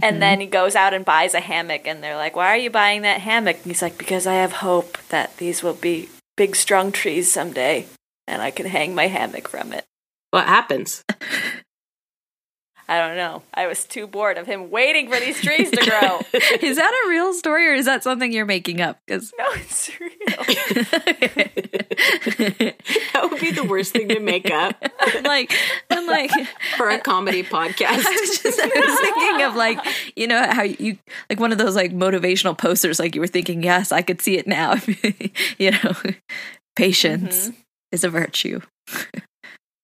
and 0.00 0.14
mm-hmm. 0.14 0.20
then 0.20 0.40
he 0.40 0.46
goes 0.46 0.74
out 0.74 0.94
and 0.94 1.04
buys 1.04 1.34
a 1.34 1.40
hammock, 1.40 1.86
and 1.86 2.02
they're 2.02 2.16
like, 2.16 2.36
"Why 2.36 2.48
are 2.48 2.56
you 2.56 2.70
buying 2.70 3.02
that 3.02 3.20
hammock?" 3.20 3.56
And 3.56 3.66
he's 3.66 3.82
like, 3.82 3.98
"Because 3.98 4.26
I 4.26 4.34
have 4.34 4.52
hope 4.52 4.98
that 5.08 5.36
these 5.36 5.62
will 5.62 5.74
be 5.74 6.08
big, 6.36 6.56
strong 6.56 6.92
trees 6.92 7.30
someday, 7.30 7.86
and 8.26 8.42
I 8.42 8.50
can 8.50 8.66
hang 8.66 8.94
my 8.94 9.06
hammock 9.06 9.48
from 9.48 9.72
it." 9.72 9.84
What 10.30 10.46
happens? 10.46 11.04
I 12.88 12.98
don't 12.98 13.16
know. 13.16 13.42
I 13.54 13.66
was 13.66 13.84
too 13.84 14.06
bored 14.06 14.38
of 14.38 14.46
him 14.46 14.70
waiting 14.70 15.10
for 15.10 15.18
these 15.18 15.40
trees 15.40 15.70
to 15.70 15.76
grow. 15.76 16.20
Is 16.60 16.76
that 16.76 17.04
a 17.04 17.08
real 17.08 17.32
story 17.32 17.68
or 17.68 17.74
is 17.74 17.86
that 17.86 18.02
something 18.02 18.32
you're 18.32 18.44
making 18.44 18.80
up? 18.80 18.98
Because 19.06 19.32
no, 19.38 19.46
it's 19.52 19.90
real. 20.00 20.10
That 23.12 23.30
would 23.30 23.40
be 23.40 23.50
the 23.50 23.64
worst 23.64 23.92
thing 23.92 24.08
to 24.08 24.18
make 24.18 24.50
up 24.50 24.74
like 25.24 25.52
I'm 25.90 26.06
like 26.06 26.30
for 26.76 26.88
a 26.88 26.98
comedy 26.98 27.42
podcast. 27.42 27.82
I 28.06 28.18
was 28.20 28.38
just 28.38 28.60
I 28.60 28.66
was 28.66 29.00
thinking 29.00 29.46
of 29.46 29.54
like 29.54 29.78
you 30.16 30.26
know 30.26 30.46
how 30.50 30.62
you 30.62 30.98
like 31.30 31.38
one 31.38 31.52
of 31.52 31.58
those 31.58 31.76
like 31.76 31.92
motivational 31.92 32.56
posters 32.56 32.98
like 32.98 33.14
you 33.14 33.20
were 33.20 33.26
thinking 33.26 33.62
yes 33.62 33.92
I 33.92 34.02
could 34.02 34.20
see 34.20 34.38
it 34.38 34.46
now 34.46 34.76
you 35.58 35.70
know 35.70 35.92
patience 36.76 37.48
mm-hmm. 37.48 37.60
is 37.92 38.04
a 38.04 38.08
virtue 38.08 38.60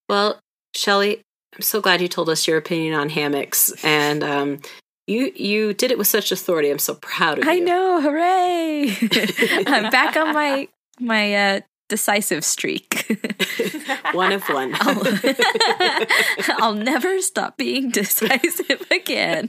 Well, 0.08 0.40
Shelly, 0.74 1.20
I'm 1.58 1.62
so 1.62 1.80
glad 1.80 2.00
you 2.00 2.06
told 2.06 2.28
us 2.28 2.46
your 2.46 2.56
opinion 2.56 2.94
on 2.94 3.08
hammocks, 3.08 3.72
and 3.82 4.22
um, 4.22 4.60
you 5.08 5.32
you 5.34 5.74
did 5.74 5.90
it 5.90 5.98
with 5.98 6.06
such 6.06 6.30
authority. 6.30 6.70
I'm 6.70 6.78
so 6.78 6.94
proud 6.94 7.38
of 7.38 7.44
you. 7.46 7.50
I 7.50 7.58
know 7.58 8.00
hooray 8.00 8.96
I'm 9.66 9.90
back 9.90 10.16
on 10.16 10.34
my 10.34 10.68
my 11.00 11.34
uh 11.34 11.60
decisive 11.88 12.44
streak. 12.44 13.10
one 14.12 14.30
of 14.30 14.44
one. 14.44 14.72
I'll 16.58 16.74
never 16.74 17.20
stop 17.22 17.56
being 17.56 17.90
decisive 17.90 18.86
again. 18.92 19.48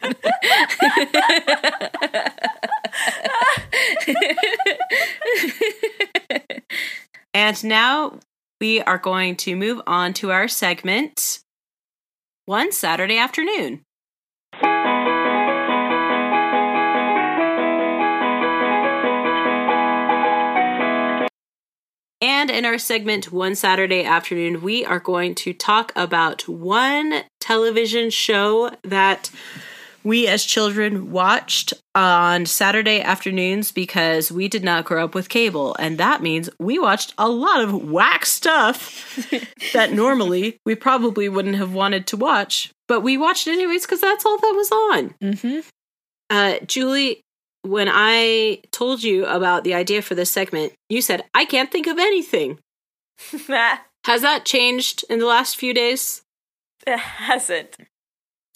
and 7.35 7.63
now 7.63 8.19
we 8.59 8.81
are 8.81 8.97
going 8.97 9.35
to 9.35 9.55
move 9.55 9.79
on 9.85 10.13
to 10.13 10.31
our 10.31 10.47
segment 10.47 11.43
one 12.49 12.71
Saturday 12.71 13.15
afternoon. 13.15 13.83
And 22.19 22.49
in 22.49 22.65
our 22.65 22.79
segment, 22.79 23.31
One 23.31 23.53
Saturday 23.53 24.03
Afternoon, 24.03 24.63
we 24.63 24.83
are 24.83 24.99
going 24.99 25.35
to 25.35 25.53
talk 25.53 25.91
about 25.95 26.47
one 26.47 27.21
television 27.39 28.09
show 28.09 28.71
that 28.83 29.29
we 30.03 30.27
as 30.27 30.43
children 30.43 31.11
watched 31.11 31.73
on 31.95 32.45
Saturday 32.45 33.01
afternoons 33.01 33.71
because 33.71 34.31
we 34.31 34.47
did 34.47 34.63
not 34.63 34.85
grow 34.85 35.05
up 35.05 35.15
with 35.15 35.29
cable. 35.29 35.75
And 35.79 35.97
that 35.97 36.21
means 36.21 36.49
we 36.59 36.79
watched 36.79 37.13
a 37.17 37.29
lot 37.29 37.61
of 37.61 37.89
whack 37.89 38.25
stuff 38.25 39.29
that 39.73 39.91
normally 39.93 40.57
we 40.65 40.75
probably 40.75 41.29
wouldn't 41.29 41.55
have 41.55 41.73
wanted 41.73 42.07
to 42.07 42.17
watch, 42.17 42.71
but 42.87 43.01
we 43.01 43.17
watched 43.17 43.47
anyways 43.47 43.85
because 43.85 44.01
that's 44.01 44.25
all 44.25 44.37
that 44.37 44.53
was 44.55 44.71
on. 44.71 45.15
Mm-hmm. 45.21 45.59
Uh, 46.29 46.55
Julie, 46.65 47.21
when 47.63 47.89
I 47.91 48.61
told 48.71 49.03
you 49.03 49.25
about 49.25 49.63
the 49.63 49.73
idea 49.73 50.01
for 50.01 50.15
this 50.15 50.31
segment, 50.31 50.73
you 50.89 51.01
said, 51.01 51.23
I 51.33 51.45
can't 51.45 51.71
think 51.71 51.87
of 51.87 51.97
anything. 51.97 52.59
Has 54.05 54.21
that 54.21 54.45
changed 54.45 55.03
in 55.09 55.19
the 55.19 55.25
last 55.25 55.57
few 55.57 55.73
days? 55.73 56.21
it 56.87 56.99
hasn't. 56.99 57.75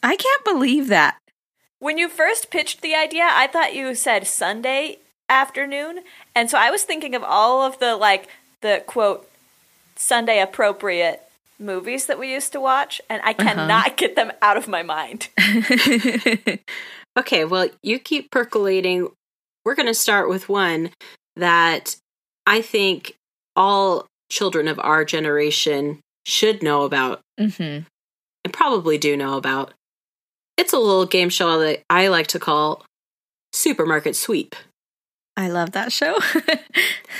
I 0.01 0.15
can't 0.15 0.43
believe 0.43 0.87
that. 0.87 1.17
When 1.83 1.97
you 1.97 2.07
first 2.07 2.49
pitched 2.49 2.81
the 2.81 2.95
idea, 2.95 3.27
I 3.29 3.45
thought 3.45 3.75
you 3.75 3.93
said 3.93 4.25
Sunday 4.25 4.99
afternoon, 5.27 5.99
and 6.33 6.49
so 6.49 6.57
I 6.57 6.71
was 6.71 6.83
thinking 6.83 7.13
of 7.13 7.23
all 7.23 7.61
of 7.61 7.77
the 7.79 7.97
like 7.97 8.29
the 8.61 8.81
quote 8.87 9.29
Sunday 9.97 10.39
appropriate 10.39 11.23
movies 11.59 12.05
that 12.05 12.17
we 12.17 12.31
used 12.31 12.53
to 12.53 12.61
watch, 12.61 13.01
and 13.09 13.21
I 13.25 13.33
cannot 13.33 13.97
get 13.97 14.15
them 14.15 14.31
out 14.41 14.55
of 14.55 14.69
my 14.69 14.81
mind. 14.81 15.27
Okay, 17.15 17.45
well, 17.45 17.69
you 17.83 17.99
keep 17.99 18.31
percolating. 18.31 19.07
We're 19.63 19.75
going 19.75 19.87
to 19.87 19.93
start 19.93 20.29
with 20.29 20.49
one 20.49 20.89
that 21.35 21.95
I 22.47 22.63
think 22.63 23.13
all 23.55 24.07
children 24.31 24.67
of 24.67 24.79
our 24.79 25.05
generation 25.05 25.99
should 26.25 26.63
know 26.63 26.85
about 26.85 27.21
mm-hmm. 27.39 27.85
and 28.43 28.53
probably 28.53 28.97
do 28.97 29.15
know 29.15 29.37
about. 29.37 29.75
It's 30.57 30.73
a 30.73 30.79
little 30.79 31.05
game 31.05 31.29
show 31.29 31.59
that 31.59 31.83
I 31.89 32.07
like 32.09 32.27
to 32.27 32.39
call 32.39 32.85
Supermarket 33.51 34.15
Sweep. 34.15 34.55
I 35.35 35.49
love 35.49 35.71
that 35.71 35.91
show. 35.91 36.19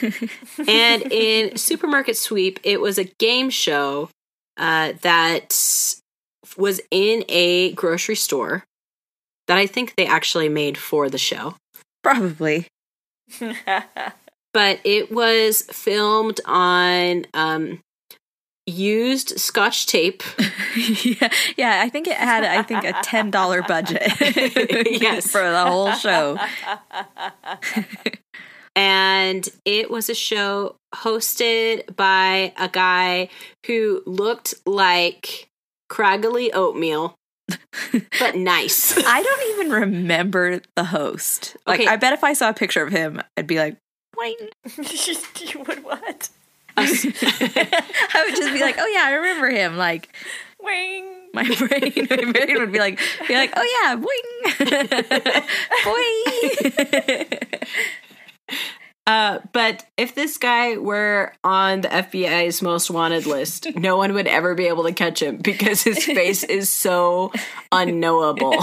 and 0.68 1.12
in 1.12 1.58
Supermarket 1.58 2.16
Sweep, 2.16 2.60
it 2.64 2.80
was 2.80 3.00
a 3.00 3.06
game 3.06 3.50
show 3.50 4.10
uh, 4.58 4.94
that 5.02 5.50
was 6.58 6.80
in 6.92 7.26
a 7.28 7.74
grocery 7.74 8.16
store 8.16 8.64
that 9.48 9.58
I 9.58 9.66
think 9.66 9.96
they 9.96 10.06
actually 10.06 10.50
made 10.50 10.78
for 10.78 11.10
the 11.10 11.18
show. 11.18 11.56
Probably. 12.04 12.68
But 14.54 14.80
it 14.84 15.12
was 15.12 15.64
filmed 15.64 16.40
on 16.46 17.26
um, 17.34 17.80
used 18.66 19.40
scotch 19.40 19.86
tape. 19.88 20.24
yeah, 21.04 21.30
yeah. 21.58 21.82
I 21.84 21.90
think 21.90 22.08
it 22.08 22.16
had, 22.16 22.44
I 22.44 22.64
think, 22.64 22.84
a 22.86 22.94
ten 23.04 23.30
dollar 23.32 23.62
budget. 23.62 24.02
Yes. 25.02 25.32
for 25.32 25.42
the 25.42 25.66
whole 25.66 25.92
show. 25.94 26.38
and 28.76 29.48
it 29.66 29.90
was 29.92 30.10
a 30.10 30.16
show 30.16 30.76
hosted 30.96 31.96
by 31.96 32.54
a 32.58 32.70
guy 32.70 33.30
who 33.66 34.02
looked 34.06 34.54
like 34.66 35.48
craggly 35.92 36.50
oatmeal, 36.54 37.16
but 38.20 38.36
nice. 38.36 38.98
I 39.06 39.22
don't 39.22 39.54
even 39.60 39.72
remember 39.82 40.62
the 40.76 40.86
host. 40.86 41.58
Like, 41.68 41.82
Okay. 41.82 41.90
I 41.90 41.98
bet 41.98 42.14
if 42.14 42.24
I 42.24 42.34
saw 42.34 42.50
a 42.50 42.54
picture 42.54 42.84
of 42.84 42.92
him, 42.92 43.22
I'd 43.38 43.48
be 43.48 43.58
like, 43.60 43.78
"Wait." 44.18 44.38
you 44.78 45.60
would 45.68 45.84
what? 45.84 46.30
I 46.78 48.26
would 48.26 48.36
just 48.36 48.54
be 48.54 48.62
like, 48.62 48.76
"Oh 48.80 48.88
yeah, 48.88 49.04
I 49.06 49.14
remember 49.14 49.50
him." 49.50 49.78
Like 49.78 50.10
Wing. 50.62 51.30
my 51.34 51.44
brain, 51.44 52.08
my 52.10 52.32
brain 52.32 52.60
would 52.60 52.72
be 52.72 52.80
like, 52.80 53.00
be 53.28 53.36
like, 53.36 53.54
"Oh 53.56 53.66
yeah, 53.84 53.96
boing, 53.96 55.44
boing." 57.50 57.68
Uh, 59.06 59.40
but 59.52 59.86
if 59.98 60.16
this 60.16 60.38
guy 60.38 60.78
were 60.78 61.34
on 61.44 61.82
the 61.82 61.90
FBI's 61.90 62.62
most 62.62 62.90
wanted 62.90 63.26
list, 63.26 63.68
no 63.76 63.98
one 63.98 64.14
would 64.14 64.28
ever 64.28 64.56
be 64.56 64.68
able 64.68 64.84
to 64.84 64.94
catch 64.94 65.22
him 65.22 65.38
because 65.38 65.84
his 65.84 66.06
face 66.06 66.44
is 66.46 66.70
so 66.70 67.34
unknowable. 67.72 68.56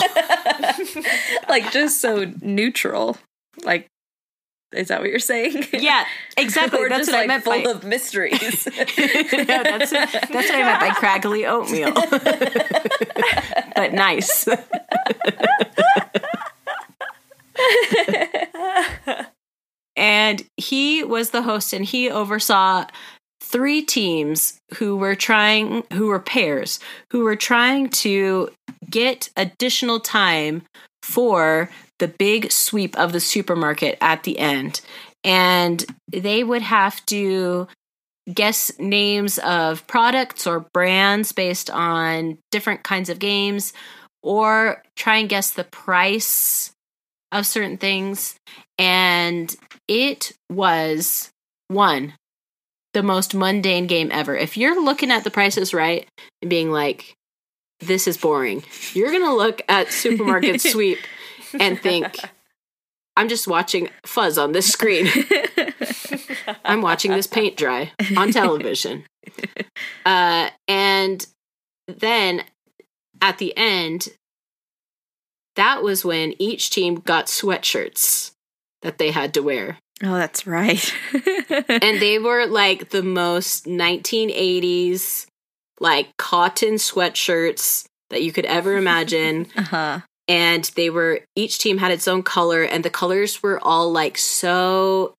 like 1.49 1.71
just 1.73 2.01
so 2.01 2.33
neutral. 2.41 3.19
Like, 3.65 3.87
is 4.73 4.89
that 4.89 5.01
what 5.01 5.11
you're 5.11 5.19
saying? 5.19 5.65
Yeah, 5.73 6.05
exactly. 6.37 6.89
that's 6.89 7.09
what 7.09 7.15
like 7.15 7.25
I 7.25 7.27
meant 7.27 7.45
full 7.45 7.65
by, 7.65 7.71
of 7.71 7.85
mysteries. 7.85 8.67
no, 8.77 8.83
that's, 9.45 9.91
that's 9.91 10.15
what 10.33 10.55
I 10.55 10.63
meant 10.63 10.81
by 10.81 10.91
craggly 10.91 11.49
oatmeal. 11.49 11.93
but 13.75 13.93
nice. 13.93 14.49
and 19.97 20.45
he 20.57 21.03
was 21.03 21.31
the 21.31 21.43
host 21.43 21.73
and 21.73 21.85
he 21.85 22.09
oversaw 22.09 22.87
three 23.43 23.83
teams 23.83 24.61
who 24.77 24.97
were 24.97 25.17
trying 25.17 25.83
who 25.93 26.07
were 26.07 26.21
pairs 26.21 26.79
who 27.11 27.25
were 27.25 27.35
trying 27.35 27.89
to 27.89 28.49
get 28.89 29.29
additional 29.37 29.99
time 29.99 30.63
for 31.03 31.69
the 32.01 32.09
big 32.09 32.51
sweep 32.51 32.99
of 32.99 33.13
the 33.13 33.21
supermarket 33.21 33.97
at 34.01 34.25
the 34.25 34.39
end. 34.39 34.81
And 35.23 35.85
they 36.11 36.43
would 36.43 36.63
have 36.63 37.05
to 37.07 37.69
guess 38.33 38.71
names 38.79 39.39
of 39.39 39.87
products 39.87 40.47
or 40.47 40.67
brands 40.73 41.33
based 41.33 41.71
on 41.71 42.39
different 42.51 42.83
kinds 42.83 43.09
of 43.09 43.19
games 43.19 43.73
or 44.23 44.83
try 44.97 45.17
and 45.17 45.29
guess 45.29 45.51
the 45.51 45.65
price 45.65 46.73
of 47.33 47.47
certain 47.47 47.77
things. 47.77 48.35
And 48.79 49.55
it 49.89 50.33
was 50.51 51.31
one 51.69 52.15
the 52.93 53.03
most 53.05 53.35
mundane 53.35 53.87
game 53.87 54.11
ever. 54.11 54.37
If 54.37 54.57
you're 54.57 54.83
looking 54.83 55.13
at 55.13 55.23
the 55.23 55.31
Price 55.31 55.57
Is 55.57 55.73
Right 55.73 56.09
and 56.43 56.51
being 56.51 56.73
like 56.73 57.15
this 57.81 58.07
is 58.07 58.17
boring 58.17 58.63
you're 58.93 59.11
gonna 59.11 59.35
look 59.35 59.63
at 59.69 59.93
supermarket 59.93 60.61
sweep 60.61 60.99
and 61.59 61.81
think 61.81 62.17
i'm 63.17 63.29
just 63.29 63.49
watching 63.49 63.89
fuzz 64.05 64.39
on 64.39 64.53
this 64.53 64.69
screen 64.69 65.07
I'm 66.65 66.83
watching 66.83 67.11
this 67.11 67.27
paint 67.27 67.57
dry 67.57 67.93
on 68.17 68.33
television. 68.33 69.05
Uh, 70.05 70.51
and 70.69 71.27
then 71.87 72.43
at 73.21 73.39
the 73.39 73.57
end, 73.57 74.09
that 75.57 75.83
was 75.83 76.05
when 76.05 76.35
each 76.39 76.71
team 76.71 76.97
got 76.97 77.27
sweatshirts 77.27 78.33
that 78.83 78.99
they 78.99 79.11
had 79.11 79.35
to 79.35 79.43
wear. 79.43 79.79
oh, 80.03 80.15
that's 80.15 80.47
right. 80.47 80.95
And 81.69 82.01
they 82.01 82.19
were 82.19 82.47
like 82.47 82.91
the 82.91 83.03
most 83.03 83.65
1980s, 83.65 85.27
like 85.81 86.17
cotton 86.17 86.75
sweatshirts 86.75 87.87
that 88.11 88.23
you 88.23 88.33
could 88.33 88.47
ever 88.47 88.77
imagine. 88.77 89.47
uh-huh. 89.57 90.01
And 90.31 90.71
they 90.77 90.89
were 90.91 91.21
each 91.35 91.59
team 91.59 91.79
had 91.79 91.91
its 91.91 92.07
own 92.07 92.23
color 92.23 92.63
and 92.63 92.85
the 92.85 92.91
colors 92.91 93.43
were 93.43 93.59
all 93.65 93.91
like 93.91 94.17
so 94.17 95.13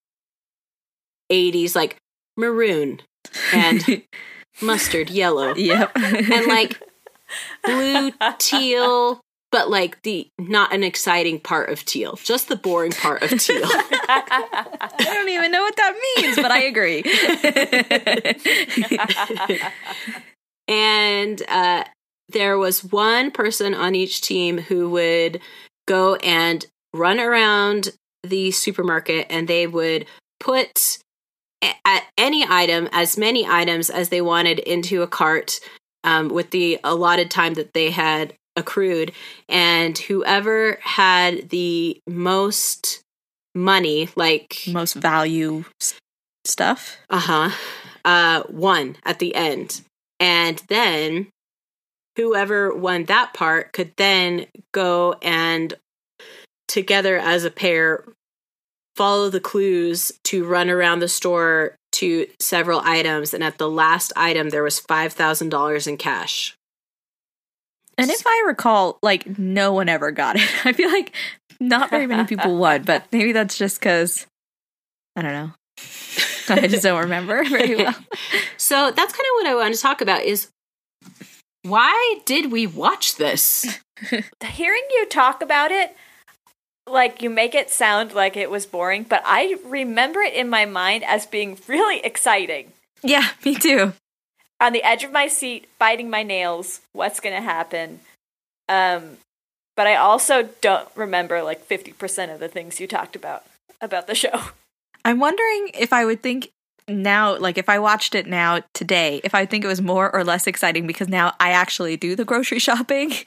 80s 1.30 1.76
like 1.76 1.98
maroon 2.38 3.02
and 3.54 4.04
mustard 4.62 5.10
yellow 5.10 5.54
Yep. 5.54 5.92
and 5.98 6.46
like 6.48 6.82
blue 7.66 8.12
teal 8.38 9.20
but 9.52 9.70
like 9.70 10.02
the 10.04 10.30
not 10.40 10.74
an 10.74 10.82
exciting 10.84 11.40
part 11.42 11.70
of 11.70 11.84
teal 11.84 12.18
just 12.24 12.48
the 12.48 12.56
boring 12.56 12.94
part 12.94 13.22
of 13.22 13.30
teal 13.38 13.62
I 13.66 14.90
don't 14.98 15.30
even 15.30 15.52
know 15.52 15.62
what 15.62 15.76
that 15.76 15.94
means, 16.18 16.36
but 16.38 16.52
I 16.52 16.64
agree. 16.64 17.04
and 20.68 21.42
uh, 21.48 21.84
there 22.32 22.58
was 22.58 22.84
one 22.84 23.32
person 23.32 23.74
on 23.74 23.96
each 23.96 24.22
team 24.22 24.58
who 24.60 24.90
would 24.92 25.40
go 25.88 26.16
and 26.16 26.66
run 26.94 27.20
around 27.20 27.90
the 28.24 28.52
supermarket 28.52 29.28
and 29.30 29.48
they 29.48 29.68
would 29.68 30.06
put 30.40 31.00
a- 31.64 31.76
at 31.86 32.06
any 32.18 32.46
item, 32.48 32.90
as 32.92 33.18
many 33.18 33.46
items 33.48 33.90
as 33.90 34.10
they 34.10 34.22
wanted 34.22 34.60
into 34.60 35.02
a 35.02 35.08
cart 35.08 35.60
um, 36.04 36.30
with 36.30 36.52
the 36.52 36.80
allotted 36.84 37.30
time 37.32 37.54
that 37.56 37.74
they 37.74 37.92
had 37.92 38.34
accrued. 38.56 39.12
And 39.50 39.98
whoever 39.98 40.80
had 40.82 41.50
the 41.50 42.00
most 42.08 43.02
money, 43.56 44.10
like, 44.16 44.64
Most 44.68 44.94
value 44.96 45.66
s- 45.82 45.96
stuff. 46.46 46.98
uh-huh, 47.10 47.52
uh, 48.06 48.44
won 48.50 48.98
at 49.06 49.20
the 49.20 49.36
end. 49.36 49.82
And 50.20 50.62
then 50.70 51.28
whoever 52.22 52.74
won 52.76 53.06
that 53.06 53.34
part 53.34 53.74
could 53.74 53.92
then 53.98 54.46
go 54.74 55.16
and 55.22 55.74
together 56.68 57.18
as 57.18 57.44
a 57.44 57.52
pair 57.52 58.04
follow 58.96 59.30
the 59.30 59.40
clues 59.40 60.12
to 60.24 60.46
run 60.46 60.70
around 60.70 61.00
the 61.00 61.08
store 61.08 61.76
to 61.92 62.28
several 62.40 62.80
items 62.82 63.34
and 63.34 63.44
at 63.44 63.58
the 63.58 63.70
last 63.70 64.14
item 64.16 64.50
there 64.50 64.64
was 64.64 64.80
$5000 64.80 65.88
in 65.88 65.98
cash 65.98 66.56
And 67.98 68.10
if 68.10 68.24
I 68.26 68.44
recall, 68.48 68.98
like 69.02 69.38
no 69.38 69.74
one 69.74 69.90
ever 69.90 70.12
got 70.12 70.36
it. 70.38 70.50
I 70.66 70.74
feel 70.74 70.90
like 70.90 71.14
not 71.60 71.90
very 71.90 72.08
many 72.08 72.26
people 72.26 72.58
won, 72.58 72.84
but 72.84 73.06
maybe 73.12 73.32
that's 73.32 73.58
just 73.58 73.80
because 73.80 74.26
I 75.16 75.22
don't 75.22 75.34
know. 75.34 75.52
I 76.50 76.68
just 76.68 76.84
don't 76.84 77.02
remember 77.02 77.44
very 77.44 77.76
well. 77.76 77.96
so 78.58 78.92
that's 78.92 79.14
kind 79.14 79.26
of 79.26 79.34
what 79.36 79.48
i 79.48 79.56
want 79.56 79.74
to 79.74 79.82
talk 79.82 80.02
about 80.02 80.24
is 80.24 80.50
why 81.64 82.20
did 82.26 82.52
we 82.52 82.68
watch 82.68 83.16
this 83.16 83.80
Hearing 84.44 84.84
you 84.92 85.06
talk 85.06 85.42
about 85.42 85.72
it, 85.72 85.96
like 86.88 87.22
you 87.22 87.30
make 87.30 87.54
it 87.54 87.70
sound 87.70 88.14
like 88.14 88.36
it 88.36 88.50
was 88.50 88.66
boring, 88.66 89.04
but 89.04 89.22
I 89.26 89.58
remember 89.66 90.22
it 90.22 90.34
in 90.34 90.50
my 90.50 90.66
mind 90.66 91.04
as 91.04 91.26
being 91.26 91.58
really 91.68 92.00
exciting. 92.00 92.72
Yeah, 93.04 93.30
me 93.46 93.56
too. 93.56 93.94
On 94.60 94.74
the 94.74 94.84
edge 94.84 95.04
of 95.04 95.12
my 95.12 95.28
seat, 95.28 95.68
biting 95.80 96.10
my 96.10 96.24
nails, 96.24 96.82
what's 96.94 97.20
going 97.20 97.36
to 97.36 97.42
happen? 97.42 98.00
Um, 98.70 99.18
but 99.76 99.88
I 99.88 99.96
also 99.96 100.50
don't 100.62 100.88
remember 100.96 101.42
like 101.42 101.68
50% 101.68 102.34
of 102.34 102.40
the 102.40 102.48
things 102.48 102.80
you 102.80 102.88
talked 102.88 103.16
about 103.16 103.44
about 103.80 104.08
the 104.08 104.16
show. 104.16 104.40
I'm 105.04 105.20
wondering 105.20 105.72
if 105.74 105.92
I 105.92 106.06
would 106.06 106.22
think 106.22 106.52
now, 106.88 107.38
like 107.38 107.58
if 107.58 107.70
I 107.70 107.80
watched 107.80 108.16
it 108.16 108.28
now 108.28 108.62
today, 108.74 109.22
if 109.24 109.34
I 109.36 109.46
think 109.46 109.64
it 109.64 109.68
was 109.68 109.82
more 109.82 110.14
or 110.14 110.24
less 110.24 110.48
exciting 110.48 110.88
because 110.88 111.08
now 111.08 111.34
I 111.40 111.52
actually 111.52 111.98
do 111.98 112.16
the 112.16 112.26
grocery 112.26 112.60
shopping. 112.68 113.12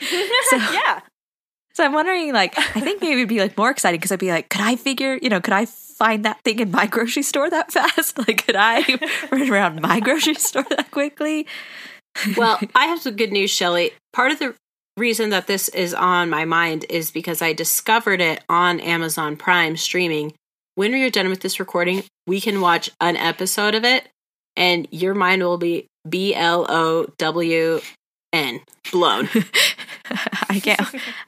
So, 0.51 0.57
yeah. 0.57 1.01
so 1.73 1.85
I'm 1.85 1.95
wondering, 1.95 2.33
like, 2.33 2.57
I 2.59 2.81
think 2.81 3.01
maybe 3.01 3.21
it'd 3.21 3.29
be 3.29 3.41
like 3.41 3.57
more 3.57 3.71
exciting 3.71 3.99
because 3.99 4.13
I'd 4.13 4.19
be 4.19 4.31
like, 4.31 4.51
could 4.51 4.61
I 4.61 4.77
figure, 4.77 5.19
you 5.23 5.31
know, 5.31 5.41
could 5.41 5.55
I 5.55 5.65
find 5.65 6.25
that 6.25 6.41
thing 6.45 6.59
in 6.59 6.71
my 6.71 6.87
grocery 6.91 7.23
store 7.23 7.49
that 7.49 7.73
fast? 7.73 8.19
Like, 8.19 8.45
could 8.45 8.57
I 8.57 8.83
run 9.33 9.51
around 9.51 9.81
my 9.81 10.01
grocery 10.01 10.35
store 10.35 10.67
that 10.71 10.91
quickly? 10.91 11.47
well, 12.37 12.61
I 12.75 12.87
have 12.87 13.01
some 13.01 13.17
good 13.17 13.33
news, 13.33 13.51
Shelly. 13.51 13.93
Part 14.13 14.33
of 14.33 14.39
the 14.39 14.55
reason 14.97 15.31
that 15.31 15.47
this 15.47 15.69
is 15.71 15.95
on 15.95 16.31
my 16.31 16.45
mind 16.45 16.85
is 16.89 17.11
because 17.11 17.43
I 17.43 17.53
discovered 17.53 18.21
it 18.21 18.45
on 18.49 18.81
Amazon 18.81 19.37
Prime 19.37 19.77
streaming. 19.77 20.35
When 20.77 20.93
are 20.93 21.11
done 21.11 21.29
with 21.29 21.41
this 21.41 21.61
recording, 21.61 22.03
we 22.27 22.41
can 22.41 22.61
watch 22.61 22.91
an 23.01 23.17
episode 23.17 23.77
of 23.77 23.85
it, 23.85 24.09
and 24.57 24.89
your 24.91 25.15
mind 25.15 25.41
will 25.43 25.57
be 25.57 25.87
B 26.09 26.35
L 26.35 26.67
O 26.69 27.07
W 27.17 27.81
N 28.33 28.61
blown. 28.91 29.29
I 30.51 30.59
can't, 30.61 30.81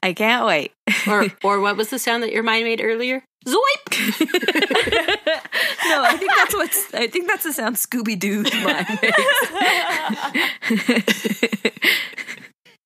I 0.02 0.12
can't 0.14 0.46
wait. 0.46 0.72
or 1.06 1.28
or 1.44 1.60
what 1.60 1.76
was 1.76 1.90
the 1.90 1.98
sound 2.00 2.24
that 2.24 2.32
your 2.32 2.42
mind 2.42 2.64
made 2.64 2.80
earlier? 2.82 3.22
Zoip. 3.46 3.54
no, 5.84 6.02
I 6.02 6.16
think 6.16 6.32
that's 6.34 6.54
what's. 6.54 6.92
I 6.94 7.06
think 7.06 7.28
that's 7.28 7.44
the 7.44 7.52
sound 7.52 7.76
Scooby 7.76 8.18
Doo 8.18 8.42
makes. 8.42 8.90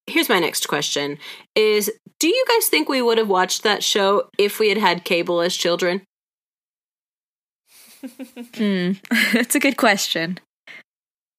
Here's 0.07 0.29
my 0.29 0.41
next 0.41 0.69
question: 0.69 1.17
Is 1.55 1.91
do 2.19 2.29
you 2.29 2.45
guys 2.47 2.69
think 2.69 2.91
we 2.91 3.01
would 3.01 3.17
have 3.17 3.31
watched 3.31 3.63
that 3.63 3.83
show 3.83 4.29
if 4.37 4.59
we 4.59 4.69
had 4.69 4.77
had 4.77 5.05
cable 5.05 5.41
as 5.41 5.57
children? 5.57 6.03
Hmm, 8.55 8.93
that's 9.33 9.55
a 9.55 9.61
good 9.61 9.77
question. 9.77 10.39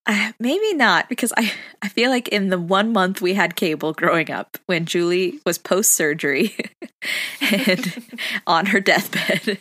Uh, 0.08 0.32
maybe 0.40 0.74
not 0.74 1.08
because 1.10 1.32
I 1.38 1.52
I 1.82 1.88
feel 1.88 2.10
like 2.10 2.28
in 2.30 2.50
the 2.50 2.60
one 2.60 2.92
month 2.92 3.22
we 3.22 3.36
had 3.36 3.56
cable 3.56 3.94
growing 3.94 4.32
up 4.32 4.58
when 4.66 4.86
Julie 4.86 5.40
was 5.46 5.58
post 5.60 5.92
surgery 5.92 6.56
and 7.42 8.04
on 8.48 8.68
her 8.68 8.80
deathbed. 8.80 9.60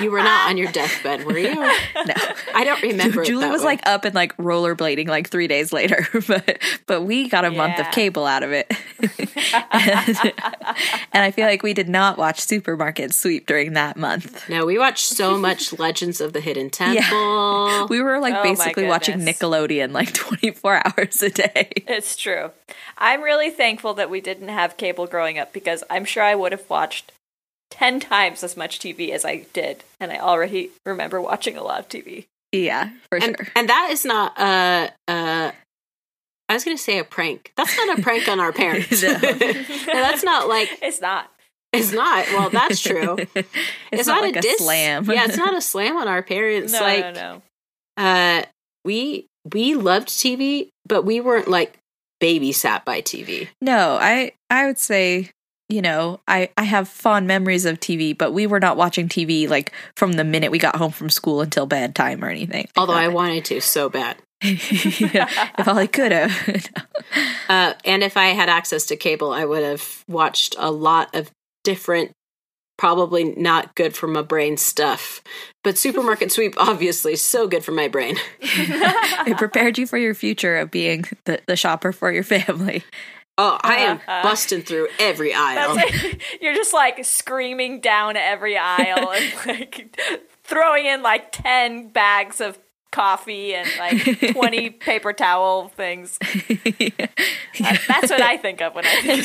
You 0.00 0.12
were 0.12 0.22
not 0.22 0.48
on 0.48 0.56
your 0.56 0.70
deathbed, 0.70 1.24
were 1.24 1.38
you? 1.38 1.54
No, 2.06 2.14
I 2.54 2.62
don't 2.64 2.80
remember. 2.82 3.22
it 3.22 3.26
Julie 3.26 3.46
that 3.46 3.52
was 3.52 3.62
way. 3.62 3.66
like 3.66 3.88
up 3.88 4.04
and 4.04 4.14
like 4.14 4.36
rollerblading 4.36 5.08
like 5.08 5.28
three 5.28 5.48
days 5.48 5.72
later, 5.72 6.06
but 6.28 6.58
but 6.86 7.02
we 7.02 7.28
got 7.28 7.44
a 7.44 7.50
month 7.50 7.80
of 7.80 7.90
cable 7.90 8.26
out 8.26 8.42
of 8.44 8.52
it, 8.52 8.70
and, 9.72 10.32
and 11.12 11.24
I 11.24 11.32
feel 11.32 11.46
like 11.46 11.62
we 11.64 11.74
did 11.74 11.88
not 11.88 12.16
watch 12.16 12.40
Supermarket 12.40 13.12
Sweep 13.12 13.46
during 13.46 13.72
that 13.72 13.96
month. 13.96 14.48
No, 14.48 14.66
we 14.66 14.78
watched 14.78 15.06
so 15.06 15.36
much 15.36 15.76
Legends 15.78 16.20
of 16.20 16.32
the 16.32 16.40
Hidden 16.40 16.70
Temple. 16.70 17.88
We 17.88 18.00
were 18.00 18.20
like 18.20 18.34
Oh 18.34 18.42
basically 18.42 18.86
watching. 18.86 19.18
Nickelodeon 19.20 19.92
like 19.92 20.12
twenty 20.12 20.52
four 20.52 20.80
hours 20.86 21.22
a 21.22 21.30
day. 21.30 21.72
It's 21.88 22.14
true. 22.14 22.50
I'm 22.98 23.22
really 23.22 23.50
thankful 23.50 23.94
that 23.94 24.10
we 24.10 24.20
didn't 24.20 24.48
have 24.48 24.76
cable 24.76 25.06
growing 25.06 25.38
up 25.38 25.52
because 25.52 25.82
I'm 25.90 26.04
sure 26.04 26.22
I 26.22 26.34
would 26.36 26.52
have 26.52 26.68
watched 26.70 27.10
10 27.70 28.00
times 28.00 28.42
as 28.44 28.56
much 28.56 28.78
TV 28.78 29.10
as 29.10 29.24
I 29.24 29.46
did. 29.52 29.84
And 30.00 30.12
I 30.12 30.18
already 30.18 30.70
remember 30.84 31.20
watching 31.20 31.56
a 31.56 31.62
lot 31.62 31.80
of 31.80 31.88
TV. 31.88 32.26
Yeah, 32.52 32.90
for 33.08 33.16
and, 33.18 33.36
sure. 33.36 33.48
and 33.56 33.68
that 33.68 33.88
is 33.90 34.04
not 34.04 34.38
a. 34.38 34.90
Uh, 35.08 35.52
I 36.48 36.54
was 36.54 36.64
going 36.64 36.76
to 36.76 36.82
say 36.82 36.98
a 36.98 37.04
prank. 37.04 37.52
That's 37.56 37.76
not 37.76 37.98
a 37.98 38.02
prank 38.02 38.28
on 38.28 38.38
our 38.40 38.52
parents. 38.62 39.02
No. 39.02 39.12
No, 39.18 40.02
that's 40.02 40.22
not 40.24 40.48
like 40.48 40.68
It's 40.82 41.00
not. 41.00 41.30
it's 41.72 41.92
not. 41.92 42.26
Well, 42.28 42.50
that's 42.50 42.80
true. 42.80 43.16
it's, 43.92 44.06
not, 44.06 44.22
like 44.22 44.36
a, 44.36 44.40
dis- 44.40 44.58
slam. 44.58 45.04
yeah, 45.04 45.24
it's 45.26 45.36
not 45.36 45.56
a 45.56 45.60
slam 45.60 45.96
on 45.96 46.08
our 46.08 46.22
parents. 46.22 46.72
No, 46.72 46.80
like 46.80 47.14
no, 47.14 47.42
no. 47.98 48.02
uh 48.02 48.42
we 48.84 49.26
we 49.52 49.74
loved 49.74 50.08
TV, 50.08 50.68
but 50.86 51.02
we 51.02 51.20
weren't 51.20 51.48
like 51.48 51.78
babysat 52.22 52.84
by 52.84 53.00
TV. 53.00 53.48
No, 53.60 53.98
I 54.00 54.32
I 54.50 54.66
would 54.66 54.78
say 54.78 55.30
you 55.68 55.82
know 55.82 56.20
I 56.28 56.50
I 56.56 56.64
have 56.64 56.88
fond 56.88 57.26
memories 57.26 57.64
of 57.64 57.80
TV, 57.80 58.16
but 58.16 58.32
we 58.32 58.46
were 58.46 58.60
not 58.60 58.76
watching 58.76 59.08
TV 59.08 59.48
like 59.48 59.72
from 59.96 60.12
the 60.12 60.24
minute 60.24 60.50
we 60.50 60.58
got 60.58 60.76
home 60.76 60.92
from 60.92 61.10
school 61.10 61.40
until 61.40 61.66
bedtime 61.66 62.24
or 62.24 62.28
anything. 62.28 62.68
Although 62.76 62.94
I 62.94 63.08
wanted 63.08 63.44
to 63.46 63.60
so 63.60 63.88
bad. 63.88 64.16
Yeah, 64.42 65.28
if 65.58 65.66
all 65.66 65.78
I 65.78 65.86
could 65.86 66.12
have. 66.12 66.68
Uh 67.48 67.74
and 67.84 68.02
if 68.02 68.16
I 68.16 68.26
had 68.26 68.48
access 68.48 68.86
to 68.86 68.96
cable, 68.96 69.32
I 69.32 69.44
would 69.44 69.62
have 69.62 70.04
watched 70.08 70.56
a 70.58 70.70
lot 70.70 71.14
of 71.14 71.30
different 71.62 72.10
probably 72.76 73.24
not 73.36 73.74
good 73.74 73.96
for 73.96 74.06
my 74.06 74.22
brain 74.22 74.56
stuff. 74.56 75.22
But 75.64 75.78
Supermarket 75.78 76.32
Sweep 76.32 76.54
obviously 76.58 77.16
so 77.16 77.46
good 77.46 77.64
for 77.64 77.72
my 77.72 77.88
brain. 77.88 78.16
it 78.40 79.38
prepared 79.38 79.78
you 79.78 79.86
for 79.86 79.98
your 79.98 80.14
future 80.14 80.56
of 80.56 80.70
being 80.70 81.04
the, 81.24 81.40
the 81.46 81.56
shopper 81.56 81.92
for 81.92 82.12
your 82.12 82.24
family. 82.24 82.84
Oh, 83.38 83.58
I 83.62 83.76
am 83.76 83.96
Uh-huh. 83.98 84.22
busting 84.22 84.62
through 84.62 84.88
every 84.98 85.34
aisle. 85.34 85.74
Like, 85.76 86.22
you're 86.40 86.54
just 86.54 86.72
like 86.72 87.04
screaming 87.04 87.80
down 87.80 88.16
every 88.16 88.56
aisle 88.56 89.10
and 89.12 89.32
like 89.46 89.98
throwing 90.44 90.86
in 90.86 91.02
like 91.02 91.32
10 91.32 91.88
bags 91.88 92.40
of 92.40 92.58
coffee 92.92 93.54
and 93.54 93.68
like 93.78 94.32
20 94.32 94.70
paper 94.80 95.12
towel 95.12 95.68
things. 95.68 96.16
That- 96.18 97.80
That's 97.88 98.10
what 98.10 98.22
I 98.22 98.36
think 98.38 98.62
of 98.62 98.74
when 98.74 98.86
I 98.86 99.02
think 99.02 99.04
of 99.04 99.18
and 99.18 99.24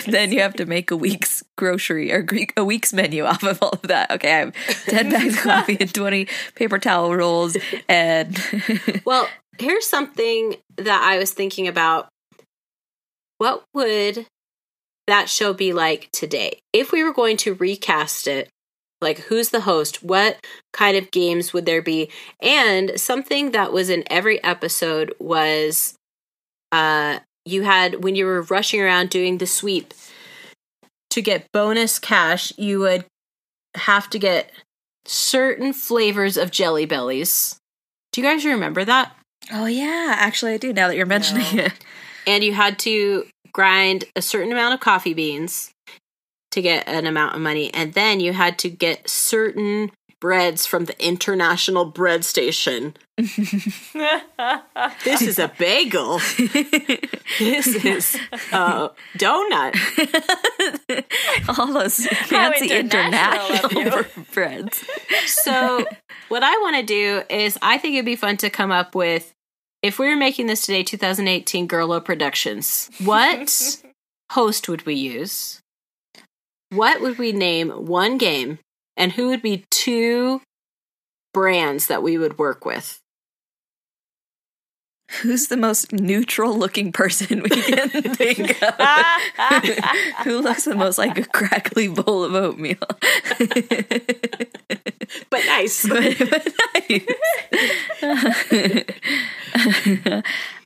supermarkets. 0.00 0.10
then 0.10 0.32
you 0.32 0.40
have 0.40 0.54
to 0.54 0.66
make 0.66 0.90
a 0.90 0.96
week's 0.96 1.42
grocery 1.56 2.12
or 2.12 2.26
a 2.56 2.64
week's 2.64 2.92
menu 2.92 3.24
off 3.24 3.42
of 3.44 3.62
all 3.62 3.70
of 3.70 3.82
that. 3.82 4.10
Okay, 4.10 4.32
I 4.32 4.38
have 4.38 4.54
10 4.86 5.10
bags 5.10 5.36
of 5.36 5.42
coffee 5.42 5.76
and 5.78 5.92
20 5.94 6.26
paper 6.56 6.78
towel 6.78 7.14
rolls 7.14 7.56
and 7.88 8.36
Well, 9.04 9.28
here's 9.58 9.86
something 9.86 10.56
that 10.76 11.02
I 11.02 11.18
was 11.18 11.30
thinking 11.32 11.68
about. 11.68 12.08
What 13.38 13.64
would 13.74 14.26
that 15.06 15.28
show 15.28 15.52
be 15.52 15.72
like 15.72 16.08
today? 16.12 16.60
If 16.72 16.92
we 16.92 17.02
were 17.02 17.12
going 17.12 17.36
to 17.38 17.54
recast 17.54 18.26
it, 18.26 18.48
like 19.00 19.18
who's 19.18 19.50
the 19.50 19.60
host? 19.62 20.02
What 20.02 20.38
kind 20.72 20.96
of 20.96 21.10
games 21.10 21.52
would 21.52 21.66
there 21.66 21.82
be? 21.82 22.10
And 22.40 22.98
something 22.98 23.50
that 23.50 23.72
was 23.72 23.90
in 23.90 24.04
every 24.10 24.42
episode 24.42 25.12
was 25.18 25.94
uh 26.72 27.18
you 27.44 27.62
had 27.62 28.02
when 28.02 28.14
you 28.14 28.24
were 28.24 28.42
rushing 28.42 28.80
around 28.80 29.10
doing 29.10 29.38
the 29.38 29.46
sweep 29.46 29.92
to 31.10 31.20
get 31.20 31.46
bonus 31.52 31.98
cash, 31.98 32.52
you 32.56 32.78
would 32.80 33.04
have 33.76 34.08
to 34.10 34.18
get 34.18 34.50
certain 35.04 35.72
flavors 35.74 36.36
of 36.38 36.50
jelly 36.50 36.86
bellies. 36.86 37.58
Do 38.12 38.22
you 38.22 38.26
guys 38.26 38.44
remember 38.46 38.84
that? 38.84 39.14
Oh 39.52 39.66
yeah, 39.66 40.14
actually 40.16 40.54
I 40.54 40.56
do 40.56 40.72
now 40.72 40.88
that 40.88 40.96
you're 40.96 41.04
mentioning 41.04 41.56
No. 41.56 41.64
it. 41.64 41.72
And 42.26 42.44
you 42.44 42.52
had 42.52 42.78
to 42.80 43.26
grind 43.52 44.04
a 44.16 44.22
certain 44.22 44.52
amount 44.52 44.74
of 44.74 44.80
coffee 44.80 45.14
beans 45.14 45.70
to 46.50 46.62
get 46.62 46.86
an 46.88 47.06
amount 47.06 47.34
of 47.34 47.40
money 47.40 47.72
and 47.74 47.94
then 47.94 48.20
you 48.20 48.32
had 48.32 48.58
to 48.58 48.70
get 48.70 49.08
certain 49.08 49.90
breads 50.24 50.64
from 50.64 50.86
the 50.86 51.06
International 51.06 51.84
Bread 51.84 52.24
Station. 52.24 52.96
this 53.18 53.36
is 55.20 55.38
a 55.38 55.52
bagel. 55.58 56.16
this 57.38 57.84
is 57.84 58.18
a 58.50 58.88
donut. 59.18 59.74
All 61.58 61.74
those 61.74 62.06
fancy 62.06 62.70
international 62.70 63.82
international 63.82 64.04
breads. 64.32 64.82
So, 65.26 65.84
what 66.28 66.42
I 66.42 66.56
want 66.56 66.76
to 66.76 66.82
do 66.84 67.22
is, 67.28 67.58
I 67.60 67.76
think 67.76 67.96
it'd 67.96 68.06
be 68.06 68.16
fun 68.16 68.38
to 68.38 68.48
come 68.48 68.70
up 68.70 68.94
with 68.94 69.33
if 69.84 69.98
we 69.98 70.08
were 70.08 70.16
making 70.16 70.46
this 70.46 70.64
today, 70.64 70.82
2018 70.82 71.68
Girlo 71.68 72.02
Productions, 72.02 72.90
what 73.04 73.82
host 74.32 74.66
would 74.66 74.86
we 74.86 74.94
use? 74.94 75.60
What 76.70 77.02
would 77.02 77.18
we 77.18 77.32
name 77.32 77.68
one 77.68 78.16
game? 78.16 78.60
And 78.96 79.12
who 79.12 79.28
would 79.28 79.42
be 79.42 79.66
two 79.70 80.40
brands 81.34 81.88
that 81.88 82.02
we 82.02 82.16
would 82.16 82.38
work 82.38 82.64
with? 82.64 82.98
Who's 85.22 85.48
the 85.48 85.56
most 85.56 85.92
neutral 85.92 86.56
looking 86.56 86.92
person 86.92 87.42
we 87.42 87.50
can 87.50 87.88
think 87.88 88.62
of? 88.62 88.74
Who 90.24 90.40
looks 90.40 90.64
the 90.64 90.74
most 90.74 90.98
like 90.98 91.18
a 91.18 91.24
crackly 91.24 91.88
bowl 91.88 92.24
of 92.24 92.34
oatmeal? 92.34 92.76
But 95.30 95.44
nice. 95.46 95.86
but, 95.88 96.18
but 96.18 96.48
nice. 96.88 97.02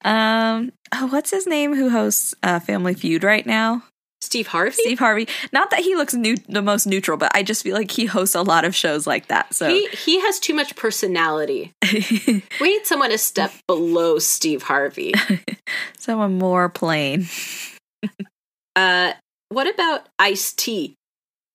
um, 0.05 0.73
oh, 0.95 1.07
what's 1.09 1.31
his 1.31 1.47
name? 1.47 1.75
Who 1.75 1.91
hosts 1.91 2.35
uh, 2.43 2.61
Family 2.61 2.95
Feud 2.95 3.25
right 3.25 3.45
now? 3.47 3.83
Steve 4.29 4.49
Harvey? 4.49 4.73
Steve 4.73 4.99
Harvey. 4.99 5.27
Not 5.55 5.71
that 5.71 5.81
he 5.81 5.97
looks 5.97 6.13
new, 6.13 6.37
the 6.51 6.61
most 6.61 6.85
neutral, 6.87 7.17
but 7.17 7.35
I 7.35 7.43
just 7.43 7.63
feel 7.63 7.75
like 7.75 7.91
he 7.91 8.05
hosts 8.05 8.35
a 8.35 8.43
lot 8.43 8.67
of 8.67 8.77
shows 8.77 9.07
like 9.07 9.29
that. 9.29 9.55
So 9.55 9.71
He, 9.71 9.87
he 9.89 10.21
has 10.21 10.39
too 10.39 10.53
much 10.53 10.77
personality. 10.77 11.73
we 11.93 12.43
need 12.61 12.85
someone 12.85 13.11
a 13.11 13.17
step 13.17 13.53
below 13.67 14.19
Steve 14.19 14.65
Harvey. 14.65 15.15
someone 15.99 16.37
more 16.39 16.69
plain. 16.69 17.27
Uh, 18.77 19.13
what 19.49 19.67
about 19.69 20.09
Ice 20.21 20.53
T, 20.53 20.95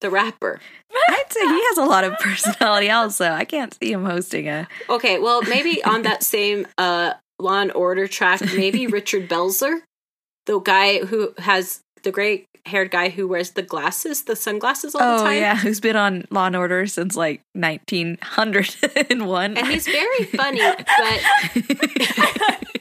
the 0.02 0.10
rapper? 0.10 0.60
I'd 1.08 1.24
say 1.32 1.40
he 1.40 1.64
has 1.68 1.78
a 1.78 1.86
lot 1.86 2.04
of 2.04 2.18
personality. 2.20 2.90
Also, 2.90 3.30
I 3.32 3.46
can't 3.46 3.74
see 3.74 3.94
him 3.94 4.04
hosting 4.04 4.50
a. 4.50 4.68
Okay, 4.90 5.20
well, 5.20 5.42
maybe 5.44 5.82
on 5.86 6.02
that 6.02 6.22
same 6.22 6.68
uh, 6.78 7.14
Law 7.40 7.62
and 7.62 7.72
Order 7.72 8.10
track, 8.10 8.42
maybe 8.42 8.88
Richard 8.88 9.30
Belzer, 9.30 9.84
the 10.48 10.60
guy 10.60 11.06
who 11.06 11.34
has 11.38 11.80
the 12.04 12.12
gray 12.12 12.46
haired 12.66 12.92
guy 12.92 13.10
who 13.10 13.28
wears 13.28 13.52
the 13.52 13.62
glasses, 13.62 14.24
the 14.24 14.36
sunglasses 14.36 14.96
all 14.96 15.18
the 15.18 15.24
Oh 15.24 15.26
time. 15.26 15.38
yeah, 15.38 15.56
who's 15.58 15.80
been 15.82 15.96
on 15.98 16.26
Law 16.30 16.48
and 16.48 16.56
Order 16.56 16.86
since 16.88 17.16
like 17.16 17.42
1901. 17.54 19.58
And 19.58 19.68
he's 19.68 19.86
very 19.86 20.24
funny, 20.26 20.62
but 20.62 20.86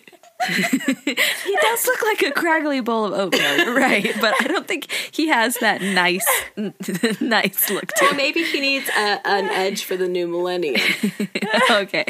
he 0.46 1.56
does 1.62 1.86
look 1.86 2.02
like 2.02 2.22
a 2.22 2.30
craggly 2.32 2.84
bowl 2.84 3.06
of 3.06 3.12
oatmeal, 3.12 3.74
right? 3.74 4.14
But 4.20 4.34
I 4.40 4.48
don't 4.48 4.66
think 4.66 4.90
he 5.12 5.28
has 5.28 5.56
that 5.58 5.82
nice, 5.82 6.26
nice 7.20 7.70
look 7.70 7.86
to 7.86 7.94
well, 8.02 8.10
him. 8.10 8.16
maybe 8.16 8.42
he 8.42 8.60
needs 8.60 8.88
a, 8.88 9.26
an 9.26 9.48
edge 9.50 9.84
for 9.84 9.96
the 9.96 10.08
new 10.08 10.26
millennium. 10.26 10.80
okay. 11.70 12.04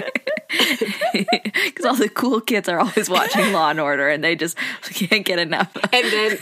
Because 1.65 1.87
all 1.87 1.95
the 1.95 2.09
cool 2.09 2.41
kids 2.41 2.69
are 2.69 2.79
always 2.79 3.09
watching 3.09 3.53
Law 3.53 3.71
and 3.71 3.81
Order, 3.81 4.09
and 4.09 4.23
they 4.23 4.37
just 4.37 4.57
can't 4.83 5.25
get 5.25 5.39
enough. 5.39 5.75
And 5.93 6.05
then, 6.13 6.37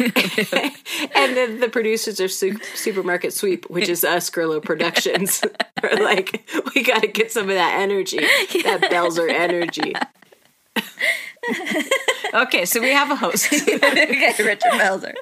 and 1.14 1.36
then 1.36 1.60
the 1.60 1.68
producers 1.70 2.18
of 2.18 2.32
Su- 2.32 2.58
Supermarket 2.74 3.32
Sweep, 3.32 3.68
which 3.70 3.88
is 3.88 4.02
us, 4.02 4.28
Grillo 4.30 4.60
Productions, 4.60 5.42
are 5.82 5.96
like, 6.02 6.48
we 6.74 6.82
got 6.82 7.02
to 7.02 7.06
get 7.06 7.30
some 7.30 7.48
of 7.48 7.54
that 7.54 7.80
energy, 7.80 8.18
that 8.18 8.88
Belzer 8.90 9.30
energy. 9.30 9.94
okay, 12.34 12.64
so 12.64 12.80
we 12.80 12.90
have 12.90 13.10
a 13.10 13.16
host. 13.16 13.52
okay, 13.68 14.34
Richard 14.38 14.72
Belzer. 14.72 15.14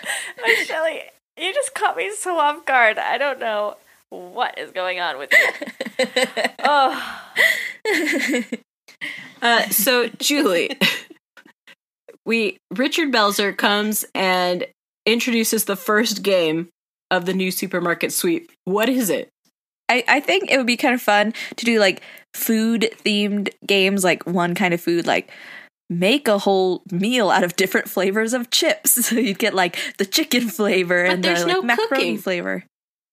Shelly, 0.64 1.02
you 1.38 1.54
just 1.54 1.74
caught 1.74 1.96
me 1.96 2.10
so 2.14 2.36
off 2.38 2.64
guard. 2.66 2.98
I 2.98 3.18
don't 3.18 3.40
know 3.40 3.76
what 4.10 4.58
is 4.58 4.72
going 4.72 5.00
on 5.00 5.18
with 5.18 5.30
you. 5.32 6.32
oh, 6.64 7.20
Uh, 9.42 9.68
so 9.70 10.08
Julie, 10.18 10.78
we 12.26 12.58
Richard 12.70 13.10
Belzer 13.10 13.56
comes 13.56 14.04
and 14.14 14.66
introduces 15.06 15.64
the 15.64 15.76
first 15.76 16.22
game 16.22 16.68
of 17.10 17.26
the 17.26 17.32
new 17.32 17.50
supermarket 17.50 18.12
sweep. 18.12 18.52
What 18.64 18.88
is 18.88 19.10
it? 19.10 19.30
I, 19.88 20.04
I 20.06 20.20
think 20.20 20.50
it 20.50 20.56
would 20.56 20.66
be 20.66 20.76
kind 20.76 20.94
of 20.94 21.02
fun 21.02 21.32
to 21.56 21.64
do 21.64 21.80
like 21.80 22.02
food 22.34 22.90
themed 23.04 23.50
games, 23.66 24.04
like 24.04 24.24
one 24.26 24.54
kind 24.54 24.74
of 24.74 24.80
food, 24.80 25.06
like 25.06 25.30
make 25.90 26.28
a 26.28 26.38
whole 26.38 26.82
meal 26.90 27.28
out 27.30 27.44
of 27.44 27.56
different 27.56 27.90
flavors 27.90 28.32
of 28.32 28.48
chips. 28.50 28.92
So 29.10 29.16
you'd 29.16 29.38
get 29.38 29.52
like 29.54 29.76
the 29.98 30.06
chicken 30.06 30.48
flavor 30.48 31.04
But 31.04 31.12
and 31.12 31.24
the 31.24 31.32
like 31.34 31.46
no 31.46 31.60
macaroni 31.62 31.88
cooking. 31.88 32.18
flavor. 32.18 32.64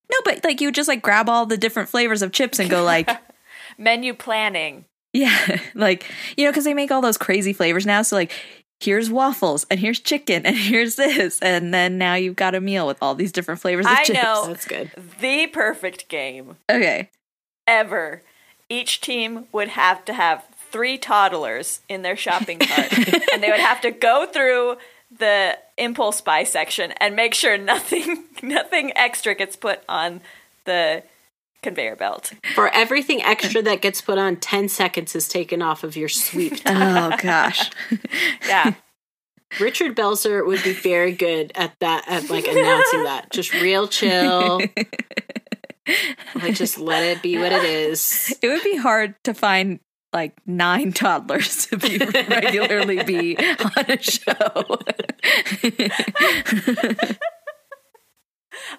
No, 0.09 0.17
but 0.23 0.43
like 0.45 0.61
you 0.61 0.67
would 0.69 0.75
just 0.75 0.87
like 0.87 1.01
grab 1.01 1.27
all 1.27 1.45
the 1.45 1.57
different 1.57 1.89
flavors 1.89 2.21
of 2.21 2.31
chips 2.31 2.59
and 2.59 2.69
go 2.69 2.83
like, 2.83 3.09
menu 3.77 4.13
planning. 4.13 4.85
yeah, 5.11 5.59
like 5.73 6.05
you 6.37 6.45
know, 6.45 6.51
because 6.51 6.63
they 6.63 6.73
make 6.73 6.91
all 6.91 7.01
those 7.01 7.17
crazy 7.17 7.51
flavors 7.51 7.85
now. 7.85 8.03
So 8.03 8.15
like, 8.15 8.31
here's 8.79 9.09
waffles 9.09 9.65
and 9.71 9.79
here's 9.79 9.99
chicken 9.99 10.45
and 10.45 10.55
here's 10.55 10.95
this, 10.95 11.39
and 11.41 11.73
then 11.73 11.97
now 11.97 12.13
you've 12.13 12.35
got 12.37 12.53
a 12.55 12.61
meal 12.61 12.85
with 12.87 12.97
all 13.01 13.15
these 13.15 13.31
different 13.31 13.59
flavors 13.59 13.85
of 13.85 13.91
I 13.91 14.03
chips. 14.03 14.21
know. 14.23 14.45
That's 14.47 14.65
good. 14.67 14.91
The 15.19 15.47
perfect 15.47 16.07
game 16.09 16.55
Okay. 16.71 17.09
ever. 17.67 18.21
Each 18.69 19.01
team 19.01 19.47
would 19.51 19.69
have 19.69 20.05
to 20.05 20.13
have 20.13 20.43
three 20.77 20.99
toddlers 20.99 21.81
in 21.89 22.03
their 22.03 22.15
shopping 22.15 22.59
cart, 22.59 22.95
and 23.33 23.41
they 23.41 23.49
would 23.49 23.59
have 23.59 23.81
to 23.81 23.89
go 23.89 24.27
through 24.27 24.77
the 25.17 25.57
impulse 25.75 26.21
buy 26.21 26.43
section 26.43 26.91
and 26.99 27.15
make 27.15 27.33
sure 27.33 27.57
nothing 27.57 28.25
nothing 28.43 28.95
extra 28.95 29.33
gets 29.33 29.55
put 29.55 29.81
on 29.89 30.21
the 30.65 31.01
conveyor 31.63 31.95
belt. 31.95 32.31
For 32.53 32.69
everything 32.69 33.23
extra 33.23 33.63
that 33.63 33.81
gets 33.81 34.01
put 34.01 34.19
on, 34.19 34.35
10 34.35 34.69
seconds 34.69 35.15
is 35.15 35.27
taken 35.27 35.63
off 35.63 35.83
of 35.83 35.97
your 35.97 36.09
sweep. 36.09 36.53
Oh 36.67 37.17
gosh. 37.23 37.71
Yeah. 38.45 38.75
Richard 39.59 39.95
Belzer 39.95 40.45
would 40.45 40.63
be 40.63 40.73
very 40.73 41.13
good 41.13 41.53
at 41.55 41.73
that, 41.79 42.03
at 42.07 42.29
like 42.29 42.47
announcing 42.47 43.03
that. 43.05 43.31
Just 43.31 43.51
real 43.53 43.87
chill. 43.87 44.61
like, 46.35 46.53
just 46.53 46.77
let 46.77 47.03
it 47.03 47.23
be 47.23 47.39
what 47.39 47.51
it 47.51 47.63
is. 47.63 48.37
It 48.43 48.47
would 48.47 48.63
be 48.63 48.77
hard 48.77 49.15
to 49.23 49.33
find 49.33 49.79
like 50.17 50.33
nine 50.47 50.91
toddlers 51.01 51.67
to 51.67 51.77
be 51.77 51.97
regularly 52.29 53.03
be 53.03 53.37
on 53.37 53.85
a 53.87 54.01
show. 54.01 54.79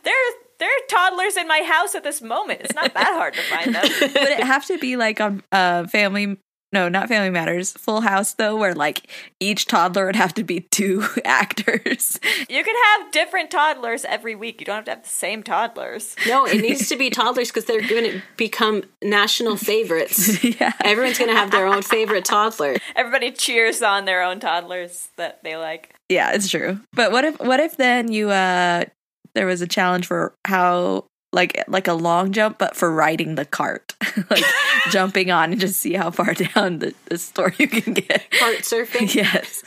There 0.02 0.14
there 0.58 0.68
are 0.68 0.86
toddlers 0.88 1.36
in 1.36 1.46
my 1.46 1.62
house 1.62 1.94
at 1.94 2.02
this 2.02 2.20
moment. 2.20 2.62
It's 2.62 2.74
not 2.74 2.92
that 2.94 3.06
hard 3.06 3.34
to 3.34 3.42
find 3.42 3.74
them. 3.74 3.82
Would 4.00 4.16
it 4.16 4.42
have 4.42 4.66
to 4.66 4.78
be 4.78 4.96
like 4.96 5.20
on 5.20 5.42
uh, 5.52 5.86
Family? 5.86 6.36
No, 6.72 6.88
not 6.88 7.08
Family 7.08 7.30
Matters. 7.30 7.72
Full 7.72 8.02
House 8.02 8.34
though, 8.34 8.56
where 8.56 8.74
like 8.74 9.08
each 9.40 9.66
toddler 9.66 10.06
would 10.06 10.16
have 10.16 10.34
to 10.34 10.44
be 10.44 10.60
two 10.60 11.04
actors. 11.24 12.18
You 12.48 12.62
could 12.62 12.76
have 12.84 13.12
different 13.12 13.50
toddlers 13.50 14.04
every 14.04 14.34
week. 14.34 14.60
You 14.60 14.66
don't 14.66 14.76
have 14.76 14.84
to 14.84 14.90
have 14.92 15.02
the 15.02 15.08
same 15.08 15.42
toddlers. 15.42 16.14
No, 16.26 16.46
it 16.46 16.60
needs 16.62 16.88
to 16.88 16.96
be 16.96 17.10
toddlers 17.10 17.48
because 17.48 17.64
they're 17.64 17.86
going 17.86 18.04
to 18.04 18.22
become 18.36 18.84
national 19.02 19.56
favorites. 19.56 20.44
yeah. 20.60 20.72
Everyone's 20.84 21.18
going 21.18 21.30
to 21.30 21.36
have 21.36 21.50
their 21.50 21.66
own 21.66 21.82
favorite 21.82 22.24
toddler. 22.24 22.76
Everybody 22.94 23.32
cheers 23.32 23.82
on 23.82 24.04
their 24.04 24.22
own 24.22 24.40
toddlers 24.40 25.08
that 25.16 25.42
they 25.42 25.56
like. 25.56 25.94
Yeah, 26.08 26.32
it's 26.32 26.48
true. 26.48 26.80
But 26.92 27.12
what 27.12 27.24
if 27.24 27.38
what 27.40 27.60
if 27.60 27.76
then 27.76 28.12
you 28.12 28.30
uh 28.30 28.84
there 29.34 29.46
was 29.46 29.62
a 29.62 29.66
challenge 29.66 30.06
for 30.06 30.34
how 30.46 31.04
like 31.32 31.62
like 31.68 31.88
a 31.88 31.92
long 31.92 32.32
jump 32.32 32.58
but 32.58 32.76
for 32.76 32.90
riding 32.92 33.34
the 33.34 33.44
cart. 33.44 33.94
like 34.30 34.44
jumping 34.90 35.30
on 35.30 35.52
and 35.52 35.60
just 35.60 35.78
see 35.80 35.94
how 35.94 36.10
far 36.10 36.34
down 36.54 36.78
the, 36.78 36.94
the 37.06 37.18
store 37.18 37.52
you 37.58 37.68
can 37.68 37.94
get. 37.94 38.30
Cart 38.30 38.58
surfing. 38.58 39.14
Yes. 39.14 39.62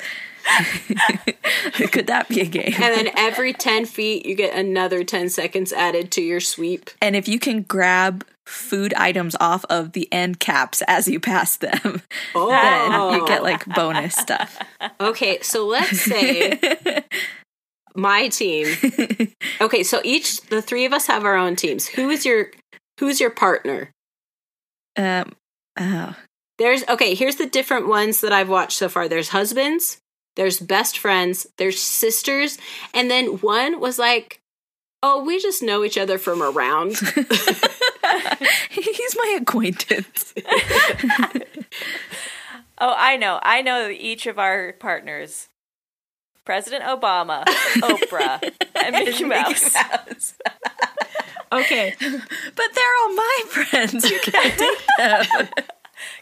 Could 1.91 2.07
that 2.07 2.27
be 2.27 2.41
a 2.41 2.45
game? 2.45 2.73
And 2.73 2.95
then 2.95 3.09
every 3.15 3.53
10 3.53 3.85
feet, 3.85 4.25
you 4.25 4.35
get 4.35 4.55
another 4.55 5.03
10 5.03 5.29
seconds 5.29 5.71
added 5.71 6.11
to 6.13 6.21
your 6.21 6.39
sweep. 6.39 6.89
And 7.01 7.15
if 7.15 7.27
you 7.27 7.37
can 7.37 7.61
grab 7.61 8.25
food 8.45 8.93
items 8.95 9.35
off 9.39 9.63
of 9.69 9.91
the 9.91 10.11
end 10.11 10.39
caps 10.39 10.81
as 10.87 11.07
you 11.07 11.19
pass 11.19 11.57
them, 11.57 12.01
Oh. 12.33 12.49
then 12.49 13.19
you 13.19 13.27
get 13.27 13.43
like 13.43 13.65
bonus 13.67 14.15
stuff. 14.15 14.57
Okay, 14.99 15.39
so 15.41 15.67
let's 15.67 16.01
say 16.01 16.59
my 17.95 18.27
team. 18.27 18.67
Okay, 19.61 19.83
so 19.83 20.01
each 20.03 20.41
the 20.47 20.61
three 20.61 20.85
of 20.85 20.93
us 20.93 21.05
have 21.05 21.23
our 21.23 21.35
own 21.35 21.55
teams. 21.55 21.85
Who 21.87 22.09
is 22.09 22.25
your 22.25 22.47
who's 22.99 23.19
your 23.19 23.29
partner? 23.29 23.91
Um 24.97 25.33
oh. 25.79 26.15
There's 26.57 26.83
okay, 26.89 27.13
here's 27.13 27.35
the 27.35 27.45
different 27.45 27.87
ones 27.87 28.21
that 28.21 28.33
I've 28.33 28.49
watched 28.49 28.77
so 28.77 28.89
far. 28.89 29.07
There's 29.07 29.29
husbands, 29.29 29.99
there's 30.35 30.59
best 30.59 30.97
friends, 30.97 31.45
there's 31.57 31.79
sisters, 31.79 32.57
and 32.93 33.09
then 33.09 33.37
one 33.37 33.79
was 33.79 33.99
like, 33.99 34.41
"Oh, 35.03 35.23
we 35.23 35.39
just 35.39 35.61
know 35.61 35.83
each 35.83 35.97
other 35.97 36.17
from 36.17 36.41
around." 36.41 36.97
He's 38.69 39.15
my 39.15 39.37
acquaintance. 39.39 40.33
Oh, 42.83 42.95
I 42.97 43.15
know. 43.15 43.39
I 43.43 43.61
know 43.61 43.89
each 43.89 44.25
of 44.25 44.39
our 44.39 44.73
partners. 44.73 45.49
President 46.45 46.83
Obama, 46.83 47.43
Oprah, 47.45 48.51
and 48.75 48.95
Mickey 48.95 49.23
Mouse. 49.25 49.75
Okay. 51.53 51.93
But 51.99 52.65
they're 52.73 52.95
all 53.01 53.13
my 53.13 53.43
friends. 53.49 54.09
You 54.09 54.19
can't 54.23 54.57
take 54.57 54.87
them. 54.97 55.47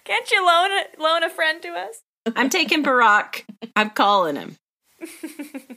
Can't 0.04 0.32
you 0.32 0.44
loan 0.44 0.72
a, 0.72 1.02
loan 1.02 1.24
a 1.24 1.30
friend 1.30 1.62
to 1.62 1.70
us? 1.70 2.02
I'm 2.36 2.50
taking 2.50 2.84
Barack. 2.84 3.44
I'm 3.76 3.92
calling 3.92 4.36
him. 4.38 4.58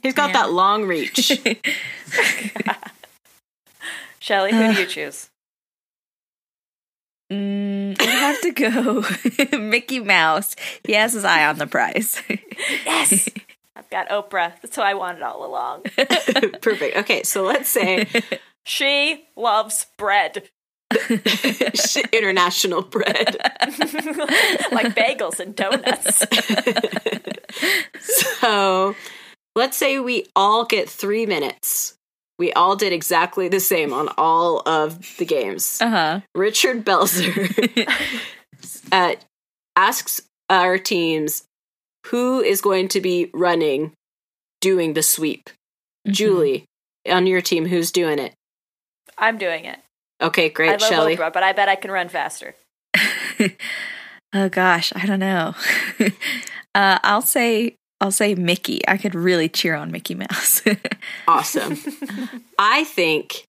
He's 0.01 0.15
got 0.15 0.33
that 0.33 0.51
long 0.51 0.85
reach. 0.85 1.39
Shelly, 4.17 4.51
who 4.53 4.73
do 4.73 4.79
you 4.79 4.87
choose? 4.87 5.29
Mm, 7.31 8.01
I 8.01 8.03
have 8.05 8.41
to 8.41 8.51
go 8.51 9.57
Mickey 9.57 9.99
Mouse. 9.99 10.55
He 10.83 10.93
has 10.93 11.13
his 11.13 11.25
eye 11.25 11.45
on 11.45 11.57
the 11.59 11.67
prize. 11.67 12.19
Yes. 12.85 13.29
I've 13.75 13.89
got 13.89 14.09
Oprah. 14.09 14.53
That's 14.61 14.75
who 14.75 14.81
I 14.81 14.93
wanted 14.93 15.23
all 15.23 15.45
along. 15.45 15.83
Perfect. 16.61 16.97
Okay, 16.97 17.23
so 17.23 17.43
let's 17.43 17.69
say 17.69 18.07
She 18.65 19.25
loves 19.35 19.87
bread, 19.97 20.49
international 22.13 22.81
bread. 22.81 23.35
like 24.71 24.95
bagels 24.95 25.39
and 25.39 25.53
donuts. 25.55 26.23
So 28.39 28.95
let's 29.55 29.75
say 29.77 29.99
we 29.99 30.27
all 30.35 30.65
get 30.65 30.89
three 30.89 31.25
minutes. 31.25 31.95
We 32.39 32.53
all 32.53 32.75
did 32.75 32.93
exactly 32.93 33.47
the 33.47 33.59
same 33.59 33.91
on 33.93 34.09
all 34.17 34.61
of 34.67 35.17
the 35.17 35.25
games. 35.25 35.81
Uh 35.81 35.89
huh. 35.89 36.19
Richard 36.33 36.85
Belzer 36.85 37.87
uh, 38.91 39.15
asks 39.75 40.21
our 40.49 40.77
teams 40.77 41.43
who 42.07 42.41
is 42.41 42.61
going 42.61 42.87
to 42.89 43.01
be 43.01 43.29
running 43.33 43.93
doing 44.61 44.93
the 44.93 45.03
sweep. 45.03 45.49
Julie, 46.07 46.65
on 47.07 47.27
your 47.27 47.41
team, 47.41 47.65
who's 47.65 47.91
doing 47.91 48.19
it? 48.19 48.33
I'm 49.17 49.37
doing 49.37 49.65
it. 49.65 49.79
Okay, 50.21 50.45
I 50.45 50.49
great, 50.49 50.81
love 50.81 50.89
Shelly. 50.89 51.17
Oprah, 51.17 51.31
but 51.31 51.43
I 51.43 51.53
bet 51.53 51.69
I 51.69 51.75
can 51.75 51.91
run 51.91 52.09
faster. 52.09 52.55
Oh 54.33 54.49
gosh, 54.49 54.91
I 54.95 55.05
don't 55.05 55.19
know. 55.19 55.53
uh, 56.75 56.99
I'll 57.03 57.21
say 57.21 57.75
I'll 58.01 58.11
say 58.11 58.33
Mickey. 58.35 58.81
I 58.87 58.97
could 58.97 59.15
really 59.15 59.47
cheer 59.47 59.75
on 59.75 59.91
Mickey 59.91 60.15
Mouse. 60.15 60.61
Awesome. 61.27 61.77
I 62.57 62.83
think 62.83 63.45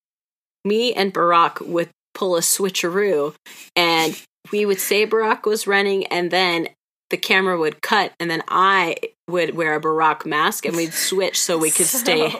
me 0.64 0.92
and 0.92 1.12
Barack 1.12 1.66
would 1.66 1.88
pull 2.14 2.36
a 2.36 2.40
switcheroo 2.40 3.34
and 3.74 4.20
we 4.52 4.64
would 4.64 4.78
say 4.78 5.06
Barack 5.06 5.44
was 5.44 5.66
running 5.66 6.06
and 6.06 6.30
then 6.30 6.68
the 7.14 7.18
camera 7.18 7.56
would 7.56 7.80
cut 7.80 8.12
and 8.18 8.28
then 8.28 8.42
I 8.48 8.96
would 9.28 9.54
wear 9.54 9.76
a 9.76 9.80
Barack 9.80 10.26
mask 10.26 10.66
and 10.66 10.74
we'd 10.74 10.92
switch 11.08 11.40
so 11.40 11.56
we 11.56 11.70
could 11.70 11.86
stay 11.86 12.34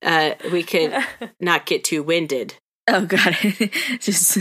uh 0.00 0.34
we 0.52 0.62
could 0.62 0.94
not 1.40 1.66
get 1.66 1.82
too 1.82 2.04
winded. 2.04 2.54
oh 2.86 3.04
god, 3.04 3.36
just 3.98 4.38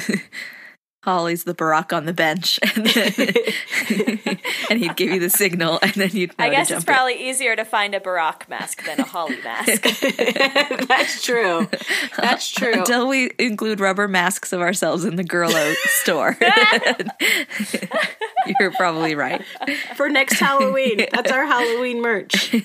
Holly's 1.03 1.45
the 1.45 1.55
Barack 1.55 1.95
on 1.95 2.05
the 2.05 2.13
bench, 2.13 2.59
and, 2.75 2.85
then, 2.85 4.37
and 4.69 4.79
he'd 4.79 4.95
give 4.95 5.11
you 5.11 5.19
the 5.19 5.31
signal, 5.31 5.79
and 5.81 5.93
then 5.93 6.11
you'd. 6.11 6.37
Know 6.37 6.45
I 6.45 6.49
to 6.49 6.55
guess 6.55 6.69
jump 6.69 6.77
it's 6.77 6.85
probably 6.85 7.29
easier 7.29 7.55
to 7.55 7.65
find 7.65 7.95
a 7.95 7.99
Barack 7.99 8.47
mask 8.47 8.85
than 8.85 8.99
a 8.99 9.03
Holly 9.03 9.37
mask. 9.43 9.81
That's 10.87 11.23
true. 11.23 11.67
That's 12.17 12.49
true. 12.51 12.73
Until 12.73 13.07
we 13.07 13.31
include 13.39 13.79
rubber 13.79 14.07
masks 14.07 14.53
of 14.53 14.61
ourselves 14.61 15.03
in 15.03 15.15
the 15.15 15.23
Girlo 15.23 15.73
store. 16.01 16.37
You're 18.59 18.71
probably 18.71 19.15
right. 19.15 19.43
For 19.95 20.07
next 20.07 20.39
Halloween. 20.39 21.05
That's 21.11 21.31
our 21.31 21.45
Halloween 21.45 22.01
merch. 22.01 22.55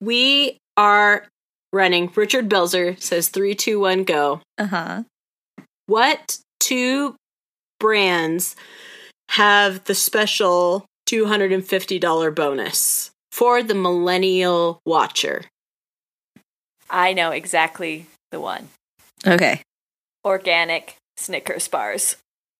We 0.00 0.58
are 0.76 1.26
running. 1.72 2.12
Richard 2.14 2.48
Belzer 2.48 3.00
says 3.00 3.28
three, 3.28 3.54
two, 3.54 3.80
one, 3.80 4.04
go. 4.04 4.40
Uh 4.58 4.66
huh. 4.66 5.02
What 5.86 6.38
two 6.60 7.16
brands 7.78 8.56
have 9.30 9.84
the 9.84 9.94
special 9.94 10.84
$250 11.08 12.34
bonus 12.34 13.10
for 13.32 13.62
the 13.62 13.74
millennial 13.74 14.80
watcher? 14.84 15.44
I 16.88 17.12
know 17.12 17.30
exactly 17.30 18.06
the 18.30 18.40
one. 18.40 18.68
Okay. 19.26 19.62
Organic 20.24 20.96
Snickers 21.16 21.68
bars. 21.68 22.16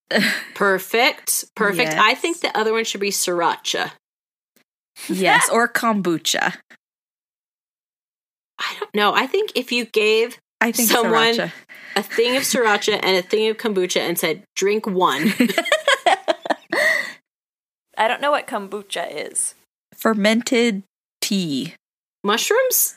Perfect. 0.54 1.44
Perfect. 1.56 1.92
Yes. 1.92 2.00
I 2.00 2.14
think 2.14 2.40
the 2.40 2.56
other 2.56 2.72
one 2.72 2.84
should 2.84 3.00
be 3.00 3.10
sriracha. 3.10 3.92
Yes, 5.08 5.48
or 5.52 5.68
kombucha. 5.68 6.54
I 8.58 8.76
don't 8.80 8.94
know. 8.94 9.12
I 9.14 9.26
think 9.26 9.50
if 9.54 9.70
you 9.72 9.84
gave 9.84 10.38
I 10.60 10.72
think 10.72 10.88
Someone- 10.90 11.34
sriracha. 11.34 11.52
A 11.97 12.03
thing 12.03 12.36
of 12.36 12.42
sriracha 12.42 13.01
and 13.03 13.16
a 13.16 13.22
thing 13.22 13.49
of 13.51 13.57
kombucha 13.57 14.01
and 14.01 14.18
said, 14.18 14.42
drink 14.55 14.86
one, 14.86 15.32
I 17.99 18.09
don't 18.09 18.20
know 18.20 18.30
what 18.30 18.47
kombucha 18.47 19.11
is. 19.30 19.55
fermented 19.94 20.82
tea. 21.20 21.74
mushrooms? 22.22 22.97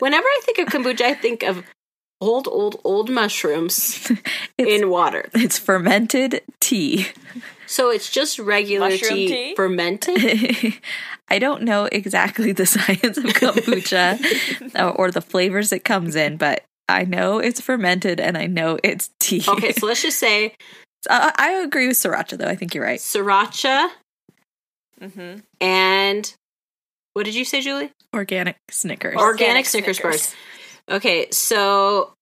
Whenever 0.00 0.26
I 0.26 0.40
think 0.44 0.58
of 0.58 0.68
kombucha, 0.68 1.00
I 1.02 1.14
think 1.14 1.42
of 1.42 1.64
old, 2.20 2.46
old, 2.46 2.80
old 2.84 3.08
mushrooms 3.10 4.12
in 4.58 4.90
water. 4.90 5.30
it's 5.34 5.58
fermented 5.58 6.42
tea. 6.60 7.06
So 7.66 7.88
it's 7.90 8.10
just 8.10 8.38
regular 8.38 8.90
tea, 8.90 9.28
tea? 9.28 9.54
fermented. 9.56 10.74
I 11.28 11.38
don't 11.38 11.62
know 11.62 11.86
exactly 11.90 12.52
the 12.52 12.66
science 12.66 13.16
of 13.16 13.24
kombucha 13.24 14.20
or, 14.74 14.78
uh, 14.78 14.90
or 14.90 15.10
the 15.10 15.22
flavors 15.22 15.72
it 15.72 15.82
comes 15.82 16.14
in, 16.14 16.36
but 16.36 16.62
I 16.88 17.04
know 17.04 17.38
it's 17.38 17.60
fermented 17.60 18.20
and 18.20 18.36
I 18.36 18.46
know 18.46 18.78
it's 18.82 19.10
tea. 19.20 19.44
Okay, 19.46 19.72
so 19.72 19.86
let's 19.86 20.02
just 20.02 20.18
say 20.18 20.54
I, 21.10 21.32
I 21.36 21.50
agree 21.64 21.88
with 21.88 21.96
sriracha, 21.96 22.38
though. 22.38 22.46
I 22.46 22.54
think 22.56 22.74
you're 22.74 22.84
right. 22.84 23.00
sriracha 23.00 23.88
hmm 25.00 25.34
and 25.60 26.34
what 27.14 27.24
did 27.24 27.34
you 27.34 27.44
say, 27.44 27.60
Julie? 27.60 27.92
Organic 28.14 28.56
Snickers. 28.70 29.16
Organic, 29.16 29.40
Organic 29.40 29.66
Snickers, 29.66 29.96
Snickers. 29.98 30.34
bars. 30.88 30.96
Okay, 30.96 31.30
so 31.30 32.14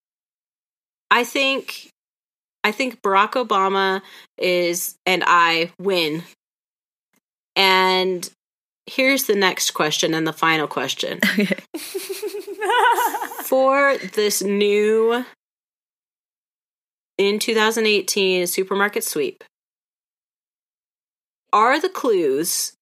I 1.10 1.24
think 1.24 1.90
I 2.64 2.72
think 2.72 3.00
Barack 3.02 3.32
Obama 3.32 4.02
is 4.38 4.96
and 5.06 5.22
I 5.26 5.72
win. 5.78 6.22
And 7.56 8.28
here's 8.86 9.24
the 9.24 9.34
next 9.34 9.72
question 9.72 10.14
and 10.14 10.26
the 10.26 10.32
final 10.32 10.66
question. 10.66 11.20
Okay. 11.24 11.56
For 13.50 13.96
this 13.98 14.42
new 14.42 15.24
in 17.18 17.40
2018 17.40 18.46
supermarket 18.46 19.02
sweep, 19.02 19.42
are 21.52 21.80
the 21.80 21.88
clues 21.88 22.74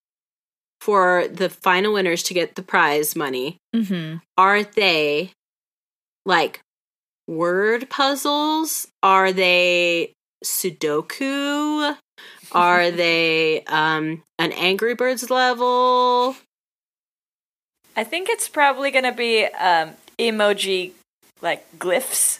for 0.79 1.27
the 1.27 1.49
final 1.49 1.93
winners 1.93 2.21
to 2.21 2.35
get 2.35 2.53
the 2.53 2.61
prize 2.61 3.15
money 3.15 3.57
hmm 3.73 4.17
are 4.37 4.61
they 4.61 5.31
like 6.23 6.61
word 7.27 7.89
puzzles? 7.89 8.87
Are 9.01 9.33
they 9.33 10.13
Sudoku? 10.45 11.97
Are 12.51 12.91
they 13.03 13.63
um 13.63 14.21
an 14.37 14.51
Angry 14.51 14.93
Birds 14.93 15.31
level? 15.31 16.35
I 17.97 18.03
think 18.03 18.29
it's 18.29 18.47
probably 18.47 18.91
going 18.91 19.03
to 19.03 19.11
be 19.11 19.45
um, 19.45 19.93
emoji 20.19 20.91
like 21.41 21.65
glyphs. 21.79 22.39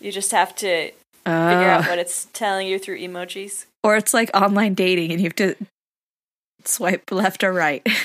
You 0.00 0.12
just 0.12 0.30
have 0.32 0.54
to 0.56 0.90
figure 1.24 1.68
out 1.70 1.84
Uh, 1.84 1.88
what 1.88 1.98
it's 1.98 2.26
telling 2.32 2.66
you 2.66 2.78
through 2.78 2.98
emojis. 2.98 3.66
or 3.84 3.96
it's 3.96 4.14
like 4.14 4.30
online 4.34 4.74
dating 4.74 5.12
and 5.12 5.20
you 5.20 5.26
have 5.26 5.36
to 5.36 5.54
swipe 6.64 7.10
left 7.10 7.42
or 7.44 7.52
right. 7.52 7.82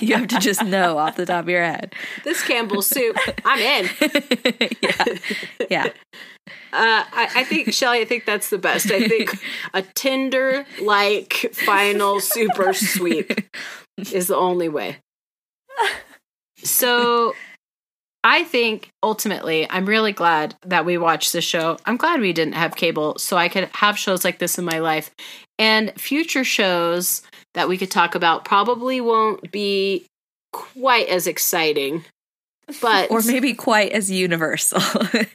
you 0.00 0.14
have 0.14 0.28
to 0.28 0.38
just 0.40 0.64
know 0.64 0.96
off 0.98 1.16
the 1.16 1.26
top 1.26 1.44
of 1.44 1.48
your 1.48 1.62
head. 1.64 1.92
This 2.24 2.42
Campbell 2.46 2.82
soup, 2.82 3.16
I'm 3.44 3.58
in. 3.58 3.90
yeah. 4.80 5.04
Yeah. 5.68 5.86
Uh, 6.72 7.02
I, 7.12 7.28
I 7.36 7.44
think 7.44 7.72
Shelly. 7.72 8.00
I 8.00 8.04
think 8.04 8.24
that's 8.26 8.48
the 8.50 8.58
best. 8.58 8.90
I 8.92 9.06
think 9.08 9.30
a 9.74 9.82
Tinder 9.94 10.64
like 10.82 11.32
final 11.52 12.20
super 12.20 12.72
sweep 12.72 13.32
is 14.12 14.28
the 14.28 14.36
only 14.36 14.68
way. 14.68 14.98
So 16.64 17.34
I 18.22 18.44
think 18.44 18.90
ultimately, 19.02 19.68
I'm 19.70 19.86
really 19.86 20.12
glad 20.12 20.54
that 20.66 20.84
we 20.84 20.98
watched 20.98 21.32
this 21.32 21.44
show. 21.44 21.78
I'm 21.86 21.96
glad 21.96 22.20
we 22.20 22.32
didn't 22.32 22.54
have 22.54 22.76
cable 22.76 23.18
so 23.18 23.36
I 23.36 23.48
could 23.48 23.68
have 23.74 23.98
shows 23.98 24.24
like 24.24 24.38
this 24.38 24.58
in 24.58 24.64
my 24.64 24.78
life. 24.78 25.10
And 25.58 25.92
future 26.00 26.44
shows 26.44 27.22
that 27.54 27.68
we 27.68 27.78
could 27.78 27.90
talk 27.90 28.14
about 28.14 28.44
probably 28.44 29.00
won't 29.00 29.50
be 29.50 30.06
quite 30.52 31.08
as 31.08 31.26
exciting 31.26 32.04
but 32.80 33.10
or 33.10 33.22
maybe 33.22 33.54
quite 33.54 33.92
as 33.92 34.10
universal. 34.10 34.80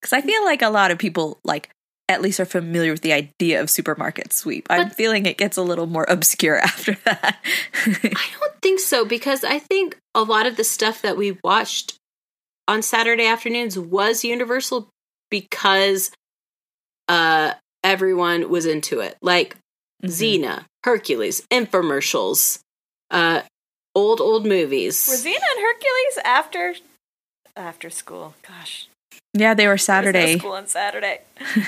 Because 0.00 0.14
I 0.14 0.22
feel 0.22 0.42
like 0.46 0.62
a 0.62 0.70
lot 0.70 0.90
of 0.90 0.96
people, 0.96 1.38
like, 1.44 1.68
at 2.10 2.20
least 2.20 2.40
are 2.40 2.44
familiar 2.44 2.90
with 2.90 3.02
the 3.02 3.12
idea 3.12 3.60
of 3.60 3.70
supermarket 3.70 4.32
sweep. 4.32 4.66
I'm 4.68 4.90
feeling 4.90 5.26
it 5.26 5.38
gets 5.38 5.56
a 5.56 5.62
little 5.62 5.86
more 5.86 6.04
obscure 6.08 6.58
after 6.70 6.96
that. 7.04 7.38
I 7.86 8.26
don't 8.40 8.60
think 8.60 8.80
so 8.80 9.04
because 9.04 9.44
I 9.44 9.60
think 9.60 9.96
a 10.14 10.22
lot 10.22 10.44
of 10.46 10.56
the 10.56 10.64
stuff 10.64 11.00
that 11.02 11.16
we 11.16 11.38
watched 11.44 11.94
on 12.66 12.82
Saturday 12.82 13.26
afternoons 13.26 13.78
was 13.78 14.24
universal 14.24 14.88
because 15.30 16.10
uh 17.08 17.54
everyone 17.84 18.50
was 18.50 18.66
into 18.66 18.98
it. 19.00 19.16
Like 19.22 19.56
Mhm. 20.02 20.10
Xena, 20.10 20.64
Hercules, 20.84 21.46
infomercials, 21.52 22.58
uh 23.10 23.42
old 23.94 24.20
old 24.20 24.46
movies. 24.46 25.06
Were 25.08 25.14
Xena 25.14 25.34
and 25.54 25.60
Hercules 25.60 26.18
after 26.24 26.74
after 27.56 27.88
school? 27.90 28.34
Gosh, 28.46 28.88
Yeah, 29.34 29.54
they 29.54 29.64
were 29.64 29.68
There 29.68 29.72
was 29.74 29.88
no 29.88 29.94
Saturday 29.94 30.38
school 30.38 30.52
on 30.52 30.66
Saturday. 30.66 31.20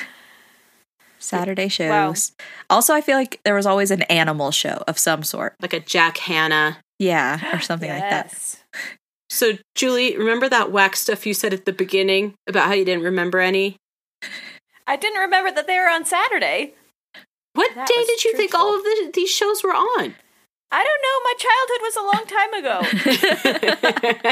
Saturday 1.23 1.68
shows. 1.68 2.33
Wow. 2.39 2.45
Also, 2.70 2.95
I 2.95 3.01
feel 3.01 3.16
like 3.16 3.41
there 3.45 3.55
was 3.55 3.66
always 3.66 3.91
an 3.91 4.03
animal 4.03 4.51
show 4.51 4.83
of 4.87 4.99
some 4.99 5.23
sort. 5.23 5.55
like 5.61 5.73
a 5.73 5.81
Jack 5.81 6.18
Hanna. 6.18 6.79
Yeah, 6.99 7.55
or 7.57 7.61
something 7.61 7.89
like 7.91 8.01
that. 8.01 8.57
So 9.29 9.53
Julie, 9.75 10.16
remember 10.16 10.49
that 10.49 10.70
wax 10.70 11.01
stuff 11.01 11.27
you 11.27 11.35
said 11.35 11.53
at 11.55 11.64
the 11.64 11.73
beginning 11.73 12.35
about 12.47 12.66
how 12.66 12.75
you 12.75 12.85
didn't 12.85 13.03
remember 13.03 13.41
any? 13.41 13.77
I 14.87 14.97
didn't 14.97 15.20
remember 15.20 15.51
that 15.51 15.66
they 15.66 15.79
were 15.79 15.89
on 15.89 16.05
Saturday. 16.05 16.75
What 17.55 17.75
That 17.75 17.89
day 17.89 18.05
did 18.07 18.25
you 18.25 18.37
think 18.37 18.55
all 18.55 18.77
of 18.77 18.83
the, 18.83 19.11
these 19.14 19.31
shows 19.31 19.62
were 19.64 19.70
on? 19.73 20.14
I 20.75 20.85
don't 20.85 21.03
know. 21.03 21.20
My 21.25 21.35
childhood 21.39 21.83
was 21.83 21.97
a 21.97 22.09
long 22.12 22.25
time 22.27 24.25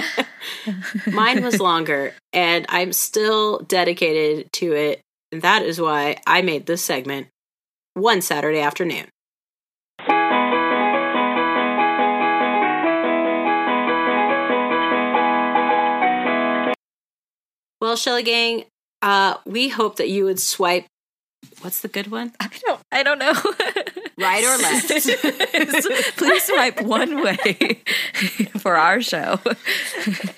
ago. 1.07 1.11
Mine 1.13 1.45
was 1.45 1.61
longer, 1.61 2.15
and 2.33 2.65
I'm 2.69 2.93
still 2.93 3.59
dedicated 3.61 4.51
to 4.55 4.73
it. 4.73 5.01
And 5.33 5.43
that 5.43 5.63
is 5.63 5.81
why 5.81 6.17
I 6.27 6.43
made 6.43 6.67
this 6.67 6.83
segment 6.85 7.29
one 7.95 8.21
Saturday 8.21 8.61
afternoon. 8.61 9.07
Well, 17.81 17.97
Shelly 17.97 18.23
Gang, 18.23 18.65
uh, 19.03 19.37
we 19.47 19.69
hope 19.69 19.97
that 19.97 20.09
you 20.09 20.25
would 20.25 20.39
swipe. 20.39 20.87
What's 21.61 21.81
the 21.81 21.89
good 21.89 22.11
one? 22.11 22.33
I 22.39 22.51
don't. 22.67 22.81
I 22.93 23.03
don't 23.03 23.19
know. 23.19 23.33
Right 24.21 24.45
or 24.45 24.59
left? 24.59 26.17
Please 26.17 26.43
swipe 26.45 26.83
one 26.83 27.23
way 27.23 27.81
for 28.59 28.77
our 28.77 29.01
show. 29.01 29.37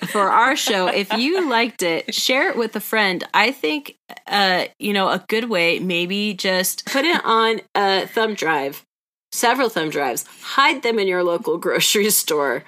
for 0.07 0.29
our 0.29 0.55
show. 0.55 0.87
If 0.87 1.11
you 1.13 1.49
liked 1.49 1.81
it, 1.81 2.13
share 2.13 2.49
it 2.49 2.55
with 2.57 2.75
a 2.75 2.79
friend. 2.79 3.23
I 3.33 3.51
think, 3.51 3.97
uh, 4.27 4.65
you 4.79 4.93
know, 4.93 5.09
a 5.09 5.23
good 5.27 5.49
way, 5.49 5.79
maybe 5.79 6.33
just 6.33 6.85
put 6.85 7.05
it 7.05 7.21
on 7.25 7.61
a 7.75 8.07
thumb 8.07 8.33
drive, 8.35 8.85
several 9.31 9.69
thumb 9.69 9.89
drives, 9.89 10.25
hide 10.41 10.83
them 10.83 10.99
in 10.99 11.07
your 11.07 11.23
local 11.23 11.57
grocery 11.57 12.09
store. 12.09 12.63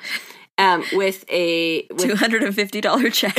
Um, 0.58 0.86
with 0.94 1.26
a 1.30 1.82
Two 1.98 2.16
hundred 2.16 2.44
and 2.44 2.56
fifty 2.56 2.80
dollar 2.80 3.10
check. 3.10 3.38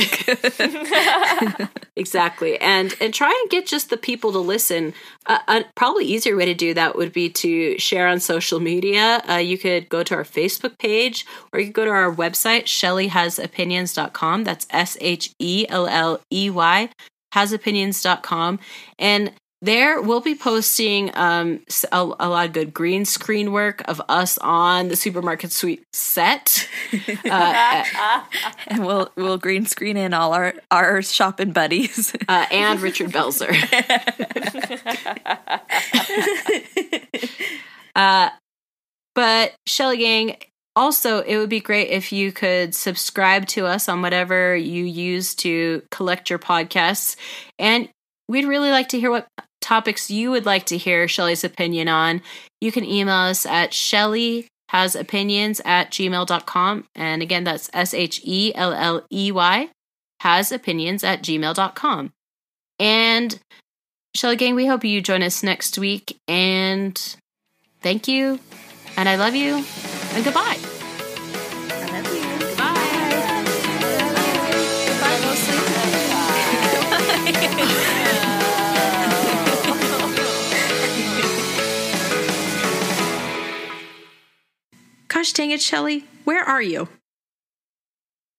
exactly, 1.95 2.59
and 2.59 2.95
and 3.01 3.11
try 3.11 3.35
and 3.41 3.49
get 3.49 3.65
just 3.65 3.89
the 3.89 3.97
people 3.97 4.31
to 4.33 4.39
listen. 4.39 4.93
Uh, 5.25 5.39
a 5.47 5.65
probably 5.75 6.05
easier 6.05 6.37
way 6.37 6.45
to 6.45 6.53
do 6.53 6.75
that 6.75 6.95
would 6.95 7.11
be 7.11 7.27
to 7.29 7.77
share 7.79 8.07
on 8.07 8.19
social 8.19 8.59
media. 8.59 9.23
Uh, 9.27 9.37
you 9.37 9.57
could 9.57 9.89
go 9.89 10.03
to 10.03 10.13
our 10.13 10.23
Facebook 10.23 10.77
page, 10.77 11.25
or 11.51 11.59
you 11.59 11.65
could 11.65 11.73
go 11.73 11.85
to 11.85 11.91
our 11.91 12.13
website, 12.13 12.65
ShellyHasOpinions.com. 12.65 14.43
That's 14.43 14.67
S 14.69 14.95
H 15.01 15.31
E 15.39 15.65
L 15.69 15.87
L 15.87 16.21
E 16.31 16.51
Y 16.51 16.89
hasopinions.com 17.33 18.59
and 18.97 19.31
there 19.61 20.01
we'll 20.01 20.21
be 20.21 20.35
posting 20.35 21.11
um 21.15 21.59
a, 21.91 21.97
a 21.97 22.29
lot 22.29 22.47
of 22.47 22.53
good 22.53 22.73
green 22.73 23.05
screen 23.05 23.51
work 23.51 23.81
of 23.87 24.01
us 24.07 24.37
on 24.39 24.87
the 24.87 24.95
Supermarket 24.95 25.51
Sweep 25.51 25.83
set. 25.93 26.67
Uh, 27.29 27.83
and 28.67 28.85
we'll 28.85 29.11
we'll 29.15 29.37
green 29.37 29.65
screen 29.65 29.97
in 29.97 30.13
all 30.13 30.33
our 30.33 30.53
our 30.71 31.01
shopping 31.01 31.51
buddies. 31.51 32.15
uh, 32.27 32.45
and 32.51 32.81
richard 32.81 33.11
belzer. 33.11 33.49
Uh 37.95 38.29
but 39.15 39.55
shelly 39.65 39.97
gang 39.97 40.37
also 40.75 41.21
it 41.21 41.37
would 41.37 41.49
be 41.49 41.59
great 41.59 41.89
if 41.89 42.11
you 42.13 42.31
could 42.31 42.75
subscribe 42.75 43.47
to 43.47 43.65
us 43.65 43.89
on 43.89 44.03
whatever 44.03 44.55
you 44.55 44.85
use 44.85 45.33
to 45.35 45.81
collect 45.89 46.29
your 46.29 46.37
podcasts. 46.37 47.15
And 47.57 47.89
we'd 48.29 48.45
really 48.45 48.69
like 48.69 48.89
to 48.89 48.99
hear 48.99 49.09
what 49.09 49.27
topics 49.67 50.09
you 50.09 50.31
would 50.31 50.45
like 50.45 50.65
to 50.67 50.77
hear 50.77 51.09
Shelly's 51.09 51.43
opinion 51.43 51.89
on. 51.89 52.21
You 52.61 52.71
can 52.71 52.85
email 52.85 53.13
us 53.15 53.45
at 53.45 53.73
Shelly 53.73 54.47
has 54.69 54.95
opinions 54.95 55.61
at 55.65 55.91
gmail.com. 55.91 56.85
And 56.95 57.21
again, 57.21 57.43
that's 57.43 57.69
S 57.73 57.93
H 57.93 58.21
E 58.23 58.53
L 58.55 58.73
L 58.73 59.05
E 59.11 59.31
Y 59.31 59.69
has 60.21 60.51
opinions 60.51 61.03
at 61.03 61.21
gmail.com. 61.21 62.11
And 62.79 63.39
Shelly 64.15 64.35
Gang, 64.37 64.55
we 64.55 64.65
hope 64.65 64.83
you 64.83 65.01
join 65.01 65.21
us 65.21 65.43
next 65.43 65.77
week. 65.77 66.17
And 66.27 66.97
thank 67.81 68.07
you. 68.07 68.39
And 68.95 69.07
I 69.09 69.15
love 69.15 69.35
you. 69.35 69.63
And 70.13 70.23
goodbye. 70.23 70.57
Goodbye. 70.59 70.76
Gosh 85.07 85.33
dang 85.33 85.51
it, 85.51 85.61
Shelly. 85.61 86.03
Where 86.25 86.43
are 86.43 86.61
you? 86.61 86.89